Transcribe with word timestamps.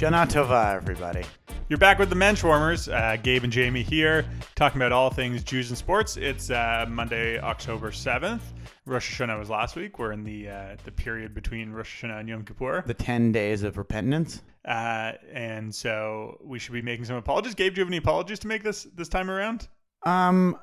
Shana 0.00 0.26
Tova, 0.26 0.74
everybody. 0.74 1.22
You're 1.68 1.78
back 1.78 1.98
with 1.98 2.08
the 2.08 2.16
Menschwarmers. 2.16 2.90
Uh, 2.90 3.18
Gabe 3.18 3.44
and 3.44 3.52
Jamie 3.52 3.82
here, 3.82 4.24
talking 4.54 4.80
about 4.80 4.92
all 4.92 5.10
things 5.10 5.44
Jews 5.44 5.68
and 5.68 5.76
sports. 5.76 6.16
It's 6.16 6.48
uh, 6.48 6.86
Monday, 6.88 7.38
October 7.38 7.90
7th. 7.90 8.40
Rosh 8.86 9.20
Hashanah 9.20 9.38
was 9.38 9.50
last 9.50 9.76
week. 9.76 9.98
We're 9.98 10.12
in 10.12 10.24
the 10.24 10.48
uh, 10.48 10.76
the 10.86 10.90
period 10.90 11.34
between 11.34 11.70
Rosh 11.70 12.02
Hashanah 12.02 12.20
and 12.20 12.28
Yom 12.30 12.46
Kippur. 12.46 12.82
The 12.86 12.94
10 12.94 13.30
days 13.30 13.62
of 13.62 13.76
repentance. 13.76 14.40
Uh, 14.64 15.12
and 15.34 15.74
so 15.74 16.38
we 16.42 16.58
should 16.58 16.72
be 16.72 16.80
making 16.80 17.04
some 17.04 17.16
apologies. 17.16 17.54
Gabe, 17.54 17.74
do 17.74 17.80
you 17.80 17.84
have 17.84 17.90
any 17.90 17.98
apologies 17.98 18.38
to 18.38 18.48
make 18.48 18.62
this 18.62 18.84
this 18.94 19.10
time 19.10 19.30
around? 19.30 19.68
Um, 20.06 20.56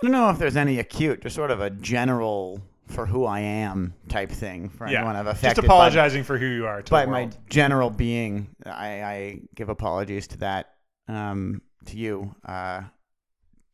I 0.00 0.06
don't 0.06 0.12
know 0.12 0.30
if 0.30 0.38
there's 0.38 0.56
any 0.56 0.78
acute, 0.78 1.22
just 1.22 1.34
sort 1.34 1.50
of 1.50 1.60
a 1.60 1.70
general 1.70 2.62
for 2.90 3.06
who 3.06 3.24
I 3.24 3.40
am 3.40 3.94
type 4.08 4.30
thing 4.30 4.68
for 4.68 4.86
anyone 4.86 5.16
I've 5.16 5.26
affected. 5.26 5.62
Just 5.62 5.66
apologizing 5.66 6.22
by, 6.22 6.26
for 6.26 6.38
who 6.38 6.46
you 6.46 6.66
are 6.66 6.82
to 6.82 6.90
by 6.90 7.04
the 7.06 7.10
my 7.10 7.30
general 7.48 7.90
being. 7.90 8.48
I, 8.66 9.02
I 9.02 9.40
give 9.54 9.68
apologies 9.68 10.26
to 10.28 10.38
that. 10.38 10.74
Um, 11.08 11.62
to 11.86 11.96
you, 11.96 12.34
uh, 12.44 12.82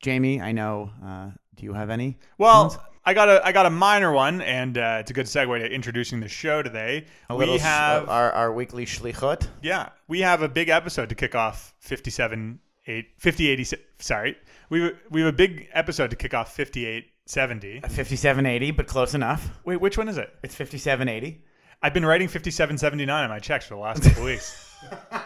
Jamie. 0.00 0.40
I 0.40 0.52
know. 0.52 0.90
Uh, 1.04 1.30
do 1.56 1.64
you 1.64 1.72
have 1.72 1.90
any? 1.90 2.18
Well, 2.38 2.68
ones? 2.68 2.78
I 3.04 3.14
got 3.14 3.28
a 3.28 3.46
I 3.46 3.52
got 3.52 3.66
a 3.66 3.70
minor 3.70 4.12
one, 4.12 4.40
and 4.40 4.76
uh, 4.76 4.98
it's 5.00 5.10
a 5.10 5.14
good 5.14 5.26
segue 5.26 5.58
to 5.60 5.72
introducing 5.72 6.20
the 6.20 6.28
show 6.28 6.62
today. 6.62 7.06
a 7.30 7.36
we 7.36 7.58
sh- 7.58 7.62
have 7.62 8.08
our, 8.08 8.32
our 8.32 8.52
weekly 8.52 8.84
shlichut. 8.84 9.48
yeah, 9.62 9.90
we 10.08 10.20
have 10.20 10.42
a 10.42 10.48
big 10.48 10.68
episode 10.68 11.08
to 11.10 11.14
kick 11.14 11.34
off 11.34 11.74
57 11.78 12.58
8 12.86 13.06
50 13.18 13.48
80 13.48 13.76
sorry. 13.98 14.36
We 14.70 14.92
we 15.10 15.20
have 15.20 15.32
a 15.32 15.36
big 15.36 15.68
episode 15.72 16.10
to 16.10 16.16
kick 16.16 16.34
off 16.34 16.52
58 16.54 17.06
70. 17.26 17.80
5780, 17.80 18.70
but 18.70 18.86
close 18.86 19.14
enough. 19.14 19.50
Wait, 19.64 19.80
which 19.80 19.98
one 19.98 20.08
is 20.08 20.16
it? 20.16 20.32
It's 20.42 20.54
5780. 20.54 21.42
I've 21.82 21.92
been 21.92 22.06
writing 22.06 22.28
5779 22.28 23.24
on 23.24 23.28
my 23.28 23.38
checks 23.38 23.66
for 23.66 23.74
the 23.74 23.80
last 23.80 24.02
couple 24.02 24.24
weeks. 24.24 24.72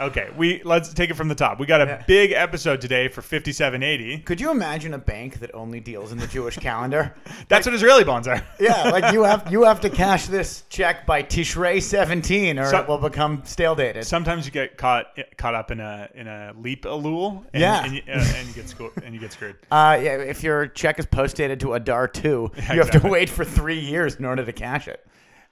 Okay, 0.00 0.28
we 0.36 0.62
let's 0.64 0.94
take 0.94 1.10
it 1.10 1.14
from 1.14 1.26
the 1.26 1.34
top. 1.34 1.58
We 1.58 1.66
got 1.66 1.80
a 1.80 1.84
Yeah. 1.86 2.02
big 2.06 2.30
episode 2.30 2.80
today 2.80 3.08
for 3.08 3.20
5780. 3.20 4.18
Could 4.18 4.40
you 4.40 4.50
imagine 4.52 4.94
a 4.94 4.98
bank 4.98 5.40
that 5.40 5.52
only 5.54 5.80
deals 5.80 6.12
in 6.12 6.18
the 6.18 6.26
Jewish 6.28 6.56
calendar? 6.60 7.14
That's 7.48 7.66
what 7.66 7.74
Israeli 7.74 8.04
bonds 8.04 8.28
are. 8.28 8.40
Yeah, 8.60 8.90
like 8.90 9.12
you 9.12 9.24
have 9.24 9.50
you 9.50 9.64
have 9.64 9.80
to 9.80 9.90
cash 9.90 10.26
this 10.26 10.62
check 10.68 11.04
by 11.04 11.22
Tishrei 11.24 11.82
17, 11.82 12.58
or 12.60 12.66
So- 12.66 12.78
it 12.78 12.88
will 12.88 12.98
become 12.98 13.42
stale 13.44 13.74
dated. 13.74 14.04
Sometimes 14.06 14.46
you 14.46 14.52
get 14.52 14.76
caught 14.78 15.06
caught 15.36 15.54
up 15.56 15.70
in 15.72 15.80
a 15.80 16.08
in 16.14 16.28
a 16.28 16.52
leap 16.56 16.84
allule, 16.84 17.44
and, 17.52 17.60
Yeah. 17.60 17.84
and, 17.84 17.94
you, 17.94 18.02
uh, 18.08 18.24
and 18.36 18.46
you 18.48 18.54
get 18.54 18.68
screwed. 18.68 18.92
And 19.04 19.14
you 19.14 19.20
get 19.20 19.32
screwed. 19.32 19.56
Uh, 19.70 19.98
yeah, 20.00 20.16
if 20.18 20.42
your 20.44 20.66
check 20.68 20.98
is 21.00 21.06
post 21.06 21.36
dated 21.36 21.58
to 21.60 21.72
Adar 21.74 22.06
2, 22.06 22.52
you 22.56 22.62
have 22.62 22.90
to 22.92 23.00
wait 23.08 23.28
for 23.30 23.44
three 23.44 23.78
years 23.80 24.14
in 24.16 24.24
order 24.24 24.44
to 24.44 24.52
cash 24.52 24.86
it. 24.86 25.04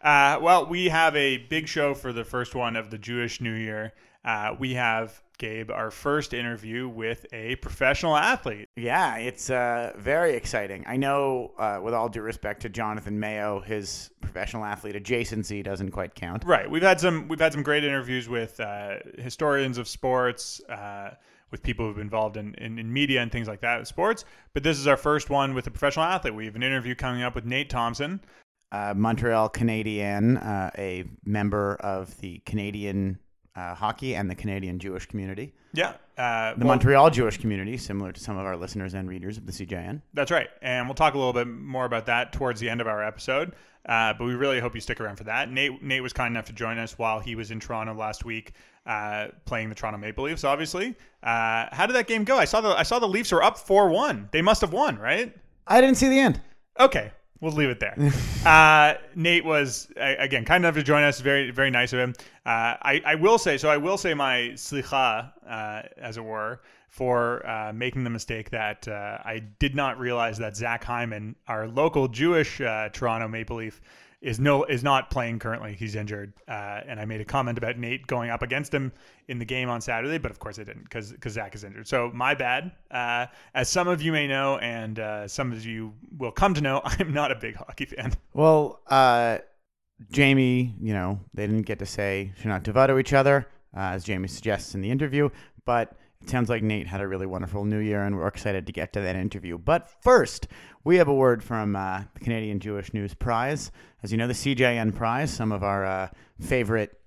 Uh, 0.02 0.38
well, 0.40 0.66
we 0.66 0.88
have 0.88 1.16
a 1.16 1.38
big 1.38 1.66
show 1.66 1.94
for 1.94 2.12
the 2.12 2.22
first 2.24 2.54
one 2.54 2.76
of 2.76 2.90
the 2.90 2.98
Jewish 2.98 3.40
New 3.40 3.54
Year. 3.54 3.92
Uh, 4.26 4.56
we 4.58 4.74
have 4.74 5.22
Gabe, 5.38 5.70
our 5.70 5.90
first 5.90 6.34
interview 6.34 6.88
with 6.88 7.26
a 7.32 7.56
professional 7.56 8.16
athlete. 8.16 8.68
Yeah, 8.74 9.18
it's 9.18 9.50
uh, 9.50 9.92
very 9.96 10.34
exciting. 10.34 10.82
I 10.86 10.96
know, 10.96 11.52
uh, 11.58 11.78
with 11.80 11.94
all 11.94 12.08
due 12.08 12.22
respect 12.22 12.62
to 12.62 12.68
Jonathan 12.68 13.20
Mayo, 13.20 13.60
his 13.60 14.10
professional 14.20 14.64
athlete 14.64 14.96
adjacency 14.96 15.62
doesn't 15.62 15.92
quite 15.92 16.14
count. 16.16 16.42
Right. 16.44 16.68
We've 16.68 16.82
had 16.82 16.98
some 16.98 17.28
we've 17.28 17.38
had 17.38 17.52
some 17.52 17.62
great 17.62 17.84
interviews 17.84 18.28
with 18.28 18.58
uh, 18.58 18.96
historians 19.18 19.78
of 19.78 19.86
sports, 19.86 20.60
uh, 20.68 21.10
with 21.52 21.62
people 21.62 21.86
who've 21.86 21.94
been 21.94 22.06
involved 22.06 22.36
in, 22.36 22.54
in, 22.54 22.78
in 22.78 22.92
media 22.92 23.22
and 23.22 23.30
things 23.30 23.46
like 23.46 23.60
that 23.60 23.78
with 23.78 23.86
sports. 23.86 24.24
But 24.54 24.64
this 24.64 24.78
is 24.78 24.88
our 24.88 24.96
first 24.96 25.30
one 25.30 25.54
with 25.54 25.68
a 25.68 25.70
professional 25.70 26.06
athlete. 26.06 26.34
We 26.34 26.46
have 26.46 26.56
an 26.56 26.64
interview 26.64 26.96
coming 26.96 27.22
up 27.22 27.36
with 27.36 27.44
Nate 27.44 27.70
Thompson. 27.70 28.20
uh, 28.72 28.94
Montreal 28.96 29.50
Canadien, 29.50 30.38
uh, 30.38 30.70
a 30.76 31.04
member 31.24 31.76
of 31.76 32.18
the 32.20 32.40
Canadian 32.46 33.18
uh, 33.56 33.74
hockey 33.74 34.14
and 34.14 34.30
the 34.30 34.34
Canadian 34.34 34.78
Jewish 34.78 35.06
community. 35.06 35.54
Yeah. 35.72 35.94
Uh, 36.16 36.52
The 36.54 36.60
well, 36.60 36.68
Montreal 36.68 37.10
Jewish 37.10 37.38
community, 37.38 37.76
similar 37.76 38.12
to 38.12 38.20
some 38.20 38.36
of 38.36 38.44
our 38.46 38.56
listeners 38.56 38.94
and 38.94 39.08
readers 39.08 39.38
of 39.38 39.46
the 39.46 39.52
CJN. 39.52 40.02
That's 40.14 40.30
right. 40.30 40.48
And 40.62 40.86
we'll 40.86 40.94
talk 40.94 41.14
a 41.14 41.18
little 41.18 41.32
bit 41.32 41.46
more 41.48 41.84
about 41.84 42.06
that 42.06 42.32
towards 42.32 42.60
the 42.60 42.68
end 42.68 42.80
of 42.80 42.86
our 42.86 43.02
episode. 43.02 43.52
Uh, 43.88 44.12
but 44.18 44.24
we 44.24 44.34
really 44.34 44.58
hope 44.60 44.74
you 44.74 44.80
stick 44.80 45.00
around 45.00 45.16
for 45.16 45.24
that. 45.24 45.50
Nate, 45.50 45.80
Nate 45.82 46.02
was 46.02 46.12
kind 46.12 46.32
enough 46.32 46.46
to 46.46 46.52
join 46.52 46.76
us 46.78 46.98
while 46.98 47.20
he 47.20 47.34
was 47.36 47.50
in 47.52 47.60
Toronto 47.60 47.94
last 47.94 48.24
week, 48.24 48.52
uh, 48.84 49.28
playing 49.44 49.68
the 49.68 49.74
Toronto 49.76 49.98
Maple 49.98 50.24
Leafs. 50.24 50.42
Obviously, 50.42 50.94
uh, 51.22 51.66
how 51.70 51.86
did 51.86 51.94
that 51.94 52.08
game 52.08 52.24
go? 52.24 52.36
I 52.36 52.46
saw 52.46 52.60
the 52.60 52.70
I 52.70 52.82
saw 52.82 52.98
the 52.98 53.06
Leafs 53.06 53.30
were 53.30 53.44
up 53.44 53.56
four 53.58 53.88
one. 53.88 54.28
They 54.32 54.42
must 54.42 54.60
have 54.62 54.72
won, 54.72 54.98
right? 54.98 55.32
I 55.68 55.80
didn't 55.80 55.98
see 55.98 56.08
the 56.08 56.18
end. 56.18 56.40
Okay, 56.80 57.12
we'll 57.40 57.52
leave 57.52 57.70
it 57.70 57.80
there. 57.80 57.96
uh, 58.46 58.94
Nate 59.14 59.44
was 59.44 59.88
again 59.96 60.44
kind 60.44 60.64
enough 60.64 60.74
to 60.74 60.82
join 60.82 61.02
us. 61.02 61.20
Very 61.20 61.50
very 61.50 61.70
nice 61.70 61.92
of 61.92 62.00
him. 62.00 62.14
Uh, 62.44 62.76
I 62.82 63.02
I 63.04 63.14
will 63.16 63.38
say 63.38 63.58
so. 63.58 63.68
I 63.68 63.76
will 63.76 63.98
say 63.98 64.14
my 64.14 64.52
slicha, 64.54 65.32
uh, 65.48 65.82
as 65.96 66.16
it 66.16 66.24
were, 66.24 66.60
for 66.88 67.46
uh, 67.46 67.72
making 67.72 68.04
the 68.04 68.10
mistake 68.10 68.50
that 68.50 68.88
uh, 68.88 69.18
I 69.24 69.42
did 69.58 69.74
not 69.74 69.98
realize 69.98 70.38
that 70.38 70.56
Zach 70.56 70.84
Hyman, 70.84 71.36
our 71.48 71.68
local 71.68 72.08
Jewish 72.08 72.60
uh, 72.60 72.88
Toronto 72.92 73.28
Maple 73.28 73.56
Leaf. 73.56 73.80
Is 74.26 74.40
no 74.40 74.64
is 74.64 74.82
not 74.82 75.08
playing 75.08 75.38
currently. 75.38 75.74
He's 75.74 75.94
injured, 75.94 76.32
uh, 76.48 76.80
and 76.84 76.98
I 76.98 77.04
made 77.04 77.20
a 77.20 77.24
comment 77.24 77.58
about 77.58 77.78
Nate 77.78 78.08
going 78.08 78.28
up 78.28 78.42
against 78.42 78.74
him 78.74 78.90
in 79.28 79.38
the 79.38 79.44
game 79.44 79.68
on 79.68 79.80
Saturday, 79.80 80.18
but 80.18 80.32
of 80.32 80.40
course 80.40 80.58
I 80.58 80.64
didn't 80.64 80.82
because 80.82 81.12
because 81.12 81.34
Zach 81.34 81.54
is 81.54 81.62
injured. 81.62 81.86
So 81.86 82.10
my 82.12 82.34
bad. 82.34 82.72
Uh, 82.90 83.26
as 83.54 83.68
some 83.68 83.86
of 83.86 84.02
you 84.02 84.10
may 84.10 84.26
know, 84.26 84.58
and 84.58 84.98
uh, 84.98 85.28
some 85.28 85.52
of 85.52 85.64
you 85.64 85.94
will 86.18 86.32
come 86.32 86.54
to 86.54 86.60
know, 86.60 86.80
I'm 86.84 87.12
not 87.12 87.30
a 87.30 87.36
big 87.36 87.54
hockey 87.54 87.84
fan. 87.84 88.14
Well, 88.32 88.80
uh, 88.88 89.38
Jamie, 90.10 90.74
you 90.80 90.92
know, 90.92 91.20
they 91.32 91.46
didn't 91.46 91.66
get 91.66 91.78
to 91.78 91.86
say 91.86 92.32
Shana 92.42 92.60
Tova 92.60 92.88
to 92.88 92.98
each 92.98 93.12
other, 93.12 93.46
uh, 93.76 93.94
as 93.94 94.02
Jamie 94.02 94.26
suggests 94.26 94.74
in 94.74 94.80
the 94.80 94.90
interview, 94.90 95.30
but 95.64 95.96
it 96.22 96.30
sounds 96.30 96.48
like 96.48 96.62
Nate 96.62 96.86
had 96.86 97.00
a 97.00 97.08
really 97.08 97.26
wonderful 97.26 97.64
new 97.64 97.78
year, 97.78 98.02
and 98.02 98.16
we're 98.16 98.26
excited 98.26 98.66
to 98.66 98.72
get 98.72 98.92
to 98.94 99.00
that 99.00 99.16
interview. 99.16 99.58
But 99.58 99.90
first, 100.02 100.48
we 100.84 100.96
have 100.96 101.08
a 101.08 101.14
word 101.14 101.42
from 101.42 101.76
uh, 101.76 102.02
the 102.14 102.20
Canadian 102.20 102.60
Jewish 102.60 102.92
News 102.94 103.14
Prize. 103.14 103.70
As 104.02 104.12
you 104.12 104.18
know, 104.18 104.26
the 104.26 104.32
CJN 104.32 104.94
Prize, 104.94 105.30
some 105.30 105.52
of 105.52 105.62
our 105.62 105.84
uh, 105.84 106.08
favorite 106.40 106.98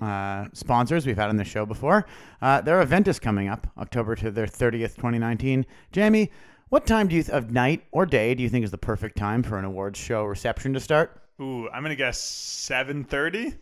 uh, 0.00 0.46
sponsors 0.52 1.06
we've 1.06 1.16
had 1.16 1.28
on 1.28 1.36
the 1.36 1.44
show 1.44 1.66
before. 1.66 2.06
Uh, 2.40 2.60
their 2.60 2.80
event 2.80 3.06
is 3.06 3.18
coming 3.18 3.48
up 3.48 3.66
October 3.78 4.14
to 4.16 4.30
their 4.30 4.46
30th, 4.46 4.96
2019. 4.96 5.66
Jamie, 5.92 6.30
what 6.70 6.86
time 6.86 7.08
do 7.08 7.16
you 7.16 7.22
th- 7.22 7.34
of 7.34 7.50
night 7.50 7.84
or 7.92 8.06
day 8.06 8.34
do 8.34 8.42
you 8.42 8.48
think 8.48 8.64
is 8.64 8.70
the 8.70 8.78
perfect 8.78 9.16
time 9.16 9.42
for 9.42 9.58
an 9.58 9.64
awards 9.64 9.98
show 9.98 10.24
reception 10.24 10.72
to 10.72 10.80
start? 10.80 11.20
Ooh, 11.40 11.68
I'm 11.70 11.82
gonna 11.82 11.96
guess 11.96 12.20
7:30. 12.20 13.56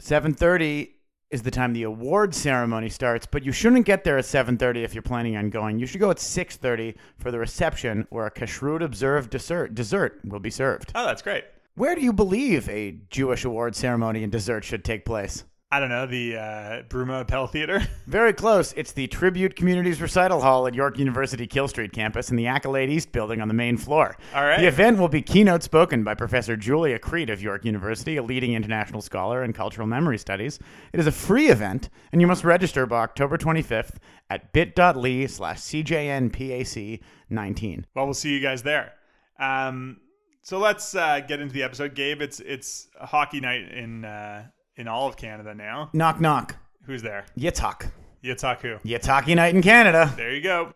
7:30 0.00 0.90
is 1.30 1.42
the 1.42 1.50
time 1.50 1.72
the 1.72 1.84
award 1.84 2.34
ceremony 2.34 2.88
starts, 2.88 3.26
but 3.26 3.44
you 3.44 3.52
shouldn't 3.52 3.86
get 3.86 4.04
there 4.04 4.18
at 4.18 4.24
7:30 4.24 4.82
if 4.82 4.94
you're 4.94 5.02
planning 5.02 5.36
on 5.36 5.50
going. 5.50 5.78
You 5.78 5.86
should 5.86 6.00
go 6.00 6.10
at 6.10 6.18
6:30 6.18 6.96
for 7.18 7.30
the 7.30 7.38
reception 7.38 8.06
where 8.10 8.26
a 8.26 8.30
kashrut 8.30 8.82
observed 8.82 9.30
dessert 9.30 9.74
dessert 9.74 10.20
will 10.24 10.40
be 10.40 10.50
served. 10.50 10.92
Oh, 10.94 11.06
that's 11.06 11.22
great. 11.22 11.44
Where 11.76 11.94
do 11.94 12.00
you 12.00 12.12
believe 12.12 12.68
a 12.68 12.98
Jewish 13.10 13.44
award 13.44 13.76
ceremony 13.76 14.22
and 14.22 14.32
dessert 14.32 14.64
should 14.64 14.84
take 14.84 15.04
place? 15.04 15.44
I 15.72 15.78
don't 15.78 15.88
know 15.88 16.04
the 16.04 16.36
uh, 16.36 16.82
Bluma 16.88 17.20
Appel 17.20 17.46
Theater. 17.46 17.80
Very 18.08 18.32
close. 18.32 18.72
It's 18.72 18.90
the 18.90 19.06
Tribute 19.06 19.54
Communities 19.54 20.00
Recital 20.00 20.40
Hall 20.40 20.66
at 20.66 20.74
York 20.74 20.98
University 20.98 21.46
Keele 21.46 21.68
Street 21.68 21.92
campus 21.92 22.28
in 22.28 22.34
the 22.34 22.48
Accolade 22.48 22.90
East 22.90 23.12
building 23.12 23.40
on 23.40 23.46
the 23.46 23.54
main 23.54 23.76
floor. 23.76 24.16
All 24.34 24.42
right. 24.42 24.58
The 24.58 24.66
event 24.66 24.98
will 24.98 25.06
be 25.06 25.22
keynote 25.22 25.62
spoken 25.62 26.02
by 26.02 26.14
Professor 26.14 26.56
Julia 26.56 26.98
Creet 26.98 27.30
of 27.30 27.40
York 27.40 27.64
University, 27.64 28.16
a 28.16 28.22
leading 28.22 28.54
international 28.54 29.00
scholar 29.00 29.44
in 29.44 29.52
cultural 29.52 29.86
memory 29.86 30.18
studies. 30.18 30.58
It 30.92 30.98
is 30.98 31.06
a 31.06 31.12
free 31.12 31.50
event, 31.50 31.88
and 32.10 32.20
you 32.20 32.26
must 32.26 32.42
register 32.42 32.84
by 32.84 33.02
October 33.02 33.38
25th 33.38 33.98
at 34.28 34.52
bit.ly 34.52 35.26
slash 35.26 35.58
CJNPAC19. 35.58 37.84
well, 37.94 38.06
we'll 38.06 38.14
see 38.14 38.34
you 38.34 38.40
guys 38.40 38.64
there. 38.64 38.94
Um, 39.38 40.00
so 40.42 40.58
let's 40.58 40.96
uh, 40.96 41.20
get 41.20 41.40
into 41.40 41.54
the 41.54 41.62
episode. 41.62 41.94
Gabe, 41.94 42.20
it's 42.20 42.40
it's 42.40 42.88
hockey 43.00 43.38
night 43.38 43.70
in 43.70 44.04
uh, 44.04 44.46
in 44.80 44.88
all 44.88 45.06
of 45.06 45.16
Canada 45.16 45.54
now. 45.54 45.90
Knock, 45.92 46.20
knock. 46.20 46.56
Who's 46.84 47.02
there? 47.02 47.26
Yitzhak. 47.38 47.90
Yitzhak 48.24 48.60
who? 48.60 48.78
Hockey 49.06 49.34
night 49.34 49.54
in 49.54 49.62
Canada. 49.62 50.12
There 50.16 50.32
you 50.34 50.40
go. 50.40 50.72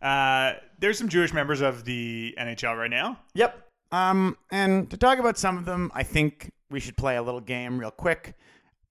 Uh, 0.00 0.52
there's 0.78 0.98
some 0.98 1.08
Jewish 1.08 1.32
members 1.32 1.62
of 1.62 1.84
the 1.84 2.34
NHL 2.38 2.76
right 2.78 2.90
now. 2.90 3.18
Yep. 3.34 3.62
Um, 3.92 4.36
and 4.50 4.90
to 4.90 4.96
talk 4.96 5.18
about 5.18 5.38
some 5.38 5.56
of 5.56 5.64
them, 5.64 5.90
I 5.94 6.02
think 6.02 6.52
we 6.70 6.80
should 6.80 6.96
play 6.96 7.16
a 7.16 7.22
little 7.22 7.40
game 7.40 7.78
real 7.78 7.90
quick. 7.90 8.34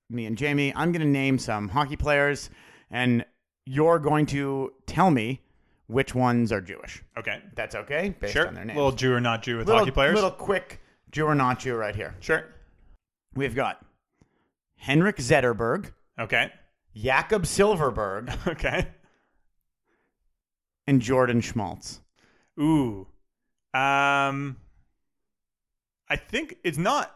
Me 0.10 0.26
and 0.26 0.38
Jamie, 0.38 0.74
I'm 0.76 0.92
going 0.92 1.02
to 1.02 1.08
name 1.08 1.38
some 1.38 1.70
hockey 1.70 1.96
players, 1.96 2.50
and 2.90 3.24
you're 3.66 4.00
going 4.00 4.26
to 4.28 4.74
tell 4.88 5.12
me 5.12 5.42
which 5.88 6.16
ones 6.16 6.52
are 6.52 6.62
Jewish. 6.62 7.04
Okay. 7.18 7.40
That's 7.56 7.76
okay, 7.76 8.16
based 8.20 8.34
Sure. 8.34 8.48
on 8.48 8.56
their 8.56 8.66
names. 8.66 8.78
Little 8.78 8.92
Jew 8.92 9.14
or 9.14 9.22
not 9.22 9.44
Jew 9.44 9.58
with 9.58 9.68
little, 9.68 9.82
hockey 9.82 9.92
players. 9.92 10.16
Little 10.16 10.32
quick 10.32 10.82
Jew 11.12 11.26
or 11.26 11.36
not 11.36 11.60
Jew 11.60 11.76
right 11.76 11.96
here. 11.96 12.16
Sure. 12.20 12.46
We've 13.36 13.56
got 13.56 13.85
Henrik 14.78 15.18
Zetterberg, 15.18 15.92
Okay. 16.20 16.52
Jakob 16.96 17.44
Silfverberg, 17.44 18.30
Okay. 18.48 18.88
and 20.88 21.02
Jordan 21.02 21.42
Schmaltz. 21.42 22.02
Ooh. 22.60 23.08
Um 23.74 24.58
I 26.08 26.16
think 26.16 26.58
it's 26.64 26.78
not 26.78 27.14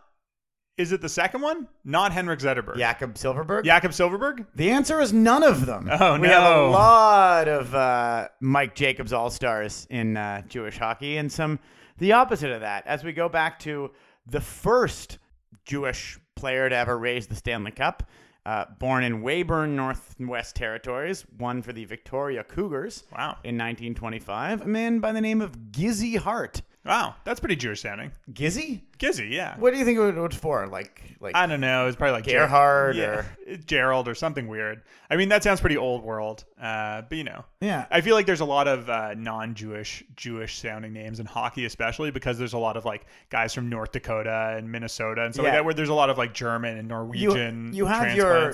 Is 0.78 0.92
it 0.92 1.00
the 1.02 1.10
second 1.10 1.42
one? 1.42 1.68
Not 1.86 2.12
Henrik 2.12 2.40
Zetterberg. 2.40 2.78
Jakob 2.78 3.14
Silfverberg? 3.16 3.64
Jakob 3.64 3.92
Silfverberg? 3.92 4.46
The 4.56 4.72
answer 4.72 5.00
is 5.00 5.14
none 5.14 5.44
of 5.44 5.66
them. 5.66 5.88
Oh, 5.92 6.20
we 6.20 6.28
have 6.28 6.44
a 6.44 6.56
no. 6.56 6.70
lot 6.72 7.48
of 7.48 7.74
uh, 7.76 8.28
Mike 8.42 8.76
Jacobs 8.76 9.14
All 9.14 9.30
Stars 9.30 9.88
in 9.90 10.18
uh, 10.18 10.42
Jewish 10.48 10.78
hockey, 10.78 11.18
and 11.18 11.32
some 11.32 11.60
the 12.00 12.14
opposite 12.14 12.52
of 12.52 12.62
that. 12.62 12.86
As 12.88 13.04
we 13.04 13.12
go 13.14 13.30
back 13.30 13.60
to 13.60 13.92
the 14.26 14.42
first 14.42 15.20
Jewish 15.66 16.18
player 16.40 16.70
to 16.70 16.76
ever 16.76 16.98
raise 16.98 17.28
the 17.28 17.36
Stanley 17.36 17.72
Cup, 17.72 18.04
uh, 18.46 18.66
born 18.80 19.04
in 19.04 19.22
Weyburn, 19.22 19.76
Northwest 19.76 20.56
Territories, 20.56 21.26
won 21.38 21.62
for 21.62 21.74
the 21.74 21.86
Victoria 21.86 22.44
Cougars 22.44 23.04
Wow. 23.12 23.38
in 23.44 23.58
1925. 23.58 24.62
A 24.62 24.66
man 24.66 25.00
by 25.00 25.12
the 25.12 25.22
name 25.22 25.42
of 25.42 25.58
Gizzy 25.72 26.18
Hart. 26.18 26.62
Wow. 26.86 27.16
That's 27.26 27.40
pretty 27.40 27.58
Jewish 27.58 27.82
sounding. 27.82 28.12
Gizzy? 28.32 28.82
Gizzy, 28.98 29.32
yeah. 29.32 29.58
What 29.60 29.74
do 29.74 29.80
you 29.80 29.86
think 29.86 30.00
it 30.00 30.16
was 30.16 30.36
for? 30.36 30.66
Like, 30.68 31.18
like 31.20 31.36
I 31.36 31.46
don't 31.46 31.60
know. 31.60 31.88
It's 31.88 31.98
probably 31.98 32.14
like 32.14 32.26
Ger- 32.26 32.40
Gerhard 32.40 32.96
yeah, 32.96 33.24
Gerald 33.66 34.08
or 34.08 34.16
something 34.16 34.48
weird. 34.48 34.82
I 35.10 35.18
mean, 35.18 35.30
that 35.30 35.44
sounds 35.44 35.60
pretty 35.60 35.78
old 35.78 36.04
world. 36.04 36.46
Uh, 36.60 37.02
but 37.02 37.18
you 37.18 37.26
know, 37.26 37.44
yeah. 37.60 37.86
I 37.92 38.00
feel 38.02 38.16
like 38.16 38.26
there's 38.26 38.40
a 38.40 38.46
lot 38.46 38.68
of 38.68 38.90
uh, 38.90 39.14
non-Jewish, 39.16 40.06
Jewish 40.16 40.58
sounding 40.58 40.94
names 40.94 41.20
in 41.20 41.26
hockey, 41.26 41.66
especially 41.66 42.12
because 42.12 42.38
there's 42.38 42.54
a 42.54 42.58
lot 42.58 42.78
of 42.78 42.86
like 42.86 43.06
guys 43.30 43.54
from 43.54 43.70
North 43.70 43.92
Dakota 43.92 44.56
and 44.58 44.72
Minnesota 44.72 45.26
and 45.26 45.34
stuff 45.34 45.44
like 45.46 45.54
that, 45.54 45.66
where 45.66 45.74
there's 45.74 45.90
a 45.90 45.94
lot 45.94 46.10
of 46.10 46.18
like 46.18 46.34
German 46.34 46.78
and 46.78 46.88
Norwegian. 46.88 47.74
you 47.74 47.86
have 47.86 48.16
your, 48.16 48.54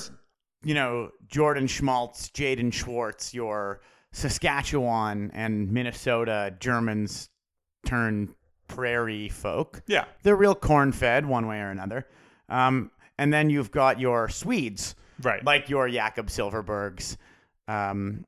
you 0.64 0.74
know, 0.74 1.12
Jordan 1.28 1.68
Schmaltz, 1.68 2.30
Jaden 2.32 2.74
Schwartz, 2.74 3.36
your 3.36 3.82
Saskatchewan 4.14 5.30
and 5.34 5.72
Minnesota 5.72 6.56
Germans 6.60 7.30
turn 7.86 8.36
prairie 8.68 9.30
folk. 9.30 9.82
yeah, 9.88 10.06
They're 10.24 10.36
real 10.36 10.56
corn 10.56 10.92
fed 10.92 11.26
one 11.26 11.48
way 11.48 11.60
or 11.60 11.70
another. 11.70 12.08
Um, 12.50 12.92
and 13.18 13.34
then 13.34 13.50
you've 13.50 13.72
got 13.72 14.00
your 14.00 14.28
Swedes, 14.30 14.96
right. 15.22 15.44
like 15.46 15.70
your 15.70 15.88
Jakob 15.88 16.28
Silfverbergs, 16.28 17.18
um, 17.68 18.26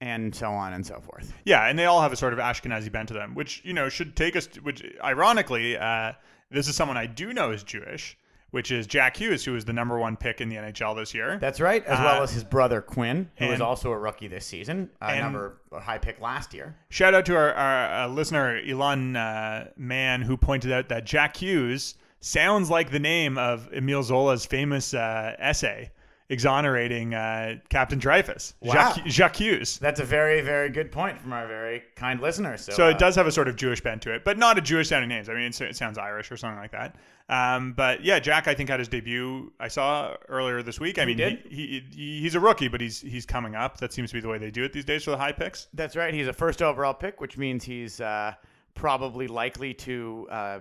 and 0.00 0.34
so 0.34 0.50
on 0.50 0.72
and 0.72 0.86
so 0.86 1.00
forth. 1.00 1.34
Yeah, 1.44 1.66
and 1.66 1.78
they 1.78 1.84
all 1.84 2.00
have 2.00 2.12
a 2.12 2.16
sort 2.16 2.32
of 2.32 2.38
Ashkenazi 2.38 2.90
bent 2.90 3.08
to 3.08 3.14
them, 3.14 3.34
which 3.34 3.62
you 3.64 3.74
know 3.74 3.88
should 3.88 4.16
take 4.16 4.36
us. 4.36 4.46
To, 4.48 4.60
which 4.60 4.82
ironically, 5.04 5.76
uh, 5.76 6.12
this 6.50 6.68
is 6.68 6.74
someone 6.74 6.96
I 6.96 7.06
do 7.06 7.34
know 7.34 7.50
is 7.50 7.62
Jewish, 7.62 8.16
which 8.50 8.70
is 8.70 8.86
Jack 8.86 9.16
Hughes, 9.16 9.44
who 9.44 9.52
was 9.52 9.64
the 9.64 9.72
number 9.72 9.98
one 9.98 10.16
pick 10.16 10.40
in 10.40 10.48
the 10.48 10.56
NHL 10.56 10.94
this 10.96 11.14
year. 11.14 11.38
That's 11.40 11.60
right, 11.60 11.84
as 11.86 11.98
well 11.98 12.20
Uh, 12.20 12.24
as 12.24 12.32
his 12.32 12.44
brother 12.44 12.80
Quinn, 12.80 13.30
who 13.36 13.46
was 13.46 13.54
and- 13.54 13.62
also 13.62 13.90
a 13.92 13.98
rookie 13.98 14.28
this 14.28 14.44
season, 14.46 14.90
a 15.00 15.06
and- 15.06 15.20
number 15.20 15.58
a 15.72 15.80
high 15.80 15.98
pick 15.98 16.20
last 16.20 16.52
year. 16.52 16.74
Shout 16.88 17.14
out 17.14 17.24
to 17.26 17.36
our, 17.36 17.52
our 17.54 18.04
uh, 18.04 18.08
listener 18.08 18.60
Elon 18.68 19.14
uh, 19.16 19.68
Mann, 19.76 20.22
who 20.22 20.36
pointed 20.36 20.72
out 20.72 20.88
that 20.88 21.04
Jack 21.04 21.36
Hughes 21.36 21.94
sounds 22.20 22.68
like 22.70 22.90
the 22.90 22.98
name 22.98 23.38
of 23.38 23.72
Emile 23.72 24.02
Zola's 24.02 24.44
famous 24.44 24.92
uh, 24.94 25.34
essay 25.38 25.90
exonerating 26.30 27.12
uh, 27.12 27.56
Captain 27.68 27.98
Dreyfus, 27.98 28.54
Wow. 28.60 28.72
Jacques, 28.72 29.06
Jacques 29.06 29.36
Hughes. 29.36 29.78
That's 29.78 30.00
a 30.00 30.04
very, 30.04 30.40
very 30.40 30.70
good 30.70 30.90
point 30.90 31.20
from 31.20 31.32
our 31.32 31.46
very 31.46 31.82
kind 31.96 32.20
listener. 32.20 32.56
So, 32.56 32.72
So 32.72 32.86
uh, 32.86 32.90
it 32.90 32.98
does 32.98 33.16
have 33.16 33.26
a 33.26 33.32
sort 33.32 33.48
of 33.48 33.56
Jewish 33.56 33.80
bent 33.82 34.00
to 34.02 34.14
it, 34.14 34.24
but 34.24 34.38
not 34.38 34.56
a 34.56 34.60
Jewish 34.60 34.88
sounding 34.88 35.08
names. 35.08 35.28
I 35.28 35.34
mean, 35.34 35.52
it 35.60 35.76
sounds 35.76 35.98
Irish 35.98 36.30
or 36.30 36.36
something 36.36 36.58
like 36.58 36.70
that. 36.70 36.94
Um, 37.28 37.72
but 37.72 38.04
yeah, 38.04 38.18
Jack, 38.20 38.48
I 38.48 38.54
think 38.54 38.70
had 38.70 38.78
his 38.78 38.88
debut. 38.88 39.52
I 39.60 39.68
saw 39.68 40.14
earlier 40.28 40.62
this 40.62 40.80
week. 40.80 40.98
I 40.98 41.04
mean, 41.04 41.16
did? 41.16 41.42
He, 41.48 41.84
he, 41.92 42.20
he's 42.20 42.34
a 42.36 42.40
rookie, 42.40 42.68
but 42.68 42.80
he's 42.80 43.00
he's 43.00 43.26
coming 43.26 43.54
up. 43.54 43.78
That 43.78 43.92
seems 43.92 44.10
to 44.10 44.14
be 44.14 44.20
the 44.20 44.28
way 44.28 44.38
they 44.38 44.50
do 44.50 44.64
it 44.64 44.72
these 44.72 44.84
days 44.84 45.04
for 45.04 45.10
the 45.12 45.16
high 45.18 45.32
picks. 45.32 45.68
That's 45.74 45.94
right. 45.94 46.12
He's 46.14 46.26
a 46.28 46.32
first 46.32 46.62
overall 46.62 46.94
pick, 46.94 47.20
which 47.20 47.36
means 47.38 47.62
he's 47.64 48.00
uh, 48.00 48.34
probably 48.74 49.28
likely 49.28 49.74
to, 49.74 50.26
uh, 50.30 50.58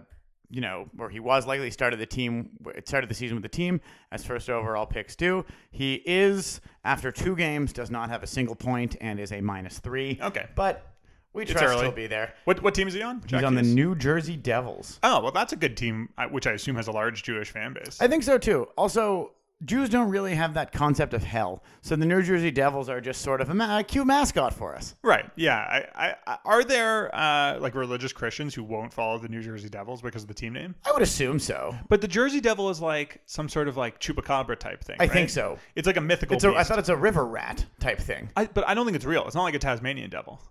you 0.49 0.61
know, 0.61 0.87
or 0.97 1.09
he 1.09 1.19
was 1.19 1.45
likely 1.45 1.69
started 1.71 1.99
the 1.99 2.05
team, 2.05 2.49
started 2.85 3.09
the 3.09 3.13
season 3.13 3.35
with 3.35 3.43
the 3.43 3.49
team 3.49 3.81
as 4.11 4.25
first 4.25 4.49
overall 4.49 4.85
picks 4.85 5.15
do. 5.15 5.45
He 5.71 6.01
is 6.05 6.59
after 6.83 7.11
two 7.11 7.35
games 7.35 7.71
does 7.73 7.91
not 7.91 8.09
have 8.09 8.23
a 8.23 8.27
single 8.27 8.55
point 8.55 8.95
and 9.01 9.19
is 9.19 9.31
a 9.31 9.41
minus 9.41 9.79
three. 9.79 10.19
Okay. 10.21 10.47
but 10.55 10.85
we 11.33 11.45
trust 11.45 11.63
early. 11.63 11.83
he'll 11.83 11.91
be 11.91 12.07
there. 12.07 12.33
What 12.45 12.63
what 12.63 12.73
team 12.73 12.87
is 12.87 12.93
he 12.95 13.03
on? 13.03 13.19
He's 13.21 13.27
Jack 13.27 13.43
on 13.43 13.53
the 13.53 13.61
New 13.61 13.95
Jersey 13.95 14.35
Devils. 14.35 14.99
Oh 15.03 15.21
well, 15.21 15.31
that's 15.31 15.53
a 15.53 15.55
good 15.55 15.77
team, 15.77 16.09
which 16.31 16.47
I 16.47 16.53
assume 16.53 16.75
has 16.75 16.87
a 16.87 16.91
large 16.91 17.21
Jewish 17.23 17.51
fan 17.51 17.73
base. 17.73 18.01
I 18.01 18.07
think 18.07 18.23
so 18.23 18.37
too. 18.37 18.67
Also. 18.75 19.33
Jews 19.65 19.89
don't 19.89 20.09
really 20.09 20.35
have 20.35 20.53
that 20.53 20.71
concept 20.71 21.13
of 21.13 21.21
hell, 21.21 21.63
so 21.81 21.97
the 21.97 22.05
New 22.05 22.21
Jersey 22.21 22.49
Devils 22.49 22.87
are 22.87 23.01
just 23.01 23.21
sort 23.21 23.41
of 23.41 23.49
a, 23.49 23.53
ma- 23.53 23.79
a 23.79 23.83
cute 23.83 24.07
mascot 24.07 24.53
for 24.53 24.73
us. 24.73 24.95
right? 25.03 25.29
Yeah. 25.35 25.57
I, 25.93 26.15
I, 26.25 26.37
are 26.45 26.63
there 26.63 27.13
uh, 27.13 27.59
like 27.59 27.75
religious 27.75 28.13
Christians 28.13 28.55
who 28.55 28.63
won't 28.63 28.93
follow 28.93 29.17
the 29.17 29.27
New 29.27 29.41
Jersey 29.41 29.67
Devils 29.67 30.01
because 30.01 30.21
of 30.21 30.29
the 30.29 30.33
team 30.33 30.53
name? 30.53 30.75
I 30.85 30.93
would 30.93 31.01
assume 31.01 31.39
so. 31.39 31.75
But 31.89 31.99
the 31.99 32.07
Jersey 32.07 32.39
Devil 32.39 32.69
is 32.69 32.79
like 32.79 33.21
some 33.25 33.49
sort 33.49 33.67
of 33.67 33.75
like 33.75 33.99
chupacabra 33.99 34.57
type 34.57 34.81
thing. 34.81 34.95
I 34.99 35.07
think 35.07 35.29
so. 35.29 35.59
It's 35.75 35.87
like 35.87 35.97
a 35.97 36.01
mythical. 36.01 36.35
It's 36.35 36.45
a, 36.45 36.53
I 36.55 36.63
thought 36.63 36.79
it's 36.79 36.89
a 36.89 36.95
river 36.95 37.25
rat 37.25 37.65
type 37.79 37.99
thing. 37.99 38.29
I, 38.37 38.45
but 38.45 38.65
I 38.67 38.73
don't 38.73 38.85
think 38.85 38.95
it's 38.95 39.05
real. 39.05 39.25
It's 39.25 39.35
not 39.35 39.43
like 39.43 39.55
a 39.55 39.59
Tasmanian 39.59 40.09
devil. 40.09 40.41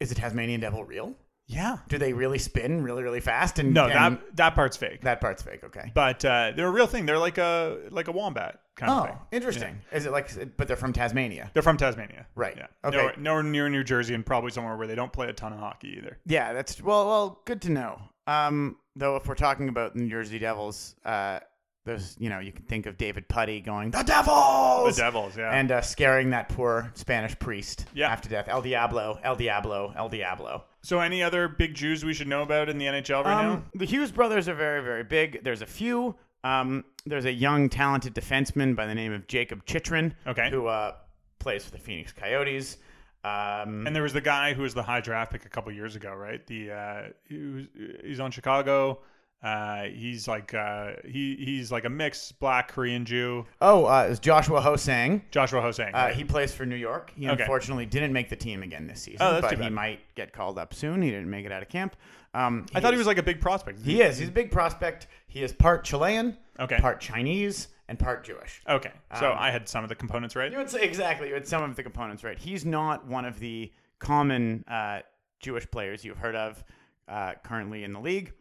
Is 0.00 0.08
the 0.08 0.14
Tasmanian 0.14 0.60
devil 0.60 0.84
real? 0.84 1.14
Yeah. 1.50 1.78
Do 1.88 1.96
they 1.98 2.12
really 2.12 2.38
spin 2.38 2.82
really, 2.82 3.02
really 3.02 3.20
fast? 3.20 3.58
And 3.58 3.72
No, 3.74 3.88
that 3.88 4.36
that 4.36 4.54
part's 4.54 4.76
fake. 4.76 5.00
that 5.02 5.20
part's 5.20 5.42
fake. 5.42 5.64
Okay. 5.64 5.90
But 5.94 6.24
uh, 6.24 6.52
they're 6.54 6.68
a 6.68 6.70
real 6.70 6.86
thing. 6.86 7.06
They're 7.06 7.18
like 7.18 7.38
a 7.38 7.78
like 7.90 8.06
a 8.08 8.12
wombat 8.12 8.60
kind 8.76 8.92
of 8.92 8.98
Oh, 8.98 9.06
thing. 9.06 9.16
interesting. 9.32 9.80
Is 9.90 10.04
it 10.06 10.12
like? 10.12 10.56
But 10.58 10.68
they're 10.68 10.76
from 10.76 10.92
Tasmania. 10.92 11.50
They're 11.54 11.62
from 11.62 11.78
Tasmania. 11.78 12.26
Right. 12.34 12.54
Yeah. 12.56 12.66
Okay. 12.84 12.96
Nowhere, 12.98 13.14
nowhere 13.16 13.42
near 13.42 13.68
New 13.70 13.82
Jersey 13.82 14.14
and 14.14 14.24
probably 14.24 14.50
somewhere 14.50 14.76
where 14.76 14.86
they 14.86 14.94
don't 14.94 15.12
play 15.12 15.28
a 15.28 15.32
ton 15.32 15.52
of 15.54 15.58
hockey 15.58 15.96
either. 15.98 16.18
Yeah, 16.26 16.52
that's 16.52 16.80
well, 16.82 17.06
well, 17.06 17.40
good 17.46 17.62
to 17.62 17.70
know. 17.70 17.98
Um, 18.26 18.76
though, 18.94 19.16
if 19.16 19.26
we're 19.26 19.34
talking 19.34 19.70
about 19.70 19.94
the 19.94 20.00
New 20.00 20.10
Jersey 20.10 20.38
Devils, 20.38 20.96
uh, 21.06 21.40
there's 21.88 22.16
you 22.20 22.28
know 22.30 22.38
you 22.38 22.52
can 22.52 22.64
think 22.66 22.86
of 22.86 22.96
David 22.96 23.26
Puddy 23.28 23.60
going 23.60 23.90
the 23.90 24.02
devils! 24.04 24.96
The 24.96 25.02
Devils, 25.02 25.36
yeah. 25.36 25.50
and 25.50 25.72
uh, 25.72 25.80
scaring 25.82 26.30
that 26.30 26.48
poor 26.48 26.90
Spanish 26.94 27.36
priest 27.38 27.86
Yeah. 27.94 28.10
after 28.12 28.28
death. 28.28 28.46
El 28.48 28.62
Diablo, 28.62 29.18
El 29.24 29.34
Diablo, 29.36 29.92
El 29.96 30.08
Diablo. 30.08 30.64
so, 30.82 31.00
any 31.00 31.22
other 31.22 31.48
big 31.48 31.74
Jews 31.74 32.04
we 32.04 32.14
should 32.14 32.28
know 32.28 32.42
about 32.42 32.68
in 32.68 32.78
the 32.78 32.86
NHL 32.86 33.24
right 33.24 33.42
now? 33.42 33.52
Um, 33.54 33.64
the 33.74 33.84
Hughes 33.86 34.12
brothers 34.12 34.48
are 34.48 34.54
very, 34.54 34.82
very 34.82 35.02
big. 35.04 35.42
There's 35.42 35.62
a 35.62 35.66
few. 35.66 36.14
Um, 36.44 36.84
there's 37.04 37.24
a 37.24 37.32
young, 37.32 37.68
talented 37.68 38.14
defenseman 38.14 38.76
by 38.76 38.86
the 38.86 38.94
name 38.94 39.12
of 39.12 39.26
Jacob 39.26 39.64
Chychrun, 39.66 40.14
Okay. 40.26 40.50
who 40.50 40.66
uh, 40.68 40.92
plays 41.40 41.64
for 41.64 41.72
the 41.72 41.78
Phoenix 41.78 42.12
Coyotes. 42.12 42.76
Um, 43.24 43.86
And 43.86 43.94
there 43.94 44.04
was 44.04 44.12
the 44.12 44.20
guy 44.20 44.54
who 44.54 44.62
was 44.62 44.72
the 44.74 44.82
high 44.84 45.00
draft 45.00 45.32
pick 45.32 45.44
a 45.44 45.48
couple 45.48 45.72
years 45.72 45.96
ago, 45.96 46.14
right? 46.14 46.46
The 46.46 46.70
uh, 46.70 47.02
he 47.28 47.38
was, 47.38 47.64
he's 48.04 48.20
on 48.20 48.30
Chicago. 48.30 49.00
Uh, 49.42 49.84
he's 49.84 50.26
like 50.26 50.52
uh, 50.52 50.92
he 51.04 51.36
he's 51.36 51.70
like 51.70 51.84
a 51.84 51.88
mixed 51.88 52.38
black 52.40 52.68
Korean 52.72 53.04
Jew. 53.04 53.46
oh, 53.60 53.84
uh, 53.84 54.08
it's 54.10 54.18
Joshua 54.18 54.60
Hosang. 54.60 55.22
Joshua 55.30 55.60
Hosang. 55.62 55.90
Uh, 55.94 55.98
right? 55.98 56.14
he 56.16 56.24
plays 56.24 56.52
for 56.52 56.66
New 56.66 56.74
York. 56.76 57.12
He 57.14 57.28
Okay. 57.28 57.42
unfortunately 57.42 57.86
didn't 57.86 58.12
make 58.12 58.28
the 58.28 58.36
team 58.36 58.64
again 58.64 58.88
this 58.88 59.02
season, 59.02 59.18
Oh, 59.20 59.40
that's 59.40 59.54
but 59.54 59.62
he 59.62 59.70
might 59.70 60.00
get 60.16 60.32
called 60.32 60.58
up 60.58 60.74
soon. 60.74 61.02
He 61.02 61.10
didn't 61.10 61.30
make 61.30 61.46
it 61.46 61.52
out 61.52 61.62
of 61.62 61.68
camp. 61.68 61.94
Um, 62.34 62.66
I 62.74 62.80
thought 62.80 62.92
he 62.92 62.98
was 62.98 63.06
like 63.06 63.18
a 63.18 63.22
big 63.22 63.40
prospect. 63.40 63.80
He 63.84 64.02
is. 64.02 64.18
He's 64.18 64.28
a 64.28 64.32
big 64.32 64.50
prospect. 64.50 65.06
He 65.28 65.42
is 65.42 65.52
part 65.52 65.84
Chilean, 65.84 66.36
Okay. 66.58 66.78
part 66.78 67.00
Chinese, 67.00 67.68
and 67.88 67.96
part 67.98 68.24
Jewish. 68.24 68.60
Okay, 68.68 68.92
so 69.20 69.30
Um, 69.32 69.36
I 69.38 69.50
had 69.52 69.68
some 69.68 69.82
of 69.84 69.88
the 69.88 69.94
components 69.94 70.34
right. 70.36 70.50
You 70.50 70.58
would 70.58 70.68
say 70.68 70.82
exactly. 70.82 71.28
You 71.28 71.34
had 71.34 71.46
some 71.46 71.62
of 71.62 71.76
the 71.76 71.82
components 71.84 72.24
right. 72.24 72.38
He's 72.38 72.66
not 72.66 73.06
one 73.06 73.24
of 73.24 73.38
the 73.38 73.72
common 74.00 74.64
uh, 74.68 75.00
Jewish 75.40 75.70
players 75.70 76.04
you've 76.04 76.18
heard 76.18 76.34
of 76.36 76.62
uh, 77.08 77.32
currently 77.44 77.84
in 77.84 77.92
the 77.94 78.00
league. 78.00 78.32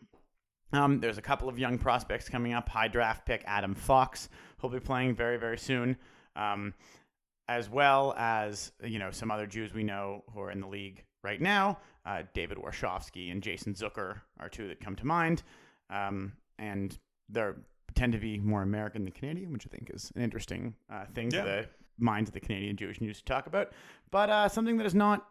Um, 0.74 1.00
there's 1.00 1.18
a 1.18 1.22
couple 1.22 1.48
of 1.50 1.58
young 1.58 1.78
prospects 1.78 2.28
coming 2.30 2.54
up. 2.54 2.68
High 2.70 2.88
draft 2.90 3.26
pick 3.26 3.44
Adam 3.46 3.74
Fox, 3.74 4.30
who'll 4.58 4.70
be 4.70 4.80
playing 4.80 5.16
very 5.16 5.38
very 5.38 5.58
soon, 5.58 5.98
um, 6.36 6.74
as 7.48 7.70
well 7.70 8.14
as 8.18 8.72
you 8.84 9.00
know 9.00 9.12
some 9.12 9.32
other 9.32 9.48
Jews 9.48 9.74
we 9.74 9.84
know 9.84 10.24
who 10.34 10.42
are 10.42 10.52
in 10.52 10.60
the 10.60 10.68
league 10.68 11.04
right 11.24 11.42
now. 11.42 11.80
Uh, 12.06 12.24
David 12.34 12.58
Warsofsky 12.58 13.32
and 13.32 13.42
Jason 13.44 13.74
Zucker 13.74 14.22
are 14.40 14.50
two 14.50 14.68
that 14.70 14.80
come 14.80 14.96
to 14.96 15.06
mind, 15.06 15.44
um, 15.90 16.34
and 16.60 16.98
they're 17.30 17.58
tend 17.96 18.14
to 18.14 18.20
be 18.20 18.38
more 18.38 18.62
American 18.62 19.04
than 19.04 19.12
Canadian, 19.12 19.52
which 19.52 19.66
I 19.66 19.70
think 19.76 19.90
is 19.92 20.12
an 20.16 20.22
interesting 20.22 20.76
uh, 20.92 21.06
thing 21.16 21.32
Yeah. 21.32 21.42
to 21.44 21.46
the 21.48 21.68
minds 21.98 22.30
of 22.30 22.34
the 22.36 22.40
Canadian 22.40 22.76
Jewish 22.78 23.02
news 23.02 23.18
to 23.18 23.26
talk 23.26 23.48
about. 23.48 23.72
But 24.12 24.30
uh, 24.30 24.50
something 24.50 24.78
that 24.78 24.86
is 24.86 24.94
not 24.94 25.26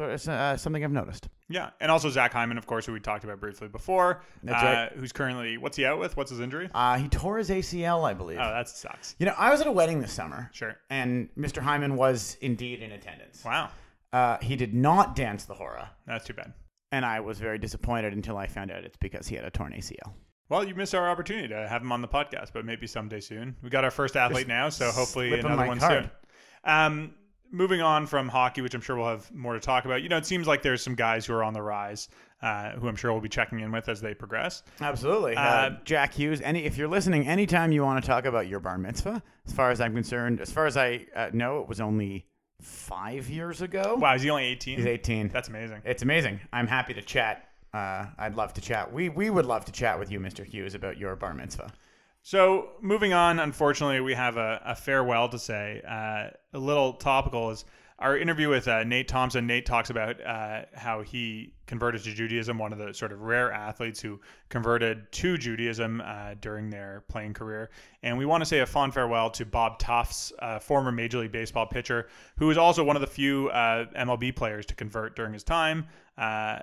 uh, 0.00 0.04
it's 0.08 0.28
uh, 0.28 0.56
something 0.56 0.82
I've 0.84 0.92
noticed. 0.92 1.28
Yeah, 1.48 1.70
and 1.80 1.90
also 1.90 2.10
Zach 2.10 2.32
Hyman, 2.32 2.58
of 2.58 2.66
course, 2.66 2.84
who 2.84 2.92
we 2.92 3.00
talked 3.00 3.24
about 3.24 3.40
briefly 3.40 3.68
before. 3.68 4.22
That's 4.42 4.62
uh, 4.62 4.66
right. 4.66 4.92
Who's 4.98 5.12
currently 5.12 5.56
what's 5.56 5.76
he 5.76 5.86
out 5.86 5.98
with? 5.98 6.16
What's 6.16 6.30
his 6.30 6.40
injury? 6.40 6.68
Uh, 6.74 6.98
he 6.98 7.08
tore 7.08 7.38
his 7.38 7.48
ACL, 7.50 8.04
I 8.08 8.12
believe. 8.14 8.38
Oh, 8.38 8.50
that 8.50 8.68
sucks. 8.68 9.14
you 9.18 9.26
know, 9.26 9.34
I 9.38 9.50
was 9.50 9.60
at 9.60 9.66
a 9.66 9.72
wedding 9.72 10.00
this 10.00 10.12
summer, 10.12 10.50
Sure. 10.52 10.76
and 10.90 11.28
Mr. 11.38 11.62
Hyman 11.62 11.96
was 11.96 12.36
indeed 12.40 12.80
in 12.82 12.92
attendance. 12.92 13.42
Wow, 13.44 13.70
Uh, 14.12 14.36
he 14.42 14.56
did 14.56 14.74
not 14.74 15.16
dance 15.16 15.44
the 15.46 15.54
hora, 15.54 15.90
that's 16.06 16.26
too 16.26 16.34
bad. 16.34 16.52
and 16.92 17.04
I 17.04 17.20
was 17.20 17.38
very 17.38 17.58
disappointed 17.58 18.12
until 18.12 18.36
I 18.36 18.46
found 18.46 18.70
out 18.70 18.84
it's 18.84 18.96
because 18.98 19.26
he 19.28 19.36
had 19.36 19.44
a 19.44 19.50
torn 19.50 19.72
ACL. 19.72 20.12
Well, 20.50 20.64
you 20.64 20.74
missed 20.74 20.94
our 20.94 21.08
opportunity 21.10 21.48
to 21.48 21.68
have 21.68 21.82
him 21.82 21.92
on 21.92 22.00
the 22.02 22.08
podcast, 22.08 22.52
but 22.54 22.64
maybe 22.64 22.86
someday 22.86 23.20
soon. 23.20 23.56
We 23.62 23.68
got 23.70 23.84
our 23.84 23.90
first 23.90 24.16
athlete 24.16 24.48
now, 24.48 24.68
so 24.70 24.90
hopefully 24.90 25.38
another 25.38 25.66
one 25.66 25.78
card. 25.78 26.04
soon. 26.04 26.10
Um, 26.64 27.14
moving 27.50 27.80
on 27.80 28.06
from 28.06 28.28
hockey, 28.28 28.60
which 28.60 28.74
I'm 28.74 28.80
sure 28.80 28.96
we'll 28.96 29.08
have 29.08 29.32
more 29.34 29.54
to 29.54 29.60
talk 29.60 29.84
about. 29.84 30.02
You 30.02 30.08
know, 30.08 30.16
it 30.16 30.26
seems 30.26 30.46
like 30.46 30.62
there's 30.62 30.82
some 30.82 30.94
guys 30.94 31.26
who 31.26 31.34
are 31.34 31.42
on 31.42 31.54
the 31.54 31.62
rise, 31.62 32.08
uh, 32.42 32.70
who 32.72 32.88
I'm 32.88 32.96
sure 32.96 33.12
we'll 33.12 33.20
be 33.20 33.28
checking 33.28 33.60
in 33.60 33.72
with 33.72 33.88
as 33.88 34.00
they 34.00 34.14
progress. 34.14 34.62
Absolutely. 34.80 35.36
Uh, 35.36 35.42
Uh, 35.42 35.70
Jack 35.84 36.14
Hughes, 36.14 36.40
any 36.42 36.64
if 36.64 36.76
you're 36.76 36.88
listening, 36.88 37.26
anytime 37.26 37.72
you 37.72 37.82
want 37.82 38.02
to 38.02 38.06
talk 38.08 38.24
about 38.24 38.48
your 38.48 38.60
bar 38.60 38.78
mitzvah, 38.78 39.22
as 39.46 39.52
far 39.52 39.70
as 39.70 39.80
I'm 39.80 39.94
concerned, 39.94 40.40
as 40.40 40.50
far 40.50 40.66
as 40.66 40.76
I 40.76 41.06
uh, 41.14 41.30
know, 41.32 41.60
it 41.60 41.68
was 41.68 41.80
only 41.80 42.26
five 42.60 43.28
years 43.30 43.62
ago. 43.62 43.96
Wow, 43.98 44.14
is 44.14 44.22
he 44.22 44.30
only 44.30 44.44
18? 44.44 44.76
He's 44.78 44.86
18. 44.86 45.28
That's 45.28 45.48
amazing. 45.48 45.82
It's 45.84 46.02
amazing. 46.02 46.40
I'm 46.52 46.66
happy 46.66 46.94
to 46.94 47.02
chat. 47.02 47.48
Uh, 47.72 48.06
I'd 48.18 48.34
love 48.34 48.54
to 48.54 48.60
chat. 48.60 48.92
We 48.92 49.08
we 49.10 49.30
would 49.30 49.46
love 49.46 49.64
to 49.66 49.72
chat 49.72 49.98
with 49.98 50.10
you, 50.10 50.20
Mr. 50.20 50.44
Hughes, 50.44 50.74
about 50.74 50.96
your 50.98 51.14
bar 51.16 51.34
mitzvah. 51.34 51.70
So 52.22 52.70
moving 52.80 53.12
on, 53.12 53.38
unfortunately, 53.38 54.00
we 54.00 54.14
have 54.14 54.36
a, 54.36 54.60
a 54.64 54.74
farewell 54.74 55.28
to 55.30 55.38
say. 55.38 55.82
Uh, 55.86 56.30
a 56.52 56.58
little 56.58 56.94
topical 56.94 57.50
is 57.50 57.64
our 57.98 58.16
interview 58.16 58.48
with 58.48 58.68
uh, 58.68 58.84
Nate 58.84 59.08
Thompson. 59.08 59.46
Nate 59.46 59.66
talks 59.66 59.90
about 59.90 60.24
uh, 60.24 60.62
how 60.74 61.02
he 61.02 61.52
converted 61.66 62.02
to 62.04 62.14
Judaism, 62.14 62.56
one 62.56 62.72
of 62.72 62.78
the 62.78 62.94
sort 62.94 63.12
of 63.12 63.20
rare 63.22 63.52
athletes 63.52 64.00
who 64.00 64.20
converted 64.48 65.10
to 65.12 65.36
Judaism 65.36 66.00
uh, 66.04 66.34
during 66.40 66.70
their 66.70 67.02
playing 67.08 67.34
career. 67.34 67.70
And 68.04 68.16
we 68.16 68.24
want 68.24 68.40
to 68.40 68.46
say 68.46 68.60
a 68.60 68.66
fond 68.66 68.94
farewell 68.94 69.30
to 69.30 69.44
Bob 69.44 69.80
Tufts, 69.80 70.32
uh, 70.38 70.60
former 70.60 70.92
Major 70.92 71.18
League 71.18 71.32
Baseball 71.32 71.66
pitcher, 71.66 72.08
who 72.38 72.46
was 72.46 72.56
also 72.56 72.84
one 72.84 72.94
of 72.94 73.00
the 73.00 73.08
few 73.08 73.48
uh, 73.48 73.86
MLB 73.96 74.34
players 74.34 74.64
to 74.66 74.74
convert 74.74 75.16
during 75.16 75.32
his 75.32 75.42
time. 75.42 75.86
Uh, 76.16 76.58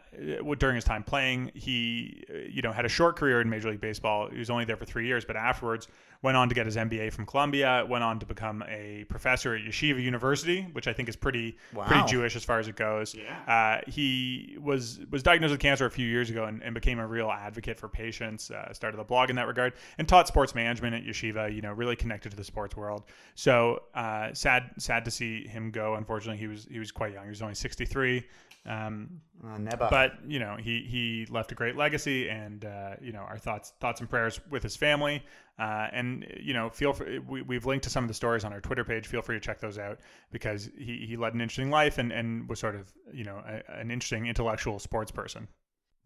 during 0.57 0.75
his 0.75 0.83
time 0.83 1.01
playing, 1.01 1.49
he, 1.53 2.25
you 2.49 2.61
know, 2.61 2.73
had 2.73 2.83
a 2.83 2.89
short 2.89 3.15
career 3.15 3.39
in 3.39 3.49
Major 3.49 3.69
League 3.69 3.79
Baseball. 3.79 4.29
He 4.29 4.37
was 4.37 4.49
only 4.49 4.65
there 4.65 4.75
for 4.75 4.83
three 4.83 5.07
years, 5.07 5.23
but 5.23 5.37
afterwards 5.37 5.87
went 6.25 6.35
on 6.35 6.49
to 6.49 6.55
get 6.55 6.65
his 6.65 6.75
MBA 6.75 7.13
from 7.13 7.25
Columbia. 7.25 7.85
Went 7.87 8.03
on 8.03 8.19
to 8.19 8.25
become 8.25 8.63
a 8.67 9.05
professor 9.07 9.55
at 9.55 9.61
Yeshiva 9.63 10.01
University, 10.01 10.63
which 10.73 10.87
I 10.87 10.93
think 10.93 11.07
is 11.07 11.15
pretty 11.15 11.55
Wow. 11.73 11.85
pretty 11.85 12.03
Jewish 12.09 12.35
as 12.35 12.43
far 12.43 12.59
as 12.59 12.67
it 12.67 12.75
goes. 12.75 13.15
Uh, 13.47 13.79
he 13.87 14.57
was 14.59 14.99
was 15.11 15.21
diagnosed 15.23 15.51
with 15.51 15.59
cancer 15.61 15.85
a 15.85 15.91
few 15.91 16.07
years 16.07 16.29
ago 16.29 16.45
and, 16.45 16.61
and 16.63 16.73
became 16.73 16.99
a 16.99 17.07
real 17.07 17.29
advocate 17.31 17.79
for 17.79 17.87
patients. 17.87 18.49
Uh, 18.51 18.73
started 18.73 18.99
a 18.99 19.03
blog 19.03 19.29
in 19.29 19.35
that 19.37 19.47
regard 19.47 19.73
and 19.99 20.07
taught 20.07 20.27
sports 20.27 20.55
management 20.55 20.95
at 20.95 21.03
Yeshiva. 21.03 21.53
You 21.55 21.61
know, 21.61 21.71
really 21.71 21.95
connected 21.95 22.31
to 22.31 22.35
the 22.35 22.43
sports 22.43 22.75
world. 22.75 23.03
So 23.35 23.83
uh, 23.93 24.33
sad 24.33 24.71
sad 24.77 25.05
to 25.05 25.11
see 25.11 25.47
him 25.47 25.69
go. 25.71 25.93
Unfortunately, 25.95 26.39
he 26.39 26.47
was 26.47 26.67
he 26.69 26.79
was 26.79 26.91
quite 26.91 27.13
young. 27.13 27.23
He 27.25 27.29
was 27.29 27.41
only 27.43 27.55
sixty 27.55 27.85
three. 27.85 28.25
Um, 28.65 29.21
Uh, 29.43 29.57
Neba. 29.59 29.89
but 29.89 30.13
you 30.25 30.39
know 30.39 30.55
he 30.57 30.81
he 30.89 31.27
left 31.29 31.51
a 31.51 31.55
great 31.55 31.75
legacy 31.75 32.29
and 32.29 32.65
uh, 32.65 32.95
you 33.01 33.11
know 33.11 33.19
our 33.19 33.37
thoughts 33.37 33.73
thoughts 33.79 33.99
and 33.99 34.09
prayers 34.09 34.39
with 34.49 34.63
his 34.63 34.75
family 34.75 35.23
uh, 35.59 35.87
and 35.91 36.25
you 36.41 36.53
know 36.53 36.69
feel 36.69 36.93
free, 36.93 37.19
we, 37.19 37.41
we've 37.43 37.65
linked 37.67 37.83
to 37.83 37.89
some 37.91 38.03
of 38.03 38.07
the 38.07 38.13
stories 38.13 38.43
on 38.43 38.53
our 38.53 38.61
twitter 38.61 38.83
page 38.83 39.05
feel 39.07 39.21
free 39.21 39.35
to 39.35 39.39
check 39.39 39.59
those 39.59 39.77
out 39.77 39.99
because 40.31 40.69
he, 40.79 41.05
he 41.07 41.15
led 41.17 41.33
an 41.35 41.41
interesting 41.41 41.69
life 41.69 41.97
and, 41.99 42.11
and 42.11 42.49
was 42.49 42.59
sort 42.59 42.75
of 42.75 42.91
you 43.13 43.23
know 43.23 43.39
a, 43.45 43.61
an 43.79 43.91
interesting 43.91 44.25
intellectual 44.25 44.79
sports 44.79 45.11
person 45.11 45.47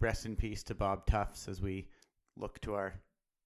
Rest 0.01 0.25
in 0.25 0.35
peace 0.35 0.63
to 0.63 0.75
Bob 0.75 1.05
Tufts 1.05 1.47
as 1.47 1.61
we 1.61 1.87
look 2.35 2.59
to 2.61 2.73
our 2.73 2.93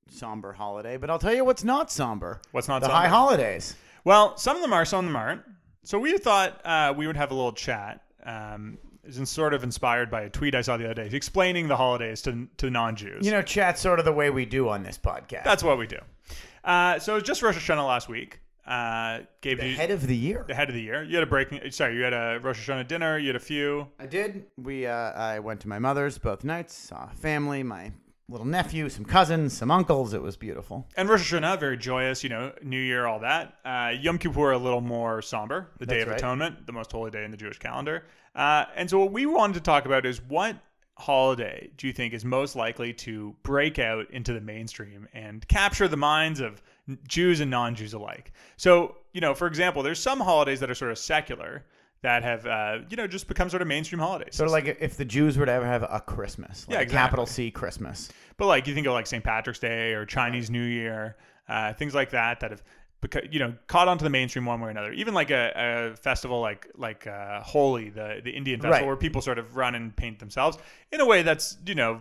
somber 0.10 0.54
holiday. 0.54 0.98
But 0.98 1.10
I'll 1.10 1.20
tell 1.20 1.34
you 1.34 1.44
what's 1.44 1.64
not 1.64 1.92
somber. 1.92 2.42
what's 2.52 2.68
not 2.68 2.80
the 2.82 2.88
somber? 2.88 2.98
high 3.00 3.08
holidays. 3.10 3.76
well 4.06 4.38
some 4.38 4.56
of 4.56 4.62
them 4.62 4.72
are 4.74 4.86
some 4.86 5.00
of 5.00 5.06
them 5.06 5.16
aren't 5.16 5.42
so 5.84 6.00
we 6.00 6.18
thought 6.18 6.62
uh, 6.66 6.94
we 6.96 7.06
would 7.08 7.18
have 7.18 7.32
a 7.32 7.36
little 7.36 7.52
chat 7.52 8.02
um, 8.26 8.78
is 9.04 9.30
sort 9.30 9.54
of 9.54 9.64
inspired 9.64 10.10
by 10.10 10.22
a 10.22 10.30
tweet 10.30 10.56
I 10.56 10.62
saw 10.62 10.78
the 10.78 10.86
other 10.86 10.94
day 10.94 11.10
explaining 11.12 11.68
the 11.68 11.78
holidays 11.78 12.22
to, 12.24 12.48
to 12.58 12.70
non-Jews. 12.70 13.26
You 13.26 13.32
know, 13.32 13.42
chat's 13.42 13.82
sort 13.82 14.00
of 14.00 14.06
the 14.06 14.14
way 14.14 14.30
we 14.30 14.46
do 14.46 14.70
on 14.70 14.84
this 14.84 14.98
podcast. 14.98 15.44
That's 15.44 15.64
what 15.64 15.78
we 15.78 15.88
do. 15.88 16.00
Uh, 16.64 17.00
so 17.00 17.14
it 17.14 17.16
was 17.16 17.24
just 17.24 17.42
Rosh 17.42 17.58
Hashanah 17.58 17.86
last 17.86 18.08
week. 18.08 18.40
Uh, 18.66 19.20
gave 19.42 19.60
the 19.60 19.68
you 19.68 19.76
head 19.76 19.92
of 19.92 20.08
the 20.08 20.16
year. 20.16 20.46
the 20.48 20.56
head 20.56 20.70
of 20.70 20.76
the 20.76 20.82
year. 20.82 21.04
You 21.04 21.16
had 21.16 21.24
a 21.24 21.28
breaking. 21.28 21.60
Sorry, 21.72 21.98
you 21.98 22.04
had 22.04 22.14
a 22.14 22.40
Rosh 22.42 22.70
Hashanah 22.70 22.88
dinner. 22.88 23.18
You 23.18 23.28
had 23.28 23.36
a 23.36 23.40
few. 23.40 23.88
I 24.00 24.06
did. 24.06 24.46
We 24.58 24.88
uh, 24.88 24.94
I 24.94 25.40
went 25.40 25.60
to 25.62 25.68
my 25.68 25.80
mother's 25.80 26.18
both 26.18 26.46
nights, 26.46 26.74
saw 26.74 27.08
family, 27.10 27.62
my 27.62 27.92
little 28.30 28.46
nephew, 28.46 28.90
some 28.90 29.06
cousins, 29.06 29.54
some 29.54 29.72
uncles. 29.72 30.14
It 30.14 30.22
was 30.22 30.38
beautiful. 30.38 30.88
And 30.96 31.10
Rosh 31.10 31.34
Hashanah, 31.34 31.60
very 31.60 31.78
joyous, 31.78 32.24
you 32.24 32.30
know, 32.30 32.54
New 32.62 32.80
Year, 32.80 33.06
all 33.06 33.20
that. 33.20 33.56
Uh, 33.66 33.94
Yom 34.00 34.18
Kippur, 34.18 34.52
a 34.52 34.58
little 34.58 34.82
more 34.82 35.22
somber, 35.22 35.70
the 35.80 35.86
Day 35.86 36.02
of 36.02 36.08
right. 36.08 36.18
Atonement, 36.18 36.66
the 36.66 36.74
most 36.74 36.92
holy 36.92 37.12
day 37.12 37.24
in 37.24 37.32
the 37.32 37.38
Jewish 37.38 37.60
calendar. 37.60 38.06
Uh, 38.36 38.66
and 38.76 38.90
so, 38.90 39.00
what 39.00 39.12
we 39.12 39.26
wanted 39.26 39.56
to 39.56 39.62
talk 39.62 39.86
about 39.86 40.06
is 40.06 40.22
what 40.22 40.56
holiday 40.96 41.70
do 41.78 41.88
you 41.88 41.94
think 41.94 42.14
is 42.14 42.24
most 42.24 42.56
likely 42.56 42.94
to 42.94 43.36
break 43.44 43.80
out 43.80 44.10
into 44.12 44.32
the 44.32 44.42
mainstream 44.42 45.08
and 45.14 45.48
capture 45.48 45.88
the 45.88 45.98
minds 45.98 46.40
of 46.40 46.62
Jews 47.08 47.42
and 47.42 47.52
non 47.52 47.76
Jews 47.76 47.94
alike? 47.94 48.32
So, 48.58 48.98
you 49.12 49.22
know, 49.22 49.34
for 49.34 49.48
example, 49.48 49.84
there's 49.84 50.00
some 50.00 50.20
holidays 50.20 50.60
that 50.62 50.72
are 50.72 50.76
sort 50.76 50.92
of 50.92 50.98
secular 50.98 51.66
that 52.04 52.22
have, 52.24 52.46
uh, 52.46 52.78
you 52.90 52.96
know, 52.98 53.08
just 53.08 53.28
become 53.28 53.50
sort 53.50 53.62
of 53.62 53.68
mainstream 53.68 54.00
holidays. 54.00 54.36
Sort 54.36 54.46
of 54.48 54.52
like 54.52 54.78
if 54.80 54.96
the 54.98 55.06
Jews 55.06 55.38
were 55.38 55.46
to 55.46 55.52
ever 55.52 55.66
have 55.66 55.84
a 55.84 56.00
Christmas, 56.00 56.68
like 56.70 56.76
Yeah, 56.76 56.82
a 56.82 56.86
capital. 56.86 57.26
C 57.26 57.50
Christmas. 57.50 58.10
But 58.38 58.46
like 58.48 58.68
you 58.68 58.74
think 58.76 58.86
of 58.88 58.94
like 58.94 59.08
St. 59.08 59.24
Patrick's 59.24 59.60
Day 59.60 59.94
or 59.94 60.06
Chinese 60.06 60.50
New 60.52 60.64
Year, 60.64 61.18
uh, 61.50 61.74
things 61.74 61.96
like 61.96 62.12
that 62.12 62.40
that 62.42 62.52
have 62.52 62.62
you 63.32 63.40
know 63.40 63.54
caught 63.68 63.88
onto 63.90 64.04
the 64.04 64.10
mainstream 64.10 64.46
one 64.46 64.62
way 64.62 64.68
or 64.68 64.72
another. 64.72 64.94
Even 64.94 65.14
like 65.14 65.30
a, 65.32 65.92
a 65.94 65.96
festival 65.98 66.40
like 66.40 66.68
like 66.76 67.08
uh, 67.08 67.42
Holi, 67.42 67.90
the 67.90 68.22
the 68.24 68.32
Indian 68.32 68.60
festival, 68.62 68.80
Right. 68.80 68.86
where 68.88 68.96
people 68.96 69.22
sort 69.22 69.40
of 69.40 69.56
run 69.58 69.76
and 69.76 69.94
paint 69.96 70.20
themselves 70.20 70.58
in 70.92 71.02
a 71.02 71.06
way 71.06 71.22
that's 71.22 71.58
you 71.66 71.76
know 71.76 72.00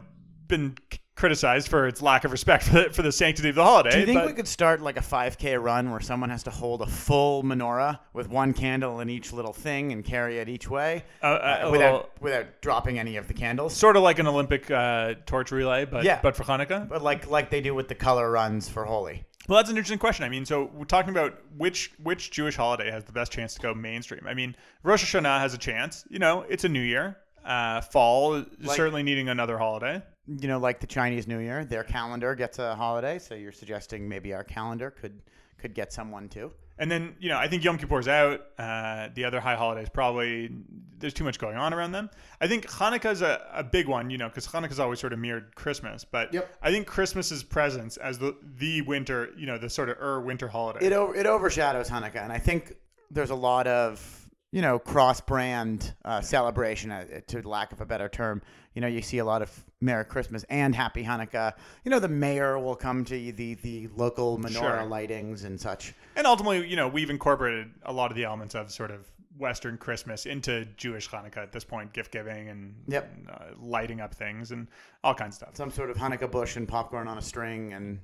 been 0.49 0.77
criticized 1.15 1.69
for 1.69 1.87
its 1.87 2.01
lack 2.03 2.25
of 2.25 2.33
respect 2.33 2.65
for 2.69 2.73
the, 2.75 2.91
for 2.91 3.03
the 3.03 3.13
sanctity 3.13 3.51
of 3.51 3.55
the 3.55 3.63
holiday. 3.65 3.91
Do 3.91 4.01
you 4.01 4.07
think 4.07 4.21
but- 4.21 4.27
we 4.29 4.33
could 4.33 4.49
start 4.49 4.81
like 4.81 4.97
a 4.97 5.01
5K 5.03 5.63
run 5.63 5.91
where 5.91 6.01
someone 6.01 6.31
has 6.31 6.43
to 6.45 6.51
hold 6.51 6.83
a 6.83 6.87
full 6.87 7.43
menorah 7.43 7.99
with 8.13 8.29
one 8.29 8.53
candle 8.53 9.01
in 9.01 9.11
each 9.11 9.33
little 9.33 9.53
thing 9.53 9.93
and 9.93 10.05
carry 10.05 10.39
it 10.39 10.49
each 10.49 10.69
way 10.71 11.05
uh, 11.23 11.27
uh, 11.27 11.69
without 11.71 11.93
little- 11.93 12.09
without 12.21 12.61
dropping 12.63 12.99
any 12.99 13.17
of 13.17 13.29
the 13.29 13.35
candles? 13.35 13.75
sort 13.75 13.97
of 13.97 14.03
like 14.03 14.19
an 14.19 14.27
Olympic 14.27 14.71
uh, 14.71 15.15
torch 15.27 15.53
relay, 15.53 15.85
but 15.85 16.05
Yeah. 16.05 16.19
but 16.23 16.35
for 16.37 16.45
Hanukkah? 16.45 16.89
But 16.89 17.03
like 17.03 17.29
like 17.31 17.51
they 17.51 17.61
do 17.61 17.75
with 17.75 17.89
the 17.89 17.95
color 17.95 18.31
runs 18.31 18.69
for 18.69 18.85
Holi. 18.85 19.25
Well, 19.49 19.57
that's 19.57 19.71
an 19.71 19.77
interesting 19.77 19.99
question. 19.99 20.25
I 20.25 20.29
mean, 20.29 20.45
so 20.47 20.71
we're 20.73 20.85
talking 20.85 21.11
about 21.11 21.37
which 21.57 21.91
which 22.03 22.31
Jewish 22.31 22.55
holiday 22.57 22.91
has 22.91 23.05
the 23.05 23.13
best 23.13 23.33
chance 23.33 23.55
to 23.55 23.61
go 23.61 23.75
mainstream. 23.75 24.25
I 24.27 24.35
mean, 24.35 24.55
Rosh 24.85 25.05
Hashanah 25.05 25.41
has 25.41 25.53
a 25.53 25.59
chance. 25.59 26.05
You 26.09 26.21
know, 26.21 26.43
it's 26.49 26.63
a 26.65 26.69
new 26.69 26.81
year. 26.81 27.17
Uh, 27.45 27.81
fall 27.81 28.35
is 28.35 28.47
Like- 28.61 28.77
certainly 28.77 29.03
needing 29.03 29.29
another 29.29 29.59
holiday. 29.59 30.01
You 30.27 30.47
know, 30.49 30.59
like 30.59 30.79
the 30.81 30.87
Chinese 30.87 31.27
New 31.27 31.39
Year, 31.41 31.65
their 31.65 31.83
calendar 31.83 32.35
gets 32.35 32.59
a 32.61 32.75
holiday, 32.77 33.19
so 33.19 33.35
you're 33.35 33.51
suggesting 33.53 34.09
maybe 34.09 34.33
our 34.33 34.45
calendar 34.45 34.91
could 34.91 35.21
could 35.59 35.75
get 35.75 35.93
someone 35.93 36.29
too. 36.29 36.53
And 36.79 36.91
then, 36.91 37.15
you 37.21 37.29
know, 37.29 37.37
I 37.39 37.47
think 37.49 37.63
Yom 37.63 37.79
Kippur's 37.79 38.09
out. 38.09 38.41
Uh, 38.59 39.09
the 39.15 39.25
other 39.25 39.41
high 39.41 39.55
holidays 39.57 39.89
probably 39.89 40.51
there's 40.99 41.13
too 41.13 41.23
much 41.25 41.39
going 41.39 41.57
on 41.57 41.75
around 41.75 41.93
them. 41.93 42.09
I 42.41 42.47
think 42.49 42.67
Hanukkah's 42.69 43.23
a, 43.23 43.41
a 43.53 43.63
big 43.63 43.87
one, 43.89 44.11
you 44.11 44.19
know, 44.19 44.29
because 44.29 44.47
Hanukkah's 44.47 44.81
always 44.81 44.99
sort 45.01 45.13
of 45.13 45.19
mirrored 45.19 45.55
Christmas. 45.55 46.05
But 46.05 46.33
Yep. 46.33 46.57
I 46.63 46.71
think 46.71 46.87
Christmas's 46.87 47.43
presence 47.43 47.97
as 47.97 48.19
the 48.19 48.37
the 48.59 48.83
winter, 48.83 49.31
you 49.37 49.47
know, 49.47 49.59
the 49.59 49.71
sort 49.71 49.89
of 49.91 49.99
er 50.01 50.21
winter 50.21 50.49
holiday. 50.49 50.87
It 50.87 50.93
o- 50.93 51.13
it 51.13 51.27
overshadows 51.27 51.89
Hanukkah, 51.91 52.23
and 52.23 52.33
I 52.33 52.39
think 52.39 52.75
there's 53.11 53.31
a 53.31 53.35
lot 53.37 53.67
of 53.67 54.22
you 54.53 54.63
know 54.63 54.79
cross 54.79 55.21
brand 55.21 55.95
uh, 56.05 56.21
celebration, 56.21 56.91
uh, 56.93 57.05
to 57.27 57.43
lack 57.49 57.73
of 57.73 57.81
a 57.81 57.87
better 57.87 58.09
term. 58.09 58.43
You 58.75 58.81
know, 58.81 58.87
you 58.89 59.03
see 59.03 59.19
a 59.19 59.25
lot 59.25 59.43
of 59.43 59.51
Merry 59.81 60.05
Christmas 60.05 60.45
and 60.49 60.75
Happy 60.75 61.05
Hanukkah. 61.05 61.53
You 61.85 61.91
know, 61.91 61.99
the 61.99 62.09
mayor 62.09 62.59
will 62.59 62.77
come 62.77 63.05
to 63.07 63.33
the 63.33 63.55
the 63.55 63.89
local 63.97 64.39
menorah 64.39 64.53
Sure. 64.53 64.87
lightings 64.87 65.45
and 65.45 65.61
such. 65.61 65.95
And 66.17 66.27
ultimately, 66.27 66.67
you 66.69 66.77
know, 66.77 66.89
we've 66.89 67.11
incorporated 67.11 67.71
a 67.85 67.93
lot 67.93 68.11
of 68.11 68.17
the 68.17 68.25
elements 68.25 68.55
of 68.55 68.71
sort 68.71 68.91
of 68.91 69.11
Western 69.39 69.79
Christmas 69.79 70.27
into 70.27 70.67
Jewish 70.77 71.09
Hanukkah 71.09 71.39
at 71.39 71.53
this 71.53 71.65
point, 71.65 71.93
gift 71.95 72.13
giving 72.13 72.51
and, 72.51 72.75
Yep. 72.87 73.13
and, 73.15 73.31
uh, 73.31 73.35
lighting 73.59 74.01
up 74.03 74.15
things 74.15 74.53
and 74.53 74.69
all 75.03 75.15
kinds 75.15 75.35
of 75.37 75.37
stuff. 75.37 75.57
Some 75.57 75.71
sort 75.71 75.89
of 75.91 75.97
Hanukkah 75.97 76.31
bush 76.31 76.57
and 76.57 76.69
popcorn 76.69 77.09
on 77.09 77.17
a 77.17 77.23
string, 77.23 77.73
and 77.73 77.99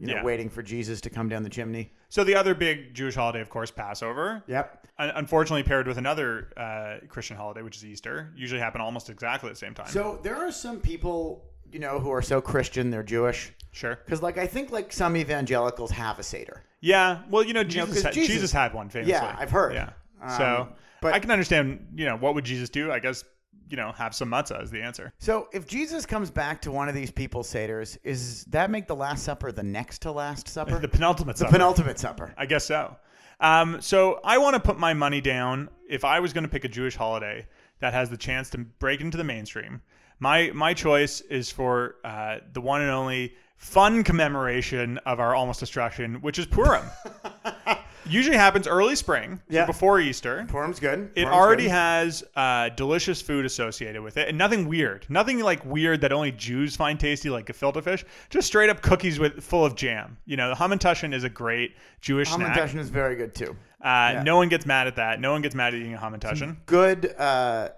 you 0.00 0.06
know, 0.06 0.14
Yeah. 0.14 0.24
waiting 0.24 0.48
for 0.48 0.62
Jesus 0.62 1.00
to 1.02 1.10
come 1.10 1.28
down 1.28 1.42
the 1.42 1.48
chimney. 1.50 1.92
So 2.08 2.24
the 2.24 2.34
other 2.34 2.54
big 2.54 2.94
Jewish 2.94 3.14
holiday, 3.14 3.40
of 3.40 3.50
course, 3.50 3.70
Passover. 3.70 4.42
Yep. 4.48 4.86
Unfortunately, 4.98 5.62
paired 5.62 5.86
with 5.86 5.98
another 5.98 6.48
uh, 6.56 7.06
Christian 7.08 7.36
holiday, 7.36 7.62
which 7.62 7.76
is 7.76 7.84
Easter, 7.84 8.32
usually 8.34 8.60
happen 8.60 8.80
almost 8.80 9.10
exactly 9.10 9.48
at 9.48 9.52
the 9.52 9.58
same 9.58 9.74
time. 9.74 9.88
So 9.88 10.18
there 10.22 10.36
are 10.36 10.50
some 10.50 10.80
people, 10.80 11.44
you 11.70 11.78
know, 11.78 12.00
who 12.00 12.10
are 12.10 12.22
so 12.22 12.40
Christian 12.40 12.90
they're 12.90 13.02
Jewish. 13.02 13.52
sure. 13.72 13.96
Because, 14.04 14.22
like, 14.22 14.38
I 14.38 14.46
think 14.46 14.72
like 14.72 14.92
some 14.92 15.16
evangelicals 15.16 15.90
have 15.92 16.18
a 16.18 16.22
seder. 16.22 16.62
Yeah. 16.80 17.20
Well, 17.30 17.44
you 17.44 17.52
know, 17.52 17.62
know, 17.62 17.68
had, 17.68 18.12
Jesus- 18.12 18.14
Jesus, 18.14 18.52
had 18.52 18.72
one 18.74 18.88
famously. 18.88 19.12
Yeah, 19.12 19.36
I've 19.38 19.50
heard. 19.50 19.74
Yeah. 19.74 19.90
Um, 20.22 20.30
so, 20.36 20.68
but- 21.02 21.12
I 21.14 21.18
can 21.18 21.30
understand. 21.30 21.88
You 21.94 22.06
know, 22.06 22.16
what 22.16 22.34
would 22.34 22.44
Jesus 22.44 22.68
do? 22.70 22.90
I 22.90 22.98
guess 22.98 23.22
you 23.70 23.76
know, 23.76 23.92
have 23.92 24.14
some 24.14 24.30
matzah 24.30 24.62
is 24.62 24.70
the 24.70 24.82
answer. 24.82 25.12
So, 25.18 25.48
if 25.52 25.66
Jesus 25.66 26.04
comes 26.04 26.30
back 26.30 26.60
to 26.62 26.72
one 26.72 26.88
of 26.88 26.94
these 26.94 27.10
people's 27.10 27.50
seders, 27.50 27.96
is 28.02 28.44
that 28.46 28.70
make 28.70 28.86
the 28.86 28.96
Last 28.96 29.24
Supper 29.24 29.52
the 29.52 29.62
next 29.62 30.02
to 30.02 30.12
Last 30.12 30.48
Supper? 30.54 30.78
The 30.78 30.88
penultimate. 30.88 31.38
Supper. 31.38 31.50
The 31.50 31.52
supper. 31.52 31.58
penultimate 31.58 31.98
supper. 31.98 32.34
I 32.36 32.46
guess 32.46 32.64
so. 32.64 32.96
Um, 33.40 33.80
so 33.80 34.20
I 34.22 34.38
want 34.38 34.54
to 34.54 34.60
put 34.60 34.78
my 34.78 34.92
money 34.92 35.20
down. 35.20 35.70
If 35.88 36.04
I 36.04 36.20
was 36.20 36.32
going 36.32 36.44
to 36.44 36.50
pick 36.50 36.64
a 36.64 36.68
Jewish 36.68 36.94
holiday 36.96 37.46
that 37.80 37.94
has 37.94 38.10
the 38.10 38.16
chance 38.16 38.50
to 38.50 38.58
break 38.58 39.00
into 39.00 39.16
the 39.16 39.24
mainstream, 39.24 39.80
my 40.18 40.50
my 40.54 40.74
choice 40.74 41.22
is 41.22 41.50
for 41.50 41.96
uh, 42.04 42.38
the 42.52 42.60
one 42.60 42.82
and 42.82 42.90
only 42.90 43.34
fun 43.56 44.04
commemoration 44.04 44.98
of 44.98 45.20
our 45.20 45.34
almost 45.34 45.60
destruction, 45.60 46.16
which 46.20 46.38
is 46.38 46.46
Purim. 46.46 46.84
Usually 48.06 48.36
happens 48.36 48.66
early 48.66 48.96
spring, 48.96 49.36
so 49.50 49.56
Yeah. 49.56 49.66
before 49.66 50.00
Easter. 50.00 50.44
Purim's 50.48 50.80
good. 50.80 51.10
It 51.14 51.24
Purim's 51.24 51.32
already 51.34 51.62
good. 51.64 51.70
has 51.72 52.24
uh, 52.34 52.70
delicious 52.70 53.20
food 53.22 53.44
associated 53.44 54.02
with 54.02 54.16
it, 54.16 54.28
and 54.28 54.38
nothing 54.38 54.66
weird. 54.68 55.06
Nothing 55.08 55.40
like 55.40 55.64
weird 55.64 56.00
that 56.00 56.12
only 56.12 56.32
Jews 56.32 56.76
find 56.76 56.98
tasty, 56.98 57.30
like 57.30 57.46
gefilte 57.46 57.82
fish. 57.84 58.04
Just 58.30 58.46
straight 58.46 58.70
up 58.70 58.80
cookies 58.82 59.18
with 59.18 59.42
full 59.44 59.64
of 59.64 59.74
jam. 59.76 60.16
You 60.24 60.36
know, 60.36 60.48
the 60.48 60.54
hamantaschen 60.56 61.12
is 61.14 61.24
a 61.24 61.28
great 61.30 61.74
Jewish 62.00 62.30
snack. 62.30 62.56
Hamantaschen 62.56 62.78
is 62.78 62.88
very 62.90 63.16
good 63.16 63.34
too. 63.34 63.56
Uh, 63.82 64.22
No 64.24 64.36
one 64.36 64.48
gets 64.48 64.66
mad 64.66 64.86
at 64.86 64.96
that. 64.96 65.20
No 65.20 65.32
one 65.32 65.42
gets 65.42 65.54
mad 65.54 65.74
at 65.74 65.80
eating 65.80 65.94
a 65.94 65.98
hamantaschen. 65.98 66.56
Good 66.66 67.14
uh, 67.18 67.70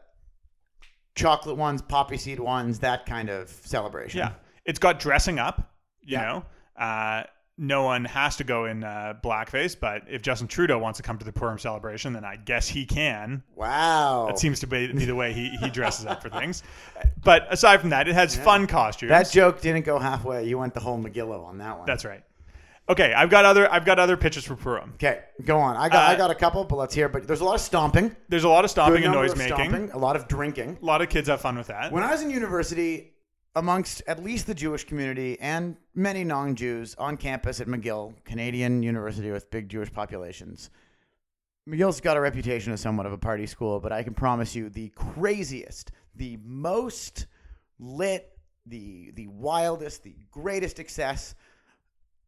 chocolate 1.15 1.57
ones, 1.57 1.83
poppy 1.83 2.17
seed 2.17 2.41
ones, 2.41 2.79
that 2.81 3.07
kind 3.07 3.29
of 3.29 3.49
celebration. 3.49 4.19
Yeah, 4.19 4.33
it's 4.65 4.79
got 4.79 4.99
dressing 4.99 5.39
up. 5.39 5.71
You 6.05 6.17
Yeah. 6.19 6.23
know, 6.23 6.45
uh, 6.83 7.25
no 7.59 7.83
one 7.83 8.05
has 8.07 8.37
to 8.37 8.45
go 8.45 8.65
in 8.65 8.83
uh, 8.83 9.15
blackface, 9.23 9.79
but 9.79 10.03
if 10.09 10.23
Justin 10.23 10.49
Trudeau 10.49 10.79
wants 10.79 10.97
to 10.97 11.03
come 11.03 11.19
to 11.19 11.25
the 11.25 11.33
Purim 11.33 11.59
celebration, 11.59 12.13
then 12.15 12.25
I 12.25 12.37
guess 12.37 12.67
he 12.67 12.87
can. 12.87 13.43
Wow. 13.55 14.27
That 14.29 14.39
seems 14.39 14.61
to 14.61 14.67
be, 14.67 14.91
be 14.93 15.05
the 15.05 15.15
way 15.15 15.33
he, 15.33 15.51
he 15.61 15.69
dresses 15.71 16.07
up 16.07 16.23
for 16.23 16.31
things. 16.31 16.63
But 17.23 17.47
aside 17.53 17.81
from 17.81 17.91
that, 17.91 18.09
it 18.09 18.15
has 18.15 18.35
fun 18.37 18.67
costumes. 18.67 19.11
that 19.11 19.31
joke 19.31 19.61
didn't 19.61 19.85
go 19.85 19.99
halfway. 19.99 20.47
You 20.47 20.59
went 20.59 20.75
the 20.75 20.81
whole 20.81 20.99
Megillah 20.99 21.45
on 21.45 21.59
that 21.59 21.77
one. 21.77 21.87
That's 21.87 22.05
right. 22.05 22.23
Okay, 22.89 23.13
I've 23.15 23.31
got 23.31 23.45
other 23.45 23.71
I've 23.73 23.85
got 23.85 24.01
other 24.01 24.17
pitches 24.17 24.45
for 24.45 24.57
Purim. 24.57 24.91
okay. 24.95 25.21
Go 25.45 25.57
on. 25.59 25.77
I 25.77 25.89
got 25.89 26.11
I 26.11 26.15
Uh, 26.15 26.17
got 26.19 26.31
a 26.33 26.35
couple, 26.35 26.65
but 26.65 26.77
let's 26.77 26.93
hear. 26.93 27.09
But 27.09 27.29
there's 27.29 27.41
a 27.41 27.45
lot 27.45 27.55
of 27.55 27.61
stomping, 27.61 28.15
There's 28.29 28.43
a 28.43 28.49
lot 28.49 28.65
of 28.65 28.73
stomping 28.73 29.05
and 29.05 29.13
noise 29.13 29.33
of 29.33 29.39
making. 29.39 29.55
stomping, 29.55 29.91
a 29.93 29.99
lot 29.99 30.17
of 30.17 30.27
drinking. 30.27 30.79
A 30.83 30.85
lot 30.85 31.01
of 31.01 31.09
kids 31.09 31.29
have 31.29 31.41
fun 31.41 31.57
with 31.57 31.69
that. 31.69 31.93
When 31.93 32.03
I 32.03 32.11
was 32.11 32.23
in 32.23 32.31
university, 32.31 33.12
amongst 33.55 34.03
at 34.07 34.23
least 34.23 34.47
the 34.47 34.55
Jewish 34.55 34.85
community 34.85 35.39
and 35.41 35.77
many 35.95 36.25
non-Jews 36.25 36.95
on 36.99 37.17
campus 37.17 37.61
at 37.61 37.67
McGill, 37.67 38.15
Canadian 38.25 38.83
university 38.83 39.31
with 39.31 39.51
big 39.51 39.69
Jewish 39.69 39.93
populations, 39.93 40.71
McGill's 41.69 42.01
got 42.01 42.17
a 42.17 42.21
reputation 42.21 42.73
as 42.73 42.81
somewhat 42.81 43.07
of 43.07 43.13
a 43.13 43.19
party 43.19 43.47
school, 43.47 43.79
but 43.79 43.93
I 43.93 44.03
can 44.03 44.15
promise 44.15 44.55
you 44.55 44.69
the 44.69 44.89
craziest, 44.91 45.93
the 46.15 46.39
most 46.43 47.27
lit, 47.79 48.37
the 48.67 49.13
the 49.13 49.29
wildest, 49.29 50.03
the 50.03 50.17
greatest 50.31 50.81
excess 50.81 51.35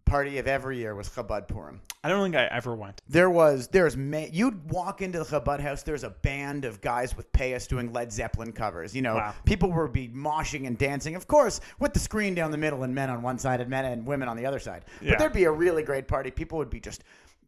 party 0.05 0.39
of 0.39 0.47
every 0.47 0.79
year 0.79 0.95
was 0.95 1.09
Chabad 1.09 1.49
Purim. 1.49 1.81
I 2.03 2.09
don't 2.09 2.23
think 2.23 2.37
I 2.37 2.45
ever 2.47 2.75
went. 2.75 3.01
There 3.09 3.31
was 3.31 3.69
there's 3.69 3.97
ma- 3.97 4.27
you'd 4.31 4.71
walk 4.71 5.01
into 5.03 5.19
the 5.19 5.25
Chabad 5.25 5.61
house. 5.61 5.83
There's 5.83 6.05
a 6.05 6.11
band 6.11 6.65
of 6.65 6.81
guys 6.81 7.17
with 7.17 7.33
payas 7.33 7.67
doing 7.67 7.93
Led 7.93 8.13
Zeppelin 8.13 8.53
covers. 8.53 8.95
You 8.95 9.03
know, 9.03 9.15
Wow. 9.17 9.35
people 9.45 9.73
would 9.73 9.93
be 9.93 10.09
moshing 10.09 10.67
and 10.67 10.77
dancing, 10.77 11.15
of 11.17 11.27
course, 11.27 11.61
with 11.79 11.95
the 11.95 12.01
screen 12.01 12.35
down 12.35 12.51
the 12.51 12.59
middle 12.59 12.83
and 12.83 12.95
men 12.95 13.09
on 13.11 13.23
one 13.23 13.39
side 13.39 13.61
and 13.61 13.71
men 13.71 13.85
and 13.87 14.07
women 14.07 14.29
on 14.29 14.37
the 14.37 14.45
other 14.47 14.59
side. 14.59 14.85
Yeah. 15.01 15.11
But 15.13 15.19
there'd 15.21 15.33
be 15.33 15.45
a 15.45 15.53
really 15.53 15.83
great 15.83 16.07
party. 16.07 16.31
People 16.31 16.59
would 16.59 16.71
be 16.71 16.81
just 16.81 17.05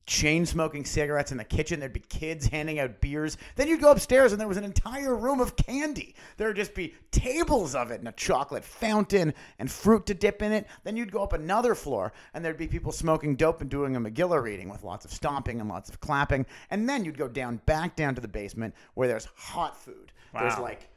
chain 0.07 0.47
smoking 0.47 0.85
cigarettes 0.85 1.33
in 1.33 1.39
the 1.39 1.45
kitchen. 1.45 1.81
There'd 1.81 1.93
be 1.93 2.01
kids 2.01 2.47
handing 2.47 2.79
out 2.79 3.01
beers. 3.01 3.37
Then 3.57 3.69
you'd 3.69 3.81
go 3.81 3.91
upstairs 3.91 4.33
and 4.33 4.41
there 4.41 4.49
was 4.49 4.57
an 4.57 4.65
entire 4.65 5.15
room 5.15 5.41
of 5.41 5.57
candy. 5.57 6.15
There 6.37 6.49
would 6.49 6.57
just 6.57 6.75
be 6.75 6.95
tables 7.11 7.75
of 7.75 7.91
it 7.91 7.99
and 7.99 8.09
a 8.09 8.13
chocolate 8.13 8.65
fountain 8.65 9.35
and 9.59 9.71
fruit 9.71 10.07
to 10.07 10.15
dip 10.15 10.43
in 10.43 10.53
it. 10.53 10.67
Then 10.85 10.97
you'd 10.97 11.13
go 11.13 11.23
up 11.23 11.33
another 11.33 11.75
floor 11.75 12.13
and 12.35 12.45
there'd 12.45 12.57
be 12.57 12.69
people 12.69 12.93
smoking 12.93 13.35
dope 13.35 13.61
and 13.61 13.69
doing 13.69 13.97
a 13.97 14.01
Megillah 14.01 14.43
reading 14.43 14.69
with 14.69 14.85
lots 14.85 15.05
of 15.05 15.13
stomping 15.13 15.61
and 15.61 15.69
lots 15.69 15.91
of 15.91 16.01
clapping. 16.01 16.47
And 16.71 16.89
then 16.89 17.05
you'd 17.05 17.19
go 17.19 17.29
down 17.29 17.61
back 17.67 17.97
down 17.97 18.15
to 18.15 18.21
the 18.21 18.29
basement 18.29 18.75
where 18.95 19.09
there's 19.09 19.29
hot 19.35 19.77
food. 19.77 20.13
There's 20.33 20.59
like 20.59 20.89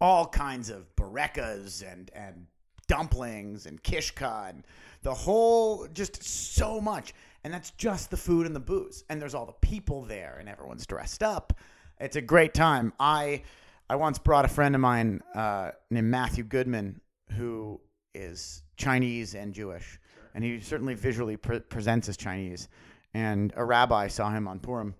all 0.00 0.26
kinds 0.26 0.68
of 0.68 0.94
barekas 0.96 1.82
and 1.82 2.10
and 2.14 2.46
dumplings 2.86 3.64
and 3.64 3.82
kishka 3.82 4.50
and 4.50 4.64
the 5.02 5.14
whole 5.14 5.86
just 5.88 6.22
so 6.22 6.80
much 6.80 7.14
and 7.44 7.52
that's 7.52 7.70
just 7.72 8.10
the 8.10 8.16
food 8.16 8.46
and 8.46 8.56
the 8.56 8.60
booze 8.60 9.04
and 9.08 9.20
there's 9.20 9.34
all 9.34 9.46
the 9.46 9.52
people 9.52 10.02
there 10.02 10.36
and 10.40 10.48
everyone's 10.48 10.86
dressed 10.86 11.22
up 11.22 11.52
it's 12.00 12.16
a 12.16 12.22
great 12.22 12.54
time 12.54 12.92
i 12.98 13.42
i 13.88 13.96
once 13.96 14.18
brought 14.18 14.44
a 14.44 14.48
friend 14.48 14.74
of 14.74 14.80
mine 14.80 15.20
uh, 15.34 15.70
named 15.90 16.08
matthew 16.08 16.44
goodman 16.44 17.00
who 17.32 17.80
is 18.14 18.62
chinese 18.76 19.34
and 19.34 19.54
jewish 19.54 19.98
and 20.34 20.42
he 20.42 20.60
certainly 20.60 20.94
visually 20.94 21.36
pre- 21.36 21.60
presents 21.60 22.08
as 22.08 22.16
chinese 22.16 22.68
and 23.12 23.52
a 23.56 23.64
rabbi 23.64 24.08
saw 24.08 24.30
him 24.30 24.48
on 24.48 24.58
purim 24.58 24.94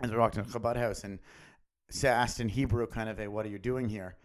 as 0.00 0.10
we 0.10 0.16
walked 0.16 0.36
in 0.36 0.42
a 0.42 0.44
Chabad 0.44 0.76
house 0.76 1.04
and 1.04 1.18
asked 2.04 2.40
in 2.40 2.48
Hebrew, 2.48 2.86
kind 2.86 3.08
of 3.08 3.20
a, 3.20 3.28
"What 3.28 3.46
are 3.46 3.48
you 3.48 3.58
doing 3.58 3.88
here? 3.88 4.16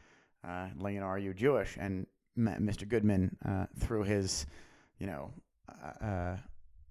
Uh, 0.43 0.69
are 0.81 1.19
you 1.19 1.33
Jewish?" 1.33 1.77
And 1.77 2.07
Mr. 2.37 2.87
Goodman, 2.87 3.37
uh, 3.45 3.67
through 3.77 4.03
his, 4.03 4.45
you 4.97 5.07
know, 5.07 5.31
uh, 5.69 6.05
uh, 6.05 6.37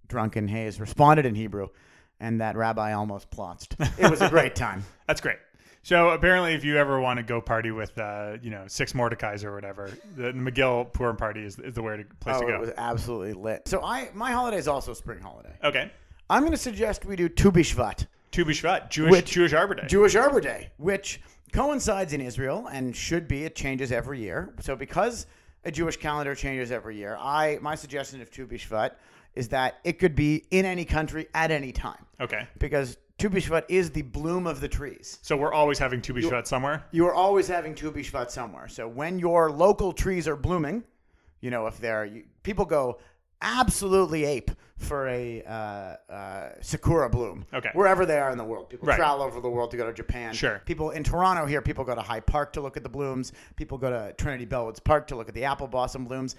drunken 0.09 0.49
haze, 0.49 0.81
responded 0.81 1.27
in 1.27 1.35
Hebrew, 1.35 1.69
and 2.21 2.41
that 2.41 2.57
rabbi 2.57 2.93
almost 2.93 3.31
plotzed. 3.31 3.75
It 3.99 4.11
was 4.11 4.21
a 4.21 4.29
great 4.29 4.55
time. 4.57 4.85
That's 5.07 5.21
great. 5.21 5.39
So 5.83 6.11
apparently, 6.11 6.55
if 6.55 6.65
you 6.65 6.77
ever 6.77 7.01
want 7.01 7.19
to 7.19 7.23
go 7.23 7.41
party 7.41 7.71
with, 7.71 7.97
uh, 7.99 8.37
you 8.43 8.51
know, 8.51 8.65
six 8.67 8.95
Mordecai's 8.95 9.45
or 9.45 9.55
whatever, 9.55 9.91
the 10.17 10.33
McGill 10.33 10.93
Purim 10.93 11.17
party 11.17 11.45
is, 11.45 11.59
is 11.59 11.75
the 11.75 11.83
way 11.83 11.97
to, 11.99 12.05
place 12.21 12.37
oh, 12.39 12.47
to 12.47 12.55
it 12.55 12.61
was 12.61 12.73
absolutely 12.77 13.33
lit. 13.33 13.69
So 13.69 13.83
I, 13.83 14.11
my 14.13 14.33
holiday 14.33 14.59
is 14.59 14.69
also 14.69 14.93
a 14.93 14.95
spring 14.95 15.21
holiday. 15.21 15.55
Okay. 15.63 15.91
I'm 16.29 16.43
going 16.43 16.53
to 16.53 16.59
suggest 16.59 17.07
we 17.07 17.17
do 17.17 17.29
Tu 17.29 17.51
B'Shvat. 17.51 18.07
Tu 18.33 18.45
B'Shvat, 18.45 18.91
Jewish 18.91 19.11
Which- 19.11 19.31
Jewish 19.31 19.53
Arbor 19.53 19.77
Day. 19.77 19.87
Jewish 19.87 20.15
Arbor 20.15 20.41
Day, 20.41 20.71
which 20.77 21.21
coincides 21.53 22.13
in 22.13 22.21
Israel 22.21 22.69
and 22.71 22.95
should 22.95 23.27
be. 23.27 23.45
It 23.45 23.55
changes 23.57 23.91
every 23.91 24.21
year. 24.21 24.53
So 24.61 24.77
because 24.77 25.27
a 25.65 25.71
Jewish 25.71 25.97
calendar 25.97 26.35
changes 26.35 26.71
every 26.71 26.97
year, 26.97 27.17
I 27.19 27.59
my 27.63 27.75
suggestion 27.75 28.21
of 28.21 28.31
Tu 28.31 28.47
B'Shvat 28.47 28.91
is 29.35 29.49
that 29.49 29.79
it 29.85 29.99
could 29.99 30.15
be 30.15 30.45
in 30.51 30.65
any 30.65 30.85
country 30.85 31.27
at 31.35 31.51
any 31.51 31.73
time 31.73 32.05
okay. 32.21 32.47
because 32.59 32.97
Tu 33.19 33.29
B'Shvat 33.29 33.65
is 33.69 33.91
the 33.91 34.03
bloom 34.03 34.47
of 34.47 34.61
the 34.61 34.69
trees. 34.69 35.19
So 35.23 35.37
we're 35.37 35.53
always 35.53 35.79
having 35.79 36.01
Tu 36.01 36.15
B'Shvat 36.15 36.47
somewhere. 36.47 36.85
You 36.93 37.07
are 37.07 37.15
always 37.15 37.49
having 37.49 37.75
Tu 37.75 37.91
B'Shvat 37.91 38.31
somewhere. 38.31 38.69
So 38.69 38.87
when 38.87 39.19
your 39.19 39.51
local 39.51 39.93
trees 39.93 40.29
are 40.29 40.37
blooming, 40.37 40.85
you 41.41 41.51
know 41.51 41.67
if 41.67 41.79
they're 41.79 42.05
you, 42.05 42.25
people 42.43 42.65
go 42.65 42.99
absolutely 43.43 44.25
ape 44.25 44.51
for 44.77 45.09
a 45.09 45.43
uh, 45.43 46.13
uh, 46.13 46.51
sakura 46.61 47.11
bloom. 47.11 47.45
Okay. 47.53 47.71
Wherever 47.73 48.07
they 48.07 48.19
are 48.19 48.31
in 48.31 48.39
the 48.39 48.45
world, 48.45 48.69
people 48.69 48.87
Right. 48.87 48.97
travel 48.97 49.23
over 49.23 49.41
the 49.41 49.51
world 49.51 49.73
to 49.73 49.77
go 49.77 49.85
to 49.87 49.93
Japan. 49.93 50.33
Sure. 50.33 50.63
People 50.67 50.91
in 50.91 51.03
Toronto 51.03 51.47
here, 51.47 51.61
people 51.61 51.85
go 51.85 51.95
to 51.97 52.01
High 52.01 52.21
Park 52.21 52.53
to 52.53 52.61
look 52.61 52.77
at 52.77 52.85
the 52.85 52.89
blooms. 52.89 53.33
People 53.57 53.77
go 53.77 53.91
to 53.91 54.13
Trinity 54.17 54.47
Bellwoods 54.47 54.83
Park 54.83 55.09
to 55.09 55.17
look 55.17 55.29
at 55.29 55.35
the 55.35 55.45
apple 55.45 55.67
blossom 55.67 56.05
blooms. 56.05 56.37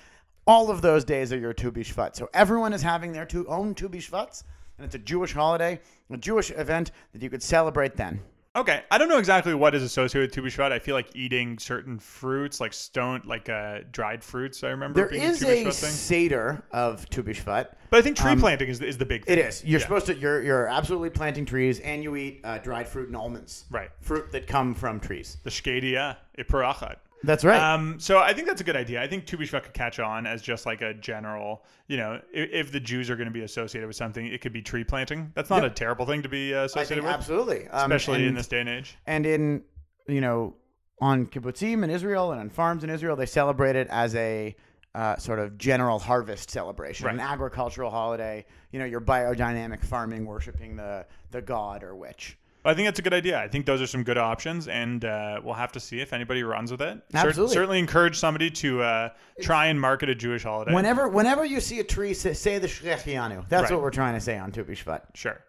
All 0.50 0.72
of 0.72 0.82
those 0.82 1.04
days 1.06 1.32
are 1.32 1.38
your 1.38 1.54
Tu 1.54 1.72
B'Shvat. 1.72 2.16
So 2.16 2.28
everyone 2.34 2.74
is 2.74 2.82
having 2.82 3.12
their 3.12 3.24
two 3.24 3.46
own 3.48 3.76
Tu 3.76 3.88
B'Shvats, 3.88 4.44
and 4.80 4.86
it's 4.86 4.96
a 4.96 4.98
Jewish 4.98 5.32
holiday, 5.32 5.80
a 6.10 6.18
Jewish 6.18 6.50
event 6.50 6.90
that 7.14 7.22
you 7.22 7.30
could 7.30 7.44
celebrate 7.44 7.96
then. 7.96 8.20
Okay, 8.56 8.82
I 8.90 8.98
don't 8.98 9.10
know 9.10 9.20
exactly 9.20 9.54
what 9.54 9.76
is 9.76 9.84
associated 9.84 10.30
with 10.30 10.34
Tu 10.34 10.42
B'Shvat. 10.42 10.72
I 10.72 10.80
feel 10.80 10.96
like 10.96 11.16
eating 11.16 11.60
certain 11.60 12.00
fruits, 12.00 12.60
like 12.60 12.74
stone, 12.74 13.22
like 13.26 13.48
uh, 13.48 13.82
dried 13.92 14.24
fruits. 14.24 14.64
I 14.64 14.70
remember 14.70 15.02
There 15.02 15.10
being 15.10 15.22
is 15.22 15.44
a 15.44 15.68
a. 15.68 15.72
Seder 15.72 16.64
of 16.72 17.08
Tu 17.12 17.22
B'Shvat. 17.22 17.68
But 17.92 18.00
I 18.00 18.02
think 18.02 18.18
tree 18.18 18.36
planting 18.36 18.70
is, 18.70 18.82
is 18.82 18.98
the 18.98 19.06
big 19.06 19.26
thing. 19.26 19.38
It 19.38 19.46
is. 19.46 19.64
You're 19.64 19.80
Yeah. 19.80 19.86
supposed 19.86 20.08
to. 20.08 20.18
You're 20.18 20.42
you're 20.42 20.66
absolutely 20.68 21.12
planting 21.12 21.46
trees, 21.46 21.80
and 21.82 22.02
you 22.04 22.16
eat 22.16 22.42
uh, 22.44 22.58
dried 22.58 22.88
fruit 22.88 23.06
and 23.06 23.16
almonds. 23.16 23.66
Right. 23.70 23.92
Fruit 24.02 24.32
that 24.32 24.48
come 24.48 24.74
from 24.74 25.00
trees. 25.00 25.38
The 25.44 25.52
Shkedia, 25.52 26.18
Iparachat. 26.40 26.96
That's 27.23 27.43
right. 27.43 27.60
Um, 27.62 27.99
so 27.99 28.19
I 28.19 28.34
think 28.34 28.47
that's 28.47 28.62
a 28.62 28.63
good 28.63 28.77
idea. 28.77 29.01
I 29.01 29.08
think 29.08 29.25
Tu 29.25 29.38
B'Shvat 29.38 29.63
could 29.63 29.73
catch 29.73 29.99
on 29.99 30.25
as 30.25 30.41
just 30.41 30.65
like 30.65 30.82
a 30.82 30.93
general, 30.93 31.65
you 31.88 31.97
know, 31.97 32.21
if, 32.34 32.49
if 32.51 32.71
the 32.71 32.79
Jews 32.79 33.10
are 33.10 33.15
going 33.17 33.27
to 33.27 33.34
be 33.34 33.41
associated 33.41 33.88
with 33.88 33.97
something, 33.97 34.25
it 34.25 34.39
could 34.41 34.53
be 34.53 34.62
tree 34.62 34.84
planting. 34.86 35.32
That's 35.36 35.49
not 35.49 35.63
Yep. 35.63 35.71
a 35.71 35.75
terrible 35.75 36.05
thing 36.05 36.21
to 36.23 36.29
be 36.29 36.53
uh, 36.53 36.63
associated 36.63 37.03
with, 37.03 37.13
absolutely, 37.13 37.67
um, 37.67 37.91
especially 37.91 38.25
in 38.25 38.36
this 38.36 38.47
day 38.47 38.62
and 38.62 38.69
age. 38.69 38.97
and 39.05 39.25
in 39.25 39.63
you 40.08 40.21
know 40.21 40.55
on 41.01 41.25
kibbutzim 41.27 41.84
in 41.84 41.89
Israel 41.89 42.32
and 42.32 42.39
on 42.39 42.49
farms 42.49 42.84
in 42.84 42.89
Israel, 42.89 43.15
they 43.15 43.25
celebrate 43.25 43.75
it 43.75 43.88
as 43.89 44.15
a 44.15 44.55
uh, 44.95 45.15
sort 45.17 45.39
of 45.39 45.58
general 45.58 45.99
harvest 45.99 46.49
celebration, 46.49 47.08
an 47.08 47.19
agricultural 47.19 47.91
holiday. 47.91 48.45
You 48.71 48.79
know, 48.79 48.86
your 48.86 49.01
biodynamic 49.01 49.84
farming, 49.84 50.25
worshiping 50.25 50.77
the 50.77 51.05
the 51.32 51.41
god 51.41 51.84
or 51.84 51.95
witch. 51.95 52.38
I 52.69 52.73
think 52.75 52.88
that's 52.88 52.99
a 52.99 53.01
good 53.01 53.13
idea. 53.13 53.39
I 53.39 53.47
think 53.47 53.65
those 53.65 53.82
are 53.82 53.88
some 53.88 54.03
good 54.03 54.17
options, 54.17 54.67
and 54.67 55.03
uh, 55.03 55.41
we'll 55.43 55.53
have 55.55 55.71
to 55.73 55.79
see 55.79 55.99
if 55.99 56.13
anybody 56.13 56.43
runs 56.43 56.71
with 56.71 56.82
it. 56.82 57.01
Cer- 57.12 57.27
Absolutely. 57.27 57.53
certainly 57.53 57.79
encourage 57.79 58.17
somebody 58.17 58.49
to 58.51 58.82
uh, 58.82 59.10
try 59.41 59.67
and 59.67 59.79
market 59.79 60.10
a 60.10 60.15
Jewish 60.15 60.43
holiday. 60.43 60.73
Whenever 60.73 61.08
whenever 61.08 61.43
you 61.45 61.60
see 61.60 61.79
a 61.79 61.84
tree, 61.84 62.13
say, 62.13 62.34
say 62.34 62.58
the 62.60 62.67
Shehecheyanu. 62.67 63.47
That's 63.49 63.63
Right. 63.63 63.71
what 63.73 63.82
we're 63.82 63.89
trying 63.91 64.13
to 64.13 64.21
say 64.21 64.38
on 64.38 64.51
Tu 64.51 64.63
B'Shvat. 64.63 65.01
sure. 65.13 65.39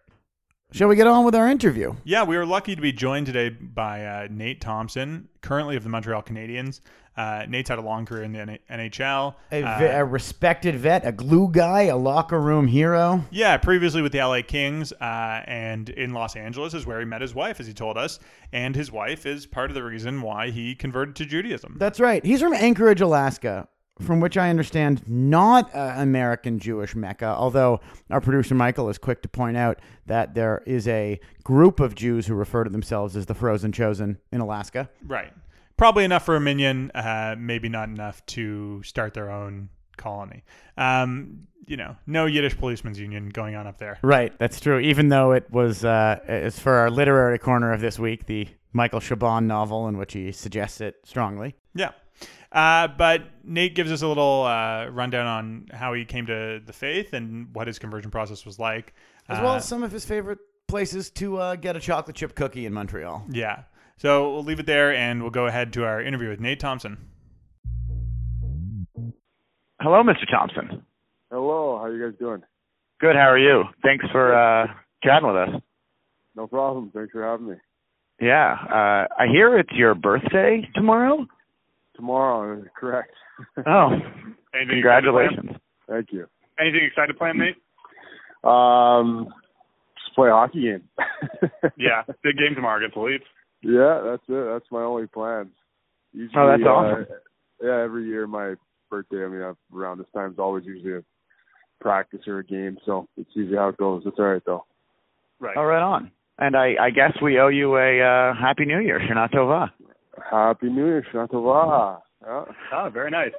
Shall 0.73 0.87
we 0.87 0.95
get 0.95 1.05
on 1.05 1.25
with 1.25 1.35
our 1.35 1.49
interview? 1.49 1.95
Yeah, 2.05 2.23
we 2.23 2.37
are 2.37 2.45
lucky 2.45 2.75
to 2.77 2.81
be 2.81 2.93
joined 2.93 3.25
today 3.25 3.49
by 3.49 4.05
uh, 4.05 4.27
Nate 4.31 4.61
Thompson, 4.61 5.27
currently 5.41 5.75
of 5.75 5.83
the 5.83 5.89
Montreal 5.89 6.23
Canadiens. 6.23 6.79
Uh, 7.17 7.45
Nate's 7.49 7.67
had 7.67 7.77
a 7.77 7.81
long 7.81 8.05
career 8.05 8.23
in 8.23 8.31
the 8.31 8.39
N- 8.39 8.59
NHL. 8.69 9.35
A, 9.51 9.63
Uh, 9.63 9.99
a 9.99 10.05
respected 10.05 10.75
vet, 10.77 11.05
a 11.05 11.11
glue 11.11 11.49
guy, 11.51 11.81
a 11.83 11.97
locker 11.97 12.39
room 12.39 12.67
hero. 12.67 13.25
Yeah, 13.31 13.57
previously 13.57 14.01
with 14.01 14.13
the 14.13 14.19
LA 14.19 14.43
Kings 14.43 14.93
uh, 14.93 15.43
and 15.45 15.89
in 15.89 16.13
Los 16.13 16.37
Angeles 16.37 16.73
is 16.73 16.85
where 16.85 16.99
he 16.99 17.05
met 17.05 17.19
his 17.21 17.35
wife, 17.35 17.59
as 17.59 17.67
he 17.67 17.73
told 17.73 17.97
us. 17.97 18.19
And 18.53 18.73
his 18.73 18.93
wife 18.93 19.25
is 19.25 19.45
part 19.45 19.69
of 19.71 19.75
the 19.75 19.83
reason 19.83 20.21
why 20.21 20.51
he 20.51 20.73
converted 20.73 21.17
to 21.17 21.25
Judaism. 21.25 21.75
That's 21.79 21.99
right. 21.99 22.25
He's 22.25 22.39
from 22.39 22.53
Anchorage, 22.53 23.01
Alaska. 23.01 23.67
From 24.01 24.19
which 24.19 24.37
I 24.37 24.49
understand, 24.49 25.01
not 25.07 25.73
an 25.73 26.01
American 26.01 26.59
Jewish 26.59 26.95
Mecca, 26.95 27.27
although 27.27 27.79
our 28.09 28.21
producer 28.21 28.55
Michael 28.55 28.89
is 28.89 28.97
quick 28.97 29.21
to 29.21 29.29
point 29.29 29.57
out 29.57 29.79
that 30.07 30.33
there 30.33 30.63
is 30.65 30.87
a 30.87 31.19
group 31.43 31.79
of 31.79 31.95
Jews 31.95 32.25
who 32.27 32.33
refer 32.33 32.63
to 32.63 32.69
themselves 32.69 33.15
as 33.15 33.25
the 33.25 33.35
Frozen 33.35 33.71
Chosen 33.71 34.17
in 34.31 34.41
Alaska. 34.41 34.89
Right. 35.05 35.31
Probably 35.77 36.03
enough 36.03 36.25
for 36.25 36.35
a 36.35 36.39
minyan, 36.39 36.91
uh, 36.91 37.35
maybe 37.37 37.69
not 37.69 37.89
enough 37.89 38.25
to 38.27 38.83
start 38.83 39.13
their 39.13 39.31
own 39.31 39.69
colony. 39.97 40.43
Um, 40.77 41.47
you 41.67 41.77
know, 41.77 41.95
no 42.05 42.25
Yiddish 42.25 42.57
policemen's 42.57 42.99
union 42.99 43.29
going 43.29 43.55
on 43.55 43.67
up 43.67 43.77
there. 43.77 43.97
Right, 44.01 44.37
that's 44.37 44.59
true. 44.59 44.79
Even 44.79 45.09
though 45.09 45.31
it 45.31 45.49
was, 45.51 45.85
uh, 45.85 46.19
it's 46.27 46.59
for 46.59 46.73
our 46.73 46.89
literary 46.89 47.39
corner 47.39 47.71
of 47.71 47.81
this 47.81 47.97
week, 47.97 48.25
the 48.25 48.47
Michael 48.73 48.99
Chabon 48.99 49.45
novel 49.45 49.87
in 49.87 49.97
which 49.97 50.13
he 50.13 50.31
suggests 50.31 50.81
it 50.81 50.97
strongly. 51.03 51.55
Yeah. 51.73 51.91
Uh, 52.51 52.87
but 52.89 53.23
Nate 53.43 53.75
gives 53.75 53.91
us 53.91 54.01
a 54.01 54.07
little 54.07 54.43
uh, 54.43 54.87
rundown 54.87 55.25
on 55.25 55.67
how 55.71 55.93
he 55.93 56.03
came 56.03 56.25
to 56.25 56.61
the 56.65 56.73
faith 56.73 57.13
and 57.13 57.53
what 57.55 57.67
his 57.67 57.79
conversion 57.79 58.11
process 58.11 58.45
was 58.45 58.59
like, 58.59 58.93
as 59.29 59.39
well 59.39 59.55
as 59.55 59.65
some 59.65 59.83
of 59.83 59.91
his 59.91 60.03
favorite 60.03 60.39
places 60.67 61.09
to 61.11 61.37
uh, 61.37 61.55
get 61.55 61.75
a 61.75 61.79
chocolate 61.79 62.15
chip 62.15 62.35
cookie 62.35 62.65
in 62.65 62.73
Montreal. 62.73 63.25
Yeah. 63.29 63.63
So 63.97 64.33
we'll 64.33 64.43
leave 64.43 64.59
it 64.59 64.65
there, 64.65 64.93
and 64.93 65.21
we'll 65.21 65.31
go 65.31 65.45
ahead 65.45 65.73
to 65.73 65.85
our 65.85 66.01
interview 66.01 66.29
with 66.29 66.39
Nate 66.39 66.59
Thompson. 66.59 66.97
Hello, 69.79 70.03
Mr. 70.03 70.29
Thompson. 70.29 70.83
Hello, 71.31 71.77
how 71.77 71.85
are 71.85 71.95
you 71.95 72.09
guys 72.09 72.17
doing? 72.19 72.41
Good. 72.99 73.15
How 73.15 73.29
are 73.29 73.39
you? 73.39 73.63
Thanks 73.83 74.05
for 74.11 74.35
uh, 74.35 74.67
chatting 75.03 75.27
with 75.27 75.37
us. 75.37 75.61
No 76.35 76.47
problem. 76.47 76.91
Thanks 76.93 77.11
for 77.11 77.23
having 77.23 77.49
me. 77.49 77.55
Yeah, 78.19 78.53
uh, 78.53 79.07
I 79.17 79.27
hear 79.31 79.57
it's 79.57 79.71
your 79.71 79.95
birthday 79.95 80.69
tomorrow. 80.75 81.25
Tomorrow, 82.01 82.63
correct. 82.75 83.11
Oh, 83.67 83.89
Anything 84.55 84.69
congratulations! 84.81 85.51
Thank 85.87 86.07
you. 86.11 86.25
Anything 86.59 86.81
excited 86.87 87.13
to 87.13 87.17
plan, 87.17 87.37
Nate? 87.37 87.57
Um, 88.43 89.27
just 90.03 90.15
play 90.15 90.29
a 90.29 90.31
hockey 90.33 90.63
game. 90.63 90.83
Yeah, 91.77 92.01
big 92.23 92.37
game 92.37 92.55
tomorrow 92.55 92.77
against 92.79 92.95
the 92.95 93.01
Leafs. 93.01 93.23
yeah, 93.61 94.01
that's 94.03 94.23
it. 94.27 94.45
That's 94.51 94.65
my 94.71 94.81
only 94.81 95.05
plans. 95.05 95.49
Usually, 96.11 96.41
Oh, 96.41 96.47
that's 96.47 96.63
uh, 97.11 97.13
yeah, 97.63 97.83
every 97.83 98.05
year 98.07 98.25
my 98.25 98.55
birthday. 98.89 99.23
I 99.23 99.27
mean, 99.27 99.41
uh, 99.41 99.53
around 99.75 99.99
this 99.99 100.07
time 100.13 100.31
is 100.31 100.39
always 100.39 100.65
usually 100.65 100.93
a 100.95 101.03
practice 101.79 102.21
or 102.27 102.39
a 102.39 102.43
game, 102.43 102.77
so 102.83 103.07
it's 103.15 103.29
usually 103.35 103.57
how 103.57 103.69
it 103.69 103.77
goes. 103.77 104.01
It's 104.07 104.17
all 104.17 104.25
right 104.25 104.41
though. 104.43 104.65
Right. 105.39 105.55
All 105.55 105.65
right 105.67 105.83
on. 105.83 106.11
And 106.39 106.55
I, 106.55 106.73
I 106.81 106.89
guess 106.89 107.11
we 107.21 107.39
owe 107.39 107.49
you 107.49 107.77
a 107.77 108.01
uh, 108.01 108.33
happy 108.33 108.65
New 108.65 108.79
Year, 108.79 108.99
Shana 108.99 109.29
Tova. 109.31 109.69
Happy 110.29 110.67
New 110.67 110.85
Year, 110.85 111.05
Shana 111.13 111.29
Tova. 111.29 112.01
Yeah. 112.21 112.43
Oh, 112.73 112.89
very 112.89 113.11
nice. 113.11 113.31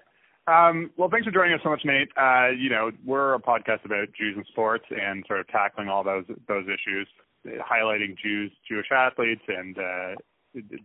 Um, 0.46 0.90
well, 0.96 1.08
thanks 1.08 1.24
for 1.24 1.30
joining 1.30 1.54
us 1.54 1.60
so 1.62 1.70
much, 1.70 1.82
Nate. 1.84 2.08
Uh, 2.20 2.48
you 2.48 2.68
know, 2.68 2.90
we're 3.04 3.34
a 3.34 3.38
podcast 3.38 3.84
about 3.84 4.08
Jews 4.18 4.34
and 4.36 4.44
sports 4.50 4.84
and 4.90 5.24
sort 5.28 5.40
of 5.40 5.46
tackling 5.48 5.88
all 5.88 6.02
those 6.02 6.24
those 6.48 6.64
issues, 6.64 7.06
highlighting 7.46 8.16
Jews, 8.20 8.50
Jewish 8.68 8.86
athletes, 8.90 9.42
and 9.46 9.78
uh, 9.78 10.14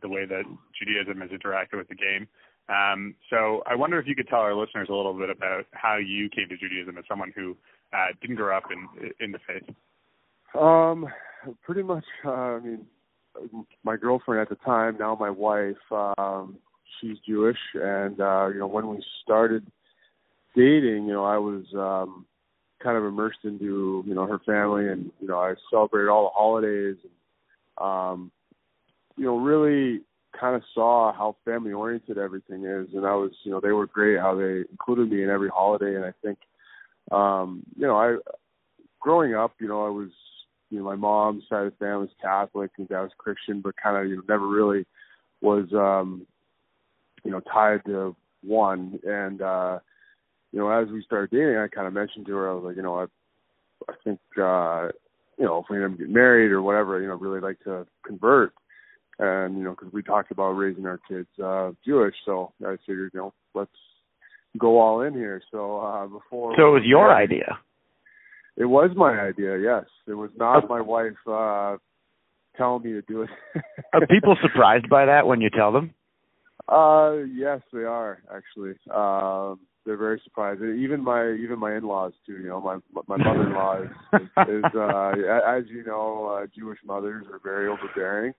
the 0.01 0.09
way 0.09 0.25
that 0.25 0.43
Judaism 0.77 1.21
has 1.21 1.31
interacted 1.31 1.77
with 1.77 1.87
the 1.87 1.95
game. 1.95 2.27
Um, 2.69 3.15
so 3.29 3.63
I 3.65 3.75
wonder 3.75 3.97
if 3.97 4.05
you 4.07 4.15
could 4.15 4.27
tell 4.27 4.39
our 4.39 4.53
listeners 4.53 4.89
a 4.91 4.93
little 4.93 5.13
bit 5.13 5.29
about 5.29 5.65
how 5.71 5.97
you 5.97 6.29
came 6.29 6.49
to 6.49 6.57
Judaism 6.57 6.97
as 6.97 7.05
someone 7.09 7.31
who 7.35 7.55
uh, 7.93 8.07
didn't 8.21 8.35
grow 8.35 8.55
up 8.55 8.65
in 8.71 9.11
in 9.19 9.31
the 9.31 9.39
faith. 9.47 9.75
Um, 10.53 11.07
pretty 11.63 11.83
much. 11.83 12.05
Uh, 12.23 12.29
I 12.29 12.59
mean, 12.59 12.85
my 13.83 13.97
girlfriend 13.97 14.41
at 14.41 14.49
the 14.49 14.55
time, 14.63 14.97
now 14.99 15.17
my 15.19 15.29
wife, 15.29 15.75
um, 15.91 16.57
she's 16.99 17.17
Jewish, 17.27 17.57
and 17.73 18.19
uh, 18.19 18.47
you 18.47 18.59
know, 18.59 18.67
when 18.67 18.87
we 18.87 19.03
started 19.23 19.65
dating, 20.55 21.07
you 21.07 21.13
know, 21.13 21.25
I 21.25 21.37
was 21.37 21.65
um, 21.75 22.25
kind 22.81 22.97
of 22.97 23.05
immersed 23.05 23.39
into 23.43 24.03
you 24.05 24.13
know 24.13 24.25
her 24.25 24.39
family, 24.45 24.87
and 24.87 25.11
you 25.19 25.27
know, 25.27 25.39
I 25.39 25.55
celebrated 25.69 26.09
all 26.09 26.23
the 26.23 26.29
holidays, 26.35 26.97
and 27.03 27.85
um, 27.85 28.31
you 29.15 29.25
know, 29.25 29.37
really 29.37 30.01
kind 30.39 30.55
of 30.55 30.63
saw 30.73 31.11
how 31.13 31.35
family 31.45 31.71
oriented 31.71 32.17
everything 32.17 32.65
is, 32.65 32.87
and 32.93 33.05
I 33.05 33.15
was, 33.15 33.31
you 33.43 33.51
know, 33.51 33.59
they 33.59 33.71
were 33.71 33.87
great 33.87 34.19
how 34.19 34.35
they 34.35 34.63
included 34.69 35.09
me 35.09 35.23
in 35.23 35.29
every 35.29 35.49
holiday, 35.49 35.95
and 35.95 36.05
I 36.05 36.13
think, 36.23 36.37
um, 37.11 37.63
you 37.75 37.87
know, 37.87 37.95
I 37.95 38.17
growing 38.99 39.35
up, 39.35 39.53
you 39.59 39.67
know, 39.67 39.85
I 39.85 39.89
was 39.89 40.09
you 40.69 40.79
know, 40.79 40.85
my 40.85 40.95
mom's 40.95 41.43
side 41.49 41.65
of 41.65 41.73
the 41.73 41.77
family 41.77 42.01
was 42.01 42.09
Catholic 42.21 42.71
and 42.77 42.87
dad 42.89 43.01
was 43.01 43.11
Christian, 43.17 43.61
but 43.61 43.75
kind 43.81 43.97
of, 43.97 44.09
you 44.09 44.17
know, 44.17 44.23
never 44.27 44.47
really 44.47 44.85
was, 45.41 45.65
um, 45.73 46.25
you 47.23 47.31
know, 47.31 47.39
tied 47.41 47.85
to 47.85 48.15
one. 48.43 48.99
And, 49.03 49.41
uh, 49.41 49.79
you 50.51 50.59
know, 50.59 50.69
as 50.69 50.89
we 50.89 51.03
started 51.03 51.31
dating, 51.31 51.57
I 51.57 51.67
kind 51.67 51.87
of 51.87 51.93
mentioned 51.93 52.25
to 52.27 52.35
her, 52.35 52.49
I 52.49 52.53
was 52.53 52.63
like, 52.65 52.75
you 52.75 52.81
know, 52.81 52.95
I, 52.95 53.05
I 53.89 53.95
think, 54.03 54.19
uh, 54.37 54.89
you 55.37 55.45
know, 55.45 55.59
if 55.59 55.65
we 55.69 55.77
ever 55.77 55.89
get 55.89 56.09
married 56.09 56.51
or 56.51 56.61
whatever, 56.61 57.01
you 57.01 57.07
know, 57.07 57.15
really 57.15 57.39
like 57.39 57.59
to 57.63 57.85
convert. 58.05 58.53
And, 59.19 59.57
you 59.57 59.63
know, 59.63 59.71
because 59.71 59.91
we 59.93 60.03
talked 60.03 60.31
about 60.31 60.51
raising 60.51 60.85
our 60.85 60.99
kids, 61.07 61.27
uh, 61.43 61.71
Jewish. 61.85 62.15
So 62.25 62.53
I 62.65 62.75
figured, 62.85 63.11
you 63.13 63.19
know, 63.19 63.33
let's 63.53 63.71
go 64.57 64.79
all 64.79 65.01
in 65.01 65.13
here. 65.13 65.41
So, 65.51 65.79
uh, 65.79 66.07
before. 66.07 66.53
So 66.57 66.67
it 66.67 66.71
was 66.71 66.83
your 66.85 67.13
idea. 67.13 67.57
It 68.57 68.65
was 68.65 68.89
my 68.95 69.19
idea, 69.19 69.59
yes. 69.59 69.85
It 70.07 70.15
was 70.15 70.31
not 70.35 70.67
my 70.67 70.81
wife 70.81 71.13
uh 71.27 71.77
telling 72.57 72.83
me 72.83 72.93
to 72.93 73.03
do 73.03 73.21
it. 73.21 73.29
Are 73.93 74.05
people 74.07 74.35
surprised 74.41 74.89
by 74.89 75.05
that 75.05 75.27
when 75.27 75.41
you 75.41 75.49
tell 75.49 75.71
them? 75.71 75.93
uh 76.67 77.13
yes, 77.31 77.61
they 77.71 77.83
are 77.83 78.19
actually. 78.33 78.73
Um 78.93 79.59
they're 79.85 79.95
very 79.95 80.19
surprised. 80.23 80.61
Even 80.61 81.03
my 81.03 81.31
even 81.31 81.59
my 81.59 81.75
in-laws 81.75 82.13
too, 82.25 82.33
you 82.33 82.49
know, 82.49 82.59
my 82.59 82.77
my 83.07 83.17
mother-in-law 83.17 83.83
is, 83.83 84.21
is 84.49 84.63
uh 84.75 85.11
as 85.47 85.63
you 85.67 85.83
know, 85.85 86.25
uh 86.25 86.47
Jewish 86.57 86.79
mothers 86.83 87.25
are 87.31 87.39
very 87.43 87.67
overbearing. 87.67 88.33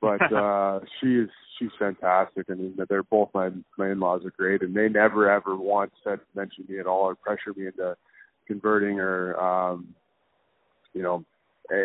But 0.00 0.32
uh 0.32 0.80
she 1.00 1.08
is 1.08 1.28
she's 1.58 1.70
fantastic. 1.78 2.46
I 2.50 2.54
mean, 2.54 2.78
they're 2.88 3.02
both 3.02 3.28
my 3.34 3.50
my 3.76 3.90
in-laws 3.90 4.24
are 4.24 4.32
great 4.36 4.62
and 4.62 4.74
they 4.74 4.88
never 4.88 5.30
ever 5.30 5.56
once 5.56 5.92
said 6.02 6.20
mention 6.34 6.64
me 6.68 6.78
at 6.80 6.86
all 6.86 7.02
or 7.02 7.14
pressure 7.14 7.52
me 7.54 7.66
into 7.66 7.96
converting 8.48 8.98
or 8.98 9.38
um 9.40 9.94
you 10.94 11.02
know 11.02 11.24
a, 11.70 11.76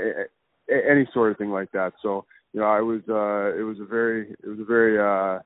a, 0.71 0.91
any 0.91 1.07
sort 1.13 1.31
of 1.31 1.37
thing 1.37 1.51
like 1.51 1.71
that 1.73 1.93
so 2.01 2.25
you 2.53 2.59
know 2.59 2.65
i 2.65 2.79
was 2.81 3.01
uh 3.09 3.53
it 3.59 3.63
was 3.63 3.77
a 3.79 3.85
very 3.85 4.31
it 4.43 4.47
was 4.47 4.59
a 4.59 4.65
very 4.65 4.97
uh 4.97 5.39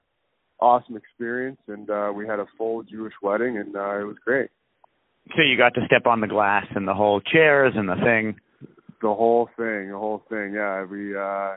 awesome 0.63 0.95
experience 0.95 1.59
and 1.67 1.89
uh 1.89 2.11
we 2.15 2.25
had 2.25 2.39
a 2.39 2.45
full 2.57 2.83
jewish 2.83 3.13
wedding 3.21 3.57
and 3.57 3.75
uh 3.75 3.99
it 3.99 4.03
was 4.03 4.15
great 4.23 4.49
So 5.35 5.41
you 5.41 5.57
got 5.57 5.73
to 5.75 5.85
step 5.85 6.05
on 6.05 6.21
the 6.21 6.27
glass 6.27 6.65
and 6.75 6.87
the 6.87 6.93
whole 6.93 7.19
chairs 7.19 7.73
and 7.75 7.89
the 7.89 7.95
thing. 8.03 8.35
the 9.01 9.13
whole 9.13 9.49
thing 9.57 9.89
the 9.91 9.97
whole 9.97 10.23
thing 10.29 10.53
yeah 10.53 10.83
we 10.85 11.15
uh 11.17 11.55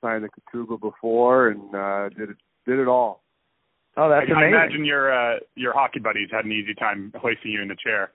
signed 0.00 0.24
the 0.24 0.30
ketubah 0.34 0.80
before 0.80 1.48
and 1.48 1.74
uh 1.74 2.08
did 2.18 2.30
it 2.30 2.36
did 2.66 2.78
it 2.80 2.88
all 2.88 3.20
Oh, 3.94 4.08
that's 4.08 4.24
I, 4.26 4.32
I 4.32 4.46
amazing. 4.46 4.54
imagine 4.54 4.84
your 4.86 5.12
uh, 5.12 5.36
your 5.54 5.74
hockey 5.74 6.00
buddies 6.00 6.30
had 6.32 6.46
an 6.46 6.52
easy 6.52 6.72
time 6.72 7.12
hoisting 7.14 7.50
you 7.52 7.60
in 7.60 7.68
the 7.68 7.76
chair. 7.76 8.10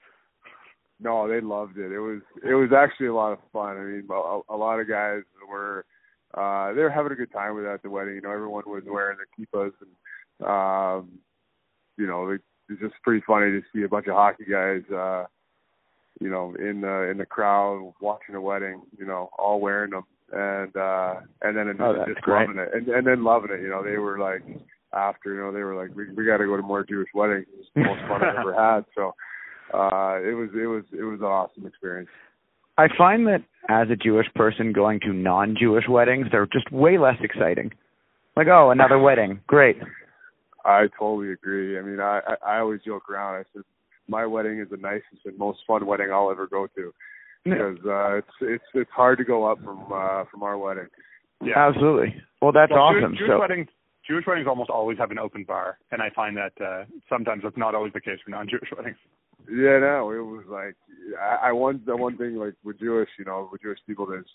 No, 0.99 1.27
they 1.27 1.41
loved 1.41 1.77
it. 1.77 1.91
It 1.91 1.99
was 1.99 2.21
it 2.43 2.55
was 2.55 2.69
actually 2.75 3.07
a 3.07 3.13
lot 3.13 3.31
of 3.33 3.39
fun. 3.53 3.77
I 3.77 3.81
mean, 3.83 4.07
a, 4.10 4.39
a 4.49 4.57
lot 4.57 4.79
of 4.79 4.88
guys 4.88 5.21
were 5.49 5.86
uh 6.33 6.73
they 6.73 6.81
were 6.81 6.89
having 6.89 7.12
a 7.12 7.15
good 7.15 7.31
time 7.31 7.55
with 7.55 7.65
at 7.65 7.83
the 7.83 7.89
wedding. 7.89 8.15
You 8.15 8.21
know, 8.21 8.31
everyone 8.31 8.63
was 8.65 8.83
wearing 8.86 9.17
their 9.17 9.27
kippas 9.38 9.71
and 9.81 10.47
um 10.47 11.10
you 11.97 12.07
know, 12.07 12.29
it, 12.29 12.41
it's 12.69 12.81
just 12.81 12.95
pretty 13.03 13.23
funny 13.27 13.51
to 13.51 13.62
see 13.73 13.83
a 13.83 13.88
bunch 13.88 14.07
of 14.07 14.15
hockey 14.15 14.45
guys 14.49 14.81
uh 14.91 15.25
you 16.19 16.29
know, 16.31 16.55
in 16.57 16.81
the 16.81 17.10
in 17.12 17.17
the 17.19 17.25
crowd 17.27 17.93
watching 18.01 18.33
a 18.36 18.41
wedding, 18.41 18.81
you 18.97 19.05
know, 19.05 19.29
all 19.38 19.60
wearing 19.60 19.91
them 19.91 20.03
and 20.33 20.75
uh 20.75 21.15
and 21.43 21.55
then 21.55 21.75
Oh, 21.79 22.03
just 22.07 22.21
great. 22.21 22.47
loving 22.47 22.60
it. 22.60 22.69
And 22.73 22.88
and 22.89 23.05
then 23.05 23.23
loving 23.23 23.51
it, 23.51 23.62
you 23.62 23.69
know, 23.69 23.83
they 23.83 23.97
were 23.97 24.17
like 24.17 24.41
after, 24.93 25.33
you 25.33 25.41
know, 25.41 25.51
they 25.51 25.62
were 25.63 25.75
like, 25.75 25.95
We 25.95 26.12
we 26.13 26.25
gotta 26.25 26.45
go 26.45 26.57
to 26.57 26.63
more 26.63 26.83
Jewish 26.83 27.10
weddings. 27.13 27.45
It's 27.60 27.69
the 27.75 27.81
most 27.83 28.01
fun 28.10 28.23
I've 28.23 28.36
ever 28.39 28.53
had. 28.53 28.83
So 28.95 29.13
uh 29.73 30.19
it 30.21 30.36
was 30.36 30.49
it 30.53 30.67
was 30.67 30.84
it 30.91 31.03
was 31.03 31.19
an 31.19 31.25
awesome 31.25 31.65
experience. 31.65 32.10
I 32.77 32.88
find 32.95 33.25
that 33.27 33.43
as 33.69 33.89
a 33.89 33.95
Jewish 33.95 34.27
person 34.36 34.71
going 34.71 34.99
to 35.01 35.12
non-Jewish 35.12 35.86
weddings, 35.89 36.27
they're 36.32 36.45
just 36.45 36.71
way 36.71 36.99
less 36.99 37.17
exciting. 37.21 37.71
Like, 38.36 38.47
oh, 38.47 38.69
another 38.69 38.99
wedding, 38.99 39.39
great. 39.47 39.77
I 40.63 40.86
totally 40.99 41.32
agree. 41.32 41.80
I 41.80 41.82
mean, 41.82 41.99
I 41.99 42.21
I, 42.27 42.56
I 42.56 42.60
always 42.60 42.82
joke 42.86 43.10
around. 43.10 43.36
I 43.36 43.43
said 43.53 43.63
my 44.08 44.25
wedding 44.25 44.60
is 44.60 44.69
the 44.69 44.77
nicest 44.77 45.25
and 45.25 45.38
most 45.38 45.60
fun 45.67 45.86
wedding 45.86 46.10
I'll 46.13 46.32
ever 46.32 46.47
go 46.47 46.67
to 46.75 46.93
because 47.43 47.77
uh, 47.86 48.17
it's 48.17 48.27
it's 48.41 48.65
it's 48.73 48.91
hard 48.91 49.17
to 49.17 49.23
go 49.23 49.49
up 49.49 49.58
from 49.63 49.91
uh, 49.91 50.25
from 50.32 50.43
our 50.43 50.58
wedding. 50.58 50.88
Yeah. 51.43 51.67
Absolutely. 51.67 52.15
Well, 52.41 52.51
that's 52.51 52.71
well, 52.71 52.82
awesome. 52.82 53.12
Jewish, 53.12 53.19
Jewish 53.19 53.30
so, 53.30 53.39
weddings 53.39 53.67
Jewish 54.08 54.25
weddings 54.25 54.47
almost 54.47 54.69
always 54.69 54.97
have 54.97 55.12
an 55.12 55.19
open 55.19 55.43
bar, 55.43 55.77
and 55.91 56.01
I 56.01 56.10
find 56.15 56.38
that 56.38 56.53
uh, 56.63 56.86
sometimes 57.10 57.43
that's 57.43 57.58
not 57.58 57.75
always 57.75 57.91
the 57.93 57.99
case 57.99 58.19
for 58.23 58.32
non-Jewish 58.32 58.69
weddings. 58.77 58.97
Yeah, 59.49 59.79
no, 59.79 60.12
it 60.12 60.19
was 60.19 60.43
like 60.49 60.75
I, 61.21 61.49
I 61.49 61.51
one 61.53 61.81
the 61.86 61.95
one 61.95 62.17
thing 62.17 62.36
like 62.36 62.53
with 62.63 62.79
Jewish, 62.79 63.10
you 63.17 63.25
know, 63.25 63.47
with 63.51 63.62
Jewish 63.62 63.79
people, 63.88 64.05
there's 64.05 64.25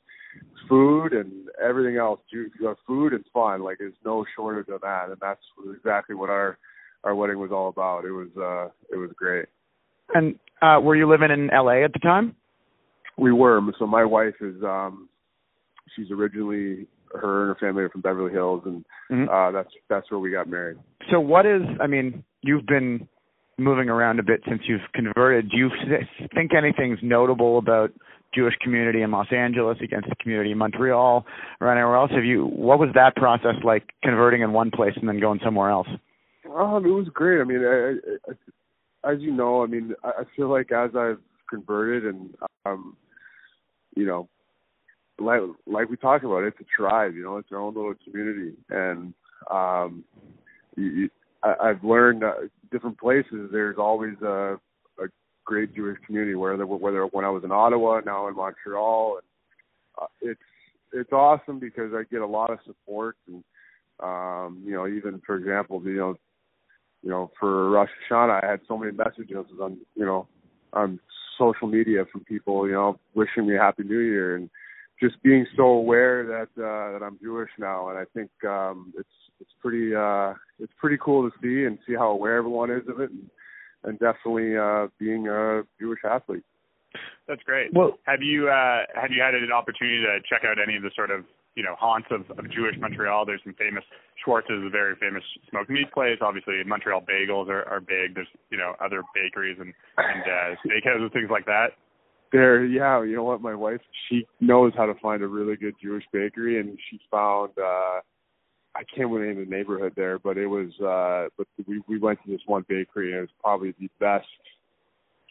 food 0.68 1.12
and 1.12 1.48
everything 1.62 1.96
else. 1.96 2.20
Jew, 2.30 2.48
uh, 2.66 2.74
food 2.86 3.12
and 3.12 3.24
fun, 3.32 3.62
like 3.62 3.78
there's 3.78 3.92
no 4.04 4.24
shortage 4.34 4.68
of 4.72 4.80
that, 4.80 5.08
and 5.08 5.18
that's 5.20 5.40
exactly 5.76 6.14
what 6.14 6.30
our 6.30 6.58
our 7.04 7.14
wedding 7.14 7.38
was 7.38 7.50
all 7.52 7.68
about. 7.68 8.04
It 8.04 8.12
was 8.12 8.28
uh 8.36 8.70
it 8.90 8.96
was 8.96 9.10
great. 9.16 9.46
And 10.14 10.36
uh 10.62 10.80
were 10.80 10.96
you 10.96 11.08
living 11.08 11.30
in 11.30 11.48
LA 11.48 11.84
at 11.84 11.92
the 11.92 11.98
time? 11.98 12.34
We 13.18 13.32
were. 13.32 13.60
So 13.78 13.86
my 13.86 14.04
wife 14.04 14.36
is 14.40 14.62
um 14.62 15.08
she's 15.94 16.10
originally 16.10 16.86
her 17.14 17.42
and 17.42 17.48
her 17.48 17.56
family 17.60 17.82
are 17.82 17.90
from 17.90 18.00
Beverly 18.00 18.32
Hills 18.32 18.62
and 18.64 18.84
Mhm. 19.10 19.28
uh 19.28 19.50
that's 19.50 19.70
that's 19.90 20.10
where 20.10 20.20
we 20.20 20.30
got 20.30 20.48
married. 20.48 20.78
So 21.10 21.20
what 21.20 21.44
is 21.44 21.62
I 21.80 21.86
mean, 21.86 22.24
you've 22.40 22.66
been 22.66 23.06
moving 23.62 23.88
around 23.88 24.18
a 24.18 24.22
bit 24.22 24.42
since 24.48 24.62
you've 24.66 24.80
converted. 24.94 25.50
Do 25.50 25.56
you 25.56 25.70
th- 25.70 26.28
think 26.34 26.52
anything's 26.54 26.98
notable 27.02 27.58
about 27.58 27.92
Jewish 28.34 28.54
community 28.62 29.02
in 29.02 29.10
Los 29.10 29.26
Angeles 29.30 29.78
against 29.82 30.08
the 30.08 30.16
community 30.16 30.52
in 30.52 30.58
Montreal 30.58 31.24
or 31.60 31.70
anywhere 31.70 31.96
else? 31.96 32.10
Have 32.12 32.24
you 32.24 32.46
what 32.46 32.78
was 32.78 32.88
that 32.94 33.16
process 33.16 33.54
like 33.64 33.90
converting 34.02 34.42
in 34.42 34.52
one 34.52 34.70
place 34.70 34.94
and 34.96 35.08
then 35.08 35.20
going 35.20 35.40
somewhere 35.44 35.70
else? 35.70 35.88
Um, 36.46 36.84
it 36.84 36.90
was 36.90 37.08
great. 37.12 37.40
I 37.40 37.44
mean, 37.44 37.64
I, 37.64 38.30
I, 38.30 39.12
as 39.12 39.20
you 39.20 39.32
know, 39.32 39.62
I 39.62 39.66
mean, 39.66 39.94
I, 40.02 40.08
I 40.08 40.22
feel 40.36 40.48
like 40.50 40.72
as 40.72 40.90
I've 40.96 41.20
converted 41.48 42.04
and 42.06 42.34
um, 42.64 42.96
you 43.94 44.06
know, 44.06 44.28
like 45.18 45.40
like 45.66 45.88
we 45.88 45.96
talked 45.96 46.24
about, 46.24 46.44
it's 46.44 46.60
a 46.60 46.64
tribe. 46.76 47.14
You 47.14 47.24
know, 47.24 47.36
it's 47.36 47.52
our 47.52 47.58
own 47.58 47.74
little 47.74 47.94
community, 48.04 48.56
and 48.70 49.12
um, 49.50 50.04
you, 50.76 50.84
you, 50.84 51.10
I, 51.42 51.54
I've 51.60 51.84
learned 51.84 52.24
uh, 52.24 52.32
different 52.72 52.98
places. 52.98 53.50
There's 53.52 53.78
always 53.78 54.14
a, 54.22 54.58
a 54.98 55.06
great 55.44 55.74
Jewish 55.74 55.98
community. 56.06 56.34
Whether 56.34 56.66
whether 56.66 57.04
when 57.06 57.24
I 57.24 57.30
was 57.30 57.44
in 57.44 57.52
Ottawa, 57.52 58.00
now 58.04 58.28
in 58.28 58.34
Montreal, 58.34 59.18
and 59.18 60.02
uh, 60.02 60.06
it's 60.20 60.40
it's 60.92 61.12
awesome 61.12 61.58
because 61.58 61.92
I 61.94 62.02
get 62.10 62.22
a 62.22 62.26
lot 62.26 62.50
of 62.50 62.58
support 62.66 63.16
and 63.28 63.44
um, 64.02 64.62
you 64.64 64.72
know, 64.72 64.86
even 64.86 65.20
for 65.24 65.36
example, 65.36 65.80
you 65.84 65.96
know, 65.96 66.16
you 67.02 67.10
know, 67.10 67.30
for 67.38 67.70
Rosh 67.70 67.90
Hashanah, 68.10 68.42
I 68.42 68.50
had 68.50 68.60
so 68.66 68.76
many 68.76 68.92
messages 68.92 69.46
on, 69.60 69.78
you 69.94 70.04
know, 70.04 70.26
on 70.72 70.98
social 71.38 71.66
media 71.68 72.04
from 72.10 72.24
people, 72.24 72.66
you 72.66 72.74
know, 72.74 72.98
wishing 73.14 73.46
me 73.46 73.56
a 73.56 73.60
happy 73.60 73.84
New 73.84 73.98
Year 73.98 74.36
and 74.36 74.50
just 75.00 75.20
being 75.22 75.46
so 75.56 75.64
aware 75.64 76.24
that 76.26 76.62
uh, 76.62 76.92
that 76.92 77.04
I'm 77.04 77.18
Jewish 77.20 77.50
now, 77.58 77.88
and 77.88 77.98
I 77.98 78.04
think 78.14 78.30
um, 78.44 78.92
it's 78.96 79.08
it's 79.08 79.21
pretty 79.62 79.94
uh, 79.94 80.34
it's 80.58 80.72
pretty 80.78 80.98
cool 81.02 81.28
to 81.28 81.34
see 81.40 81.64
and 81.64 81.78
see 81.86 81.94
how 81.94 82.10
aware 82.10 82.36
everyone 82.36 82.70
is 82.70 82.82
of 82.88 83.00
it, 83.00 83.10
and, 83.10 83.30
and 83.84 83.98
definitely 83.98 84.56
uh, 84.56 84.88
being 84.98 85.28
a 85.28 85.62
Jewish 85.80 86.00
athlete. 86.04 86.44
That's 87.26 87.42
great. 87.44 87.72
Well, 87.72 87.98
Have 88.04 88.20
you 88.20 88.48
uh, 88.48 88.84
have 89.00 89.10
you 89.10 89.22
had 89.22 89.34
an 89.34 89.52
opportunity 89.52 90.02
to 90.02 90.18
check 90.28 90.42
out 90.44 90.56
any 90.62 90.76
of 90.76 90.82
the 90.82 90.90
sort 90.94 91.10
of 91.10 91.24
you 91.54 91.62
know 91.62 91.74
haunts 91.78 92.08
of, 92.10 92.28
of 92.38 92.50
Jewish 92.50 92.74
Montreal? 92.78 93.24
There's 93.24 93.40
some 93.44 93.54
famous 93.54 93.84
Schwartz 94.22 94.48
is 94.50 94.62
a 94.66 94.70
very 94.70 94.94
famous 95.00 95.22
smoked 95.48 95.70
meat 95.70 95.90
place. 95.92 96.18
Obviously, 96.20 96.62
Montreal 96.66 97.02
bagels 97.02 97.48
are, 97.48 97.64
are 97.64 97.80
big. 97.80 98.14
There's 98.14 98.28
you 98.50 98.58
know 98.58 98.74
other 98.84 99.02
bakeries 99.14 99.56
and 99.58 99.72
and 99.96 100.22
uh, 100.22 100.56
steakhouses 100.66 101.12
things 101.12 101.30
like 101.30 101.46
that. 101.46 101.68
There, 102.32 102.64
yeah, 102.64 103.02
you 103.04 103.16
know 103.16 103.24
what? 103.24 103.42
My 103.42 103.54
wife, 103.54 103.80
she 104.08 104.26
knows 104.40 104.72
how 104.74 104.86
to 104.86 104.94
find 105.02 105.22
a 105.22 105.26
really 105.28 105.54
good 105.56 105.74
Jewish 105.82 106.04
bakery, 106.12 106.60
and 106.60 106.78
she 106.90 107.00
found. 107.10 107.52
uh 107.58 108.00
I 108.74 108.84
can't 108.84 109.10
remember 109.10 109.20
the 109.20 109.26
name 109.26 109.42
of 109.42 109.48
the 109.48 109.54
neighborhood 109.56 109.92
there, 109.96 110.18
but 110.18 110.36
it 110.38 110.46
was. 110.46 110.70
uh 110.80 111.28
But 111.36 111.46
we 111.66 111.82
we 111.88 111.98
went 111.98 112.18
to 112.24 112.30
this 112.30 112.40
one 112.46 112.64
bakery, 112.68 113.10
and 113.12 113.18
it 113.18 113.20
was 113.22 113.30
probably 113.40 113.74
the 113.78 113.88
best 114.00 114.26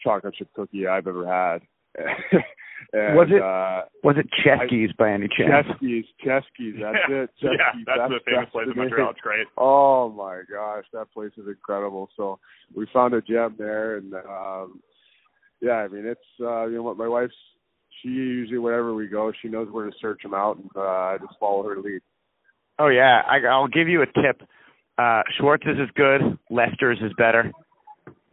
chocolate 0.02 0.34
chip 0.34 0.48
cookie 0.54 0.86
I've 0.86 1.06
ever 1.06 1.26
had. 1.26 1.62
and, 2.92 3.16
Was 3.16 3.28
it- 3.30 3.42
Uh, 3.42 3.82
was 4.02 4.16
it 4.18 4.26
Cheskie's 4.44 4.92
by 4.98 5.10
any 5.12 5.28
chance? 5.28 5.66
Cheskie's, 5.68 6.06
Cheskie's, 6.24 6.76
that's 6.80 6.98
yeah, 7.08 7.22
it. 7.22 7.30
yeah, 7.40 7.50
Cheskie's, 7.50 7.84
that's, 7.86 8.10
the 8.12 8.20
famous 8.24 8.48
place 8.50 8.68
in 8.70 8.76
Montreal. 8.76 9.10
It's 9.10 9.20
great. 9.20 9.46
Oh 9.58 10.08
my 10.10 10.42
gosh, 10.50 10.84
that 10.92 11.12
place 11.12 11.32
is 11.36 11.46
incredible. 11.46 12.08
So 12.16 12.38
we 12.74 12.86
found 12.92 13.14
a 13.14 13.20
gem 13.22 13.54
there, 13.58 13.96
and 13.98 14.14
um 14.14 14.80
yeah, 15.60 15.74
I 15.84 15.88
mean 15.88 16.06
it's 16.06 16.20
uh 16.40 16.66
you 16.66 16.76
know 16.76 16.82
what 16.82 16.96
my 16.96 17.08
wife's 17.08 17.34
she 18.00 18.08
usually 18.08 18.58
wherever 18.58 18.94
we 18.94 19.06
go, 19.06 19.30
she 19.42 19.48
knows 19.48 19.68
where 19.70 19.86
to 19.86 19.92
search 20.00 20.22
them 20.22 20.34
out, 20.34 20.56
and 20.56 20.70
uh, 20.74 20.80
I 20.80 21.18
just 21.20 21.38
follow 21.38 21.62
her 21.68 21.78
lead. 21.80 22.00
Oh 22.78 22.88
yeah, 22.88 23.22
I, 23.28 23.38
I'll 23.46 23.68
give 23.68 23.88
you 23.88 24.02
a 24.02 24.06
tip. 24.06 24.42
Uh, 24.98 25.22
Schwartz's 25.38 25.78
is 25.78 25.90
good. 25.94 26.20
Lester's 26.50 26.98
is 27.00 27.12
better. 27.16 27.50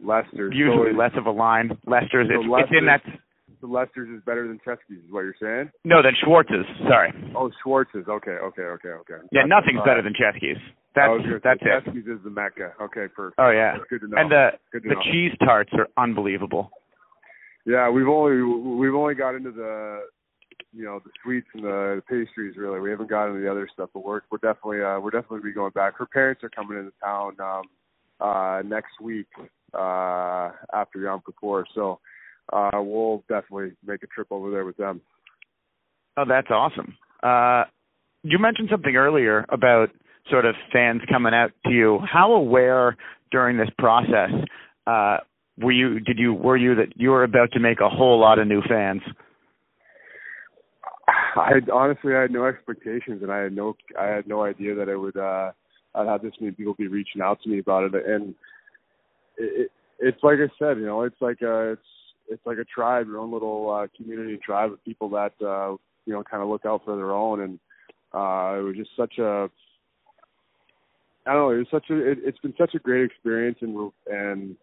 Lester's 0.02 0.54
Usually 0.54 0.92
so 0.92 0.98
less 0.98 1.12
of 1.16 1.26
a 1.26 1.30
line. 1.30 1.76
Lester's 1.86 2.28
So 2.28 2.40
it's, 2.40 2.48
it's 2.48 2.78
in 2.78 2.86
that. 2.86 3.02
Lester's- 3.04 3.20
so 3.60 3.66
Lester's 3.66 4.08
is 4.08 4.22
better 4.24 4.48
than 4.48 4.58
Cheskie's, 4.66 5.04
is 5.04 5.10
what 5.12 5.20
you're 5.20 5.34
saying? 5.38 5.70
No, 5.84 6.02
than 6.02 6.14
Schwartz's. 6.24 6.64
Sorry. 6.88 7.12
Oh, 7.36 7.50
Schwartz's. 7.62 8.08
Okay, 8.08 8.30
okay, 8.30 8.62
okay, 8.62 8.88
okay. 8.88 9.20
Yeah, 9.32 9.42
That's- 9.44 9.48
nothing's 9.48 9.84
better 9.84 10.00
than 10.00 10.14
Cheskie's. 10.14 10.56
That's 10.94 11.08
gonna 11.08 11.22
say 11.22 11.40
that's 11.44 11.60
it. 11.62 11.84
Cheskie's 11.84 12.06
is 12.06 12.24
the 12.24 12.30
mecca. 12.30 12.72
Okay, 12.80 13.06
perfect. 13.14 13.38
Oh 13.38 13.50
yeah. 13.50 13.72
That's 13.76 13.84
good 13.90 14.00
to 14.00 14.08
know. 14.08 14.16
And 14.16 14.30
the 14.30 14.50
good 14.72 14.82
to 14.82 14.88
the 14.88 14.94
know. 14.96 15.02
cheese 15.12 15.32
tarts 15.38 15.70
are 15.74 15.86
unbelievable. 16.02 16.70
Yeah, 17.66 17.90
we've 17.90 18.08
only 18.08 18.42
we've 18.42 18.94
only 18.94 19.14
got 19.14 19.34
into 19.36 19.52
the 19.52 20.00
you 20.72 20.84
know 20.84 21.00
the 21.04 21.10
sweets 21.22 21.46
and 21.54 21.64
the 21.64 22.00
the 22.00 22.02
pastries 22.02 22.56
really. 22.56 22.80
We 22.80 22.90
haven't 22.90 23.10
got 23.10 23.28
into 23.28 23.40
the 23.40 23.50
other 23.50 23.68
stuff, 23.72 23.90
but 23.92 24.04
we're 24.04 24.20
we're 24.30 24.38
definitely 24.38 24.82
uh, 24.82 25.00
we're 25.00 25.10
definitely 25.10 25.40
be 25.50 25.52
going 25.52 25.72
back. 25.72 25.96
Her 25.96 26.06
parents 26.06 26.42
are 26.44 26.50
coming 26.50 26.78
into 26.78 26.92
town 27.02 27.36
um, 27.40 27.62
uh, 28.20 28.62
next 28.64 29.00
week 29.00 29.28
uh, 29.74 30.50
after 30.72 31.00
Yom 31.00 31.22
Kippur, 31.24 31.64
so 31.74 32.00
uh, 32.52 32.70
we'll 32.74 33.24
definitely 33.28 33.72
make 33.84 34.02
a 34.02 34.06
trip 34.06 34.28
over 34.30 34.50
there 34.50 34.64
with 34.64 34.76
them. 34.76 35.00
Oh, 36.16 36.24
that's 36.28 36.50
awesome. 36.50 36.96
Uh, 37.22 37.64
you 38.22 38.38
mentioned 38.38 38.68
something 38.70 38.96
earlier 38.96 39.46
about 39.48 39.90
sort 40.30 40.44
of 40.44 40.54
fans 40.72 41.02
coming 41.10 41.34
out 41.34 41.50
to 41.66 41.72
you. 41.72 41.98
How 42.10 42.32
aware 42.32 42.96
during 43.30 43.56
this 43.56 43.70
process 43.78 44.30
uh, 44.86 45.18
were 45.58 45.72
you? 45.72 46.00
Did 46.00 46.18
you 46.18 46.34
were 46.34 46.56
you 46.56 46.74
that 46.76 46.92
you 46.96 47.10
were 47.10 47.24
about 47.24 47.52
to 47.52 47.60
make 47.60 47.80
a 47.80 47.88
whole 47.88 48.20
lot 48.20 48.38
of 48.38 48.46
new 48.46 48.62
fans? 48.68 49.02
I 51.36 51.52
honestly 51.72 52.14
I 52.14 52.22
had 52.22 52.30
no 52.30 52.46
expectations, 52.46 53.22
and 53.22 53.32
I 53.32 53.38
had 53.38 53.54
no 53.54 53.76
I 53.98 54.06
had 54.06 54.26
no 54.26 54.44
idea 54.44 54.74
that 54.74 54.88
I 54.88 54.96
would 54.96 55.16
uh, 55.16 55.52
I'd 55.94 56.06
have 56.06 56.22
this 56.22 56.32
many 56.40 56.52
people 56.52 56.74
be 56.74 56.88
reaching 56.88 57.22
out 57.22 57.40
to 57.42 57.48
me 57.48 57.58
about 57.58 57.84
it, 57.84 58.06
and 58.06 58.34
it, 59.36 59.62
it 59.62 59.72
it's 59.98 60.22
like 60.22 60.38
I 60.38 60.48
said, 60.58 60.78
you 60.78 60.86
know, 60.86 61.02
it's 61.02 61.20
like 61.20 61.42
a 61.42 61.72
it's 61.72 61.82
it's 62.28 62.46
like 62.46 62.58
a 62.58 62.64
tribe, 62.64 63.06
your 63.06 63.18
own 63.18 63.32
little 63.32 63.70
uh, 63.70 63.86
community 63.96 64.38
tribe 64.44 64.72
of 64.72 64.84
people 64.84 65.08
that 65.10 65.32
uh, 65.44 65.76
you 66.06 66.12
know 66.12 66.22
kind 66.22 66.42
of 66.42 66.48
look 66.48 66.64
out 66.64 66.82
for 66.84 66.96
their 66.96 67.12
own, 67.12 67.40
and 67.40 67.58
uh, 68.14 68.58
it 68.58 68.62
was 68.62 68.76
just 68.76 68.90
such 68.96 69.18
a 69.18 69.50
I 71.26 71.32
don't 71.34 71.42
know, 71.42 71.50
it 71.50 71.58
was 71.58 71.66
such 71.70 71.90
a 71.90 71.96
it, 71.96 72.18
it's 72.22 72.38
been 72.38 72.54
such 72.58 72.74
a 72.74 72.78
great 72.78 73.04
experience, 73.04 73.58
and 73.60 73.92
and 74.06 74.56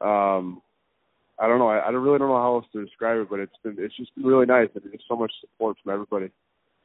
um 0.00 0.62
I 1.40 1.48
don't 1.48 1.58
know. 1.58 1.68
I, 1.68 1.78
I 1.78 1.90
really 1.90 2.18
don't 2.18 2.28
know 2.28 2.36
how 2.36 2.56
else 2.56 2.66
to 2.72 2.84
describe 2.84 3.18
it, 3.20 3.30
but 3.30 3.40
it's 3.40 3.56
been 3.64 3.76
it's 3.78 3.96
just 3.96 4.14
been 4.14 4.24
really 4.24 4.46
nice, 4.46 4.68
and 4.74 4.84
there's 4.84 5.02
so 5.08 5.16
much 5.16 5.32
support 5.40 5.76
from 5.82 5.92
everybody. 5.92 6.30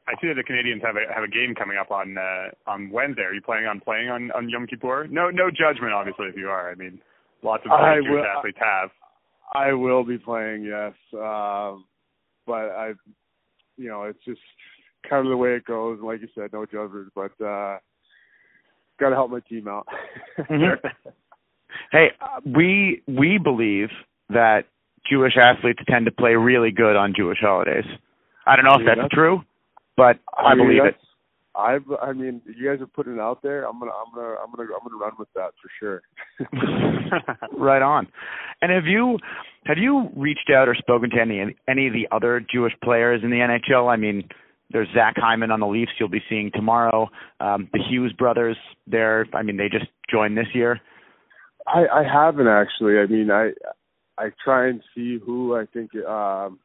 I 0.07 0.13
see 0.21 0.27
that 0.27 0.35
the 0.35 0.43
Canadiens 0.43 0.85
have 0.85 0.95
a 0.95 1.11
have 1.13 1.23
a 1.23 1.27
game 1.27 1.55
coming 1.55 1.77
up 1.77 1.91
on 1.91 2.17
uh, 2.17 2.47
on 2.65 2.89
Wednesday. 2.89 3.23
Are 3.23 3.33
you 3.33 3.41
planning 3.41 3.67
on 3.67 3.79
playing 3.81 4.09
on 4.09 4.31
on 4.31 4.49
Yom 4.49 4.65
Kippur? 4.67 5.07
No 5.09 5.29
no 5.29 5.49
judgment, 5.49 5.93
obviously, 5.93 6.27
if 6.27 6.35
you 6.37 6.47
are. 6.47 6.71
I 6.71 6.75
mean, 6.75 6.99
lots 7.43 7.63
of 7.65 7.71
I 7.71 7.95
Jewish 7.95 8.11
will- 8.11 8.25
athletes 8.25 8.57
have. 8.61 8.89
I 9.53 9.73
will 9.73 10.03
be 10.03 10.17
playing, 10.17 10.63
yes, 10.63 10.93
um, 11.13 11.85
but 12.45 12.71
I, 12.75 12.93
you 13.77 13.87
know, 13.87 14.03
it's 14.03 14.19
just 14.25 14.41
kind 15.09 15.25
of 15.25 15.29
the 15.29 15.37
way 15.37 15.53
it 15.53 15.63
goes. 15.65 15.99
Like 16.01 16.19
you 16.21 16.27
said, 16.35 16.51
no 16.51 16.65
judgment, 16.65 17.13
but 17.15 17.31
uh, 17.43 17.77
got 18.99 19.09
to 19.09 19.15
help 19.15 19.31
my 19.31 19.39
team 19.41 19.67
out. 19.67 19.87
Hey, 21.91 22.07
uh, 22.21 22.39
we 22.45 23.03
we 23.07 23.37
believe 23.37 23.89
that 24.29 24.65
Jewish 25.09 25.33
athletes 25.37 25.79
tend 25.89 26.05
to 26.05 26.11
play 26.11 26.35
really 26.35 26.71
good 26.71 26.95
on 26.95 27.13
Jewish 27.15 27.39
holidays. 27.41 27.85
I 28.47 28.55
don't 28.55 28.65
know 28.65 28.75
if 28.75 28.85
that's, 28.85 28.97
that's- 28.97 29.09
true, 29.11 29.41
but 29.97 30.19
I, 30.37 30.55
mean, 30.55 30.67
believe 30.67 30.85
it. 30.85 30.95
I 31.55 31.79
I 32.01 32.13
mean, 32.13 32.41
you 32.45 32.69
guys 32.69 32.81
are 32.81 32.87
putting 32.87 33.13
it 33.13 33.19
out 33.19 33.41
there. 33.41 33.67
I'm 33.67 33.79
gonna 33.79 33.91
I'm 33.91 34.13
gonna 34.13 34.35
I'm 34.43 34.51
gonna 34.55 34.69
I'm 34.73 34.87
gonna 34.87 35.01
run 35.01 35.13
with 35.17 35.29
that 35.35 35.51
for 35.61 35.69
sure. 35.79 36.01
right 37.57 37.81
on. 37.81 38.07
And 38.61 38.71
have 38.71 38.85
you 38.85 39.17
have 39.65 39.77
you 39.77 40.09
reached 40.15 40.51
out 40.53 40.67
or 40.67 40.75
spoken 40.75 41.09
to 41.11 41.21
any 41.21 41.55
any 41.67 41.87
of 41.87 41.93
the 41.93 42.07
other 42.11 42.45
Jewish 42.51 42.73
players 42.83 43.21
in 43.23 43.29
the 43.29 43.37
NHL? 43.37 43.91
I 43.91 43.95
mean, 43.95 44.27
there's 44.71 44.87
Zach 44.93 45.15
Hyman 45.17 45.51
on 45.51 45.59
the 45.59 45.67
Leafs. 45.67 45.91
You'll 45.99 46.09
be 46.09 46.21
seeing 46.29 46.51
tomorrow. 46.53 47.09
Um, 47.39 47.69
the 47.71 47.79
Hughes 47.89 48.13
brothers. 48.13 48.57
They're 48.87 49.25
I 49.33 49.41
mean, 49.43 49.57
they 49.57 49.69
just 49.69 49.87
joined 50.11 50.37
this 50.37 50.47
year. 50.53 50.81
I 51.67 51.85
I 51.87 52.03
haven't 52.03 52.47
actually. 52.47 52.99
I 52.99 53.05
mean, 53.05 53.31
I 53.31 53.51
I 54.17 54.29
try 54.43 54.67
and 54.67 54.81
see 54.93 55.19
who 55.23 55.55
I 55.55 55.65
think 55.65 55.95
um 56.05 56.59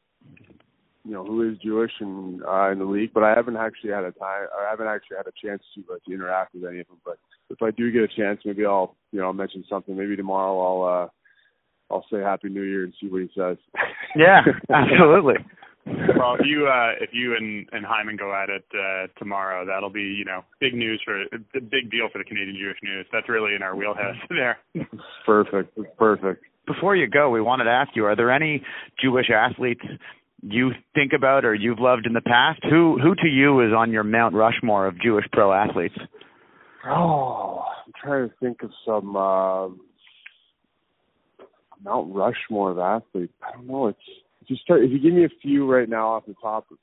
you 1.04 1.12
know 1.12 1.24
who 1.24 1.50
is 1.50 1.58
Jewish 1.58 1.92
and 2.00 2.42
uh, 2.42 2.70
in 2.70 2.78
the 2.78 2.84
league, 2.84 3.12
but 3.14 3.22
I 3.24 3.34
haven't 3.34 3.56
actually 3.56 3.90
had 3.90 4.04
a 4.04 4.12
time. 4.12 4.46
I 4.58 4.70
haven't 4.70 4.86
actually 4.86 5.16
had 5.16 5.26
a 5.26 5.32
chance 5.46 5.62
to 5.74 5.94
uh, 5.94 5.96
to 6.06 6.14
interact 6.14 6.54
with 6.54 6.64
any 6.64 6.80
of 6.80 6.88
them. 6.88 6.98
But 7.04 7.18
if 7.48 7.62
I 7.62 7.70
do 7.70 7.90
get 7.90 8.02
a 8.02 8.08
chance, 8.08 8.40
maybe 8.44 8.66
I'll 8.66 8.96
you 9.12 9.20
know 9.20 9.26
I'll 9.26 9.32
mention 9.32 9.64
something. 9.68 9.96
Maybe 9.96 10.16
tomorrow 10.16 10.60
I'll 10.60 11.04
uh 11.04 11.08
I'll 11.90 12.06
say 12.12 12.20
Happy 12.20 12.48
New 12.48 12.62
Year 12.62 12.84
and 12.84 12.94
see 13.00 13.08
what 13.08 13.22
he 13.22 13.30
says. 13.36 13.56
Yeah, 14.14 14.42
absolutely. 14.72 15.34
well, 15.86 16.34
if 16.38 16.44
you 16.44 16.68
uh, 16.68 16.92
if 17.00 17.10
you 17.12 17.34
and, 17.34 17.66
and 17.72 17.84
Hyman 17.86 18.16
go 18.16 18.34
at 18.34 18.50
it 18.50 18.64
uh, 18.74 19.06
tomorrow, 19.18 19.64
that'll 19.64 19.90
be 19.90 20.02
you 20.02 20.24
know 20.24 20.44
big 20.60 20.74
news 20.74 21.00
for 21.04 21.22
a 21.22 21.60
big 21.60 21.90
deal 21.90 22.08
for 22.12 22.18
the 22.18 22.24
Canadian 22.24 22.56
Jewish 22.60 22.78
news. 22.82 23.06
That's 23.12 23.28
really 23.28 23.54
in 23.54 23.62
our 23.62 23.74
wheelhouse 23.74 24.16
there. 24.28 24.58
Perfect. 25.24 25.76
Perfect. 25.98 26.44
Before 26.72 26.94
you 26.94 27.06
go, 27.08 27.30
we 27.30 27.40
wanted 27.40 27.64
to 27.64 27.70
ask 27.70 27.90
you: 27.94 28.04
Are 28.06 28.16
there 28.16 28.30
any 28.30 28.62
Jewish 29.02 29.30
athletes 29.34 29.82
you 30.42 30.70
think 30.94 31.12
about 31.12 31.44
or 31.44 31.54
you've 31.54 31.78
loved 31.80 32.06
in 32.06 32.12
the 32.12 32.20
past? 32.20 32.60
Who 32.68 32.98
who 33.02 33.14
to 33.16 33.28
you 33.28 33.60
is 33.60 33.72
on 33.76 33.90
your 33.92 34.04
Mount 34.04 34.34
Rushmore 34.34 34.86
of 34.86 35.00
Jewish 35.00 35.24
pro 35.32 35.52
athletes? 35.52 35.96
Oh, 36.86 37.64
I'm 37.86 37.92
trying 38.02 38.28
to 38.28 38.34
think 38.40 38.62
of 38.62 38.70
some 38.86 39.16
um, 39.16 39.80
Mount 41.84 42.14
Rushmore 42.14 42.70
of 42.72 42.78
athletes. 42.78 43.32
I 43.42 43.52
don't 43.56 43.66
know. 43.66 43.88
It's 43.88 43.98
if 44.42 44.50
you 44.50 44.56
start 44.56 44.82
if 44.82 44.90
you 44.90 44.98
give 44.98 45.12
me 45.12 45.24
a 45.24 45.28
few 45.42 45.70
right 45.70 45.88
now 45.88 46.08
off 46.08 46.26
the 46.26 46.34
top. 46.40 46.66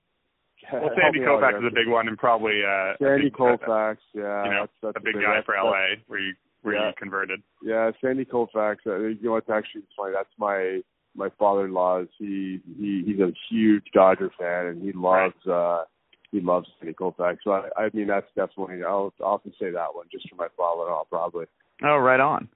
Well, 0.73 0.89
Sandy 0.99 1.19
me 1.19 1.25
out 1.25 1.39
Koufax 1.39 1.49
here. 1.51 1.67
is 1.67 1.71
a 1.71 1.75
big 1.75 1.87
one, 1.87 2.09
and 2.09 2.17
probably 2.17 2.59
uh, 2.61 2.93
Sandy 2.99 3.25
big, 3.25 3.33
Koufax, 3.33 3.97
yeah, 4.13 4.43
you 4.43 4.51
know, 4.51 4.59
that's, 4.61 4.71
that's 4.81 4.97
a 4.97 4.99
big 4.99 5.13
big 5.13 5.23
guy 5.23 5.39
that's- 5.39 5.45
for 5.45 5.55
LA, 5.55 5.95
where 6.07 6.19
you 6.19 6.33
where 6.61 6.75
Yeah. 6.75 6.87
you 6.87 6.93
converted. 6.97 7.41
Yeah, 7.61 7.91
Sandy 8.01 8.25
Koufax. 8.25 8.77
Uh, 8.85 8.97
you 8.99 9.17
know 9.21 9.31
what's 9.33 9.49
actually 9.49 9.83
funny? 9.97 10.13
That's 10.13 10.29
my 10.37 10.81
my 11.15 11.29
father-in-law's. 11.39 12.07
He 12.17 12.59
he 12.77 13.03
he's 13.05 13.19
a 13.19 13.31
huge 13.49 13.85
Dodger 13.93 14.29
fan, 14.39 14.67
and 14.67 14.81
he 14.81 14.91
loves 14.91 15.45
uh 15.47 15.83
he 16.31 16.41
loves 16.41 16.67
Sandy 16.79 16.93
Koufax. 16.93 17.37
So 17.43 17.51
I, 17.51 17.69
I 17.77 17.89
mean, 17.93 18.07
that's 18.07 18.27
definitely 18.35 18.83
I'll 18.83 19.13
I'll 19.21 19.33
often 19.33 19.53
say 19.59 19.71
that 19.71 19.93
one 19.95 20.07
just 20.11 20.29
for 20.29 20.35
my 20.35 20.47
father-in-law, 20.57 21.05
probably. 21.09 21.45
Oh, 21.83 21.97
right 21.97 22.19
on. 22.19 22.49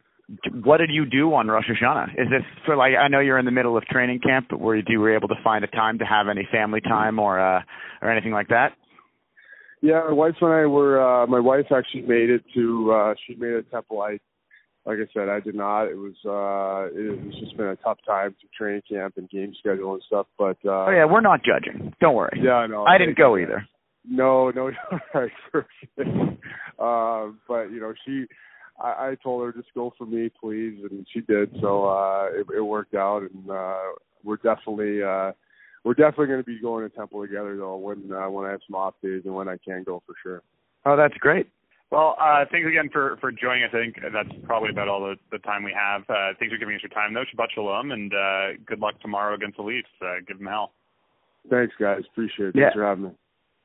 What 0.63 0.77
did 0.77 0.89
you 0.91 1.05
do 1.05 1.33
on 1.33 1.47
Rosh 1.49 1.65
Hashanah? 1.69 2.13
Is 2.13 2.27
this 2.29 2.43
for 2.65 2.75
like 2.77 2.93
I 2.95 3.07
know 3.09 3.19
you're 3.19 3.37
in 3.39 3.45
the 3.45 3.51
middle 3.51 3.75
of 3.77 3.83
training 3.85 4.19
camp, 4.19 4.47
but 4.49 4.59
were 4.61 4.75
you, 4.77 4.83
you 4.87 4.99
were 4.99 5.13
able 5.13 5.27
to 5.27 5.35
find 5.43 5.63
a 5.63 5.67
time 5.67 5.99
to 5.99 6.05
have 6.05 6.27
any 6.29 6.47
family 6.51 6.79
time 6.81 7.19
or 7.19 7.39
uh 7.39 7.61
or 8.01 8.09
anything 8.09 8.31
like 8.31 8.47
that? 8.49 8.73
Yeah, 9.81 10.03
my 10.07 10.13
wife 10.13 10.35
and 10.41 10.51
I 10.53 10.65
were. 10.65 11.01
uh 11.01 11.27
My 11.27 11.39
wife 11.39 11.65
actually 11.75 12.03
made 12.03 12.29
it 12.29 12.43
to. 12.55 12.91
uh 12.93 13.13
She 13.25 13.35
made 13.35 13.51
it 13.53 13.63
to 13.63 13.71
Temple. 13.71 14.01
I, 14.01 14.19
like 14.85 14.97
I 14.99 15.07
said, 15.13 15.29
I 15.29 15.39
did 15.39 15.55
not. 15.55 15.85
It 15.85 15.95
was. 15.97 16.13
uh 16.25 16.95
It 16.97 17.25
was 17.25 17.35
just 17.39 17.57
been 17.57 17.67
a 17.67 17.75
tough 17.77 17.97
time 18.05 18.35
to 18.41 18.47
training 18.57 18.83
camp 18.89 19.15
and 19.17 19.29
game 19.29 19.53
schedule 19.59 19.93
and 19.93 20.03
stuff. 20.05 20.27
But. 20.37 20.57
uh 20.65 20.85
Oh 20.87 20.91
yeah, 20.91 21.05
we're 21.05 21.21
not 21.21 21.41
judging. 21.43 21.93
Don't 21.99 22.15
worry. 22.15 22.39
Yeah, 22.41 22.65
no. 22.69 22.83
I 22.85 22.97
didn't 22.97 23.17
go 23.17 23.37
either. 23.37 23.67
No, 24.07 24.49
no, 24.51 24.69
no, 24.91 24.99
right, 25.13 25.31
perfect. 25.51 25.99
Um, 26.79 27.39
but 27.47 27.65
you 27.71 27.79
know, 27.79 27.93
she, 28.05 28.25
I, 28.81 29.09
I 29.11 29.15
told 29.23 29.43
her 29.45 29.51
just 29.53 29.73
go 29.75 29.93
for 29.97 30.05
me, 30.07 30.31
please, 30.41 30.79
and 30.89 31.05
she 31.13 31.21
did. 31.21 31.55
So 31.61 31.85
uh, 31.85 32.25
it, 32.33 32.47
it 32.57 32.61
worked 32.61 32.95
out, 32.95 33.21
and 33.21 33.49
uh, 33.49 33.77
we're 34.23 34.37
definitely, 34.37 35.03
uh, 35.03 35.33
we're 35.83 35.93
definitely 35.93 36.27
going 36.27 36.39
to 36.39 36.45
be 36.45 36.59
going 36.59 36.87
to 36.89 36.95
Temple 36.95 37.21
together 37.21 37.55
though 37.57 37.77
when 37.77 38.11
uh, 38.11 38.29
when 38.29 38.45
I 38.45 38.51
have 38.51 38.61
some 38.67 38.75
off 38.75 38.95
days 39.03 39.23
and 39.25 39.33
when 39.33 39.47
I 39.47 39.57
can 39.57 39.83
go 39.83 40.01
for 40.05 40.15
sure. 40.21 40.41
Oh, 40.85 40.95
that's 40.95 41.15
great. 41.15 41.47
Well, 41.91 42.15
uh, 42.21 42.45
thanks 42.49 42.65
again 42.67 42.89
for, 42.91 43.17
for 43.19 43.33
joining 43.33 43.65
us. 43.65 43.71
I 43.73 43.77
think 43.77 43.97
that's 44.13 44.29
probably 44.45 44.69
about 44.69 44.87
all 44.87 45.01
the, 45.01 45.15
the 45.29 45.39
time 45.39 45.61
we 45.61 45.73
have. 45.77 46.03
Uh, 46.09 46.31
thanks 46.39 46.53
for 46.53 46.57
giving 46.57 46.73
us 46.73 46.81
your 46.81 46.89
time, 46.89 47.13
though. 47.13 47.23
Shabbat 47.23 47.47
shalom, 47.53 47.91
and 47.91 48.13
uh, 48.13 48.47
good 48.65 48.79
luck 48.79 48.97
tomorrow 49.01 49.35
against 49.35 49.57
the 49.57 49.63
Leafs. 49.63 49.89
Uh, 50.01 50.15
give 50.25 50.37
them 50.37 50.47
hell. 50.47 50.71
Thanks, 51.49 51.73
guys. 51.77 52.03
Appreciate 52.09 52.49
it. 52.49 52.55
Yeah. 52.55 52.63
Thanks 52.63 52.75
for 52.75 52.85
having 52.85 53.03
me. 53.03 53.09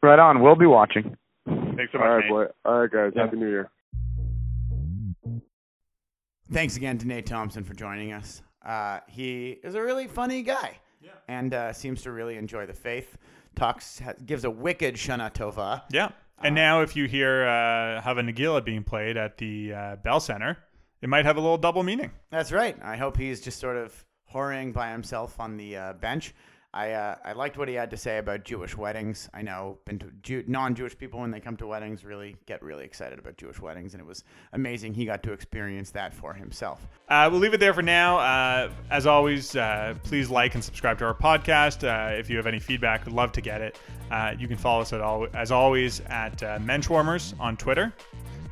Right 0.02 0.18
on. 0.18 0.42
We'll 0.42 0.56
be 0.56 0.66
watching. 0.66 1.16
Thanks 1.46 1.92
so 1.92 1.98
much, 1.98 2.04
All 2.04 2.08
right, 2.16 2.20
Nate. 2.24 2.30
boy. 2.30 2.46
All 2.64 2.80
right, 2.80 2.90
guys. 2.90 3.12
Yeah. 3.14 3.22
Happy 3.22 3.36
New 3.36 3.48
Year. 3.48 3.70
Thanks 6.50 6.76
again 6.76 6.98
to 6.98 7.06
Nate 7.06 7.26
Thompson 7.26 7.62
for 7.62 7.74
joining 7.74 8.12
us. 8.12 8.42
Uh, 8.64 9.00
he 9.08 9.58
is 9.62 9.76
a 9.76 9.82
really 9.82 10.08
funny 10.08 10.42
guy, 10.42 10.78
Yeah. 11.00 11.10
and 11.28 11.54
uh, 11.54 11.72
seems 11.72 12.02
to 12.02 12.10
really 12.12 12.36
enjoy 12.36 12.66
the 12.66 12.72
faith. 12.72 13.16
Talks, 13.54 14.00
ha- 14.00 14.14
gives 14.24 14.44
a 14.44 14.50
wicked 14.50 14.96
Shana 14.96 15.32
Tova. 15.32 15.82
Yeah. 15.90 16.10
And 16.42 16.54
now, 16.54 16.82
if 16.82 16.94
you 16.96 17.06
hear 17.06 17.46
uh, 17.46 18.00
Hava 18.02 18.20
Nagila 18.22 18.62
being 18.64 18.84
played 18.84 19.16
at 19.16 19.38
the 19.38 19.72
uh, 19.72 19.96
Bell 19.96 20.20
Center, 20.20 20.58
it 21.00 21.08
might 21.08 21.24
have 21.24 21.38
a 21.38 21.40
little 21.40 21.56
double 21.56 21.82
meaning. 21.82 22.10
That's 22.30 22.52
right. 22.52 22.76
I 22.82 22.96
hope 22.96 23.16
he's 23.16 23.40
just 23.40 23.58
sort 23.58 23.76
of 23.78 24.04
whoring 24.32 24.72
by 24.72 24.90
himself 24.90 25.40
on 25.40 25.56
the 25.56 25.76
uh, 25.76 25.92
bench. 25.94 26.34
I 26.76 26.92
uh, 26.92 27.14
I 27.24 27.32
liked 27.32 27.56
what 27.56 27.68
he 27.68 27.74
had 27.74 27.90
to 27.90 27.96
say 27.96 28.18
about 28.18 28.44
Jewish 28.44 28.76
weddings. 28.76 29.30
I 29.32 29.40
know 29.40 29.78
Jew- 30.22 30.44
non-Jewish 30.46 30.98
people 30.98 31.20
when 31.20 31.30
they 31.30 31.40
come 31.40 31.56
to 31.56 31.66
weddings 31.66 32.04
really 32.04 32.36
get 32.44 32.62
really 32.62 32.84
excited 32.84 33.18
about 33.18 33.38
Jewish 33.38 33.58
weddings, 33.58 33.94
and 33.94 34.00
it 34.02 34.06
was 34.06 34.24
amazing 34.52 34.92
he 34.92 35.06
got 35.06 35.22
to 35.22 35.32
experience 35.32 35.90
that 35.92 36.12
for 36.12 36.34
himself. 36.34 36.86
Uh, 37.08 37.30
we'll 37.32 37.40
leave 37.40 37.54
it 37.54 37.60
there 37.60 37.72
for 37.72 37.80
now. 37.80 38.18
Uh, 38.18 38.70
as 38.90 39.06
always, 39.06 39.56
uh, 39.56 39.94
please 40.02 40.28
like 40.28 40.54
and 40.54 40.62
subscribe 40.62 40.98
to 40.98 41.06
our 41.06 41.14
podcast. 41.14 41.82
Uh, 41.82 42.14
if 42.14 42.28
you 42.28 42.36
have 42.36 42.46
any 42.46 42.60
feedback, 42.60 43.06
we'd 43.06 43.14
love 43.14 43.32
to 43.32 43.40
get 43.40 43.62
it. 43.62 43.78
Uh, 44.10 44.34
you 44.38 44.46
can 44.46 44.58
follow 44.58 44.82
us 44.82 44.92
at 44.92 45.00
all, 45.00 45.26
as 45.32 45.50
always 45.50 46.00
at 46.00 46.36
Menschwarmers 46.60 47.32
on 47.40 47.56
Twitter. 47.56 47.90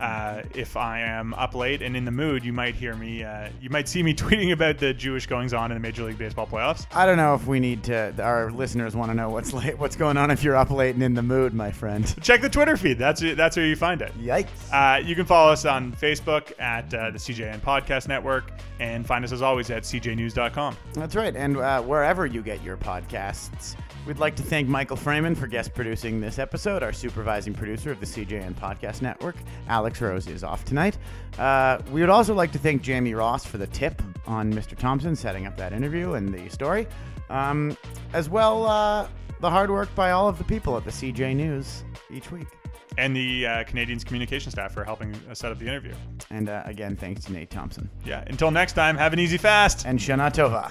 Uh, 0.04 0.42
if 0.54 0.76
I 0.76 1.00
am 1.00 1.32
up 1.32 1.54
late 1.54 1.80
and 1.80 1.96
in 1.96 2.04
the 2.04 2.10
mood, 2.10 2.44
you 2.44 2.52
might 2.52 2.74
hear 2.74 2.94
me. 2.94 3.24
Uh, 3.24 3.48
you 3.58 3.70
might 3.70 3.88
see 3.88 4.02
me 4.02 4.12
tweeting 4.14 4.52
about 4.52 4.76
the 4.76 4.92
Jewish 4.92 5.26
goings 5.26 5.54
on 5.54 5.70
in 5.70 5.76
the 5.76 5.80
Major 5.80 6.02
League 6.04 6.18
Baseball 6.18 6.46
playoffs. 6.46 6.86
I 6.92 7.06
don't 7.06 7.16
know 7.16 7.34
if 7.34 7.46
we 7.46 7.58
need 7.58 7.84
to. 7.84 8.14
Our 8.22 8.52
listeners 8.52 8.94
want 8.94 9.10
to 9.12 9.14
know 9.14 9.30
what's 9.30 9.54
late, 9.54 9.78
what's 9.78 9.96
going 9.96 10.18
on 10.18 10.30
if 10.30 10.44
you're 10.44 10.56
up 10.56 10.70
late 10.70 10.94
and 10.94 11.02
in 11.02 11.14
the 11.14 11.22
mood, 11.22 11.54
my 11.54 11.72
friend. 11.72 12.14
Check 12.22 12.42
the 12.42 12.50
Twitter 12.50 12.76
feed. 12.76 12.98
That's 12.98 13.22
that's 13.34 13.56
where 13.56 13.64
you 13.64 13.76
find 13.76 14.02
it. 14.02 14.12
Yikes. 14.20 14.48
Uh, 14.70 14.98
you 14.98 15.14
can 15.14 15.24
follow 15.24 15.50
us 15.50 15.64
on 15.64 15.92
Facebook 15.92 16.52
at 16.60 16.92
uh, 16.92 17.10
the 17.10 17.18
CJN 17.18 17.60
Podcast 17.60 18.06
Network 18.06 18.52
and 18.80 19.06
find 19.06 19.24
us 19.24 19.32
as 19.32 19.40
always 19.40 19.70
at 19.70 19.84
cjnews.com. 19.84 20.76
That's 20.92 21.16
right. 21.16 21.34
And 21.34 21.56
uh, 21.56 21.80
wherever 21.80 22.26
you 22.26 22.42
get 22.42 22.62
your 22.62 22.76
podcasts, 22.76 23.74
we'd 24.06 24.18
like 24.18 24.36
to 24.36 24.42
thank 24.42 24.68
Michael 24.68 24.96
Freeman 24.96 25.34
for 25.34 25.46
guest 25.46 25.74
producing 25.74 26.20
this 26.20 26.38
episode, 26.38 26.82
our 26.82 26.92
supervising 26.92 27.54
producer 27.54 27.90
of 27.90 28.00
the 28.00 28.06
CJN 28.06 28.54
Podcast 28.54 29.02
Network. 29.02 29.36
Alex 29.68 30.00
Rose 30.00 30.26
is 30.26 30.44
off 30.44 30.64
tonight. 30.64 30.98
Uh, 31.38 31.78
we 31.90 32.00
would 32.00 32.10
also 32.10 32.34
like 32.34 32.52
to 32.52 32.58
thank 32.58 32.82
Jamie 32.82 33.14
Ross 33.14 33.44
for 33.44 33.58
the 33.58 33.66
tip 33.68 34.00
on 34.26 34.52
Mr. 34.52 34.76
Thompson 34.76 35.16
setting 35.16 35.46
up 35.46 35.56
that 35.56 35.72
interview 35.72 36.14
and 36.14 36.32
the 36.32 36.48
story, 36.50 36.86
um, 37.30 37.76
as 38.12 38.28
well 38.28 38.66
uh, 38.66 39.08
the 39.40 39.50
hard 39.50 39.70
work 39.70 39.94
by 39.94 40.10
all 40.10 40.28
of 40.28 40.38
the 40.38 40.44
people 40.44 40.76
at 40.76 40.84
the 40.84 40.90
CJ 40.90 41.36
News 41.36 41.84
each 42.10 42.30
week. 42.30 42.48
And 42.96 43.16
the 43.16 43.46
uh, 43.46 43.50
Canadiens 43.64 44.04
communication 44.04 44.52
staff 44.52 44.72
for 44.72 44.84
helping 44.84 45.14
set 45.32 45.50
up 45.50 45.58
the 45.58 45.66
interview. 45.66 45.94
And 46.30 46.48
uh, 46.48 46.62
again, 46.64 46.94
thanks 46.94 47.24
to 47.24 47.32
Nate 47.32 47.50
Thompson. 47.50 47.90
Yeah. 48.04 48.22
Until 48.28 48.52
next 48.52 48.74
time, 48.74 48.96
have 48.96 49.12
an 49.12 49.18
easy 49.18 49.36
fast. 49.36 49.84
And 49.84 49.98
Shana 49.98 50.32
Tova. 50.32 50.70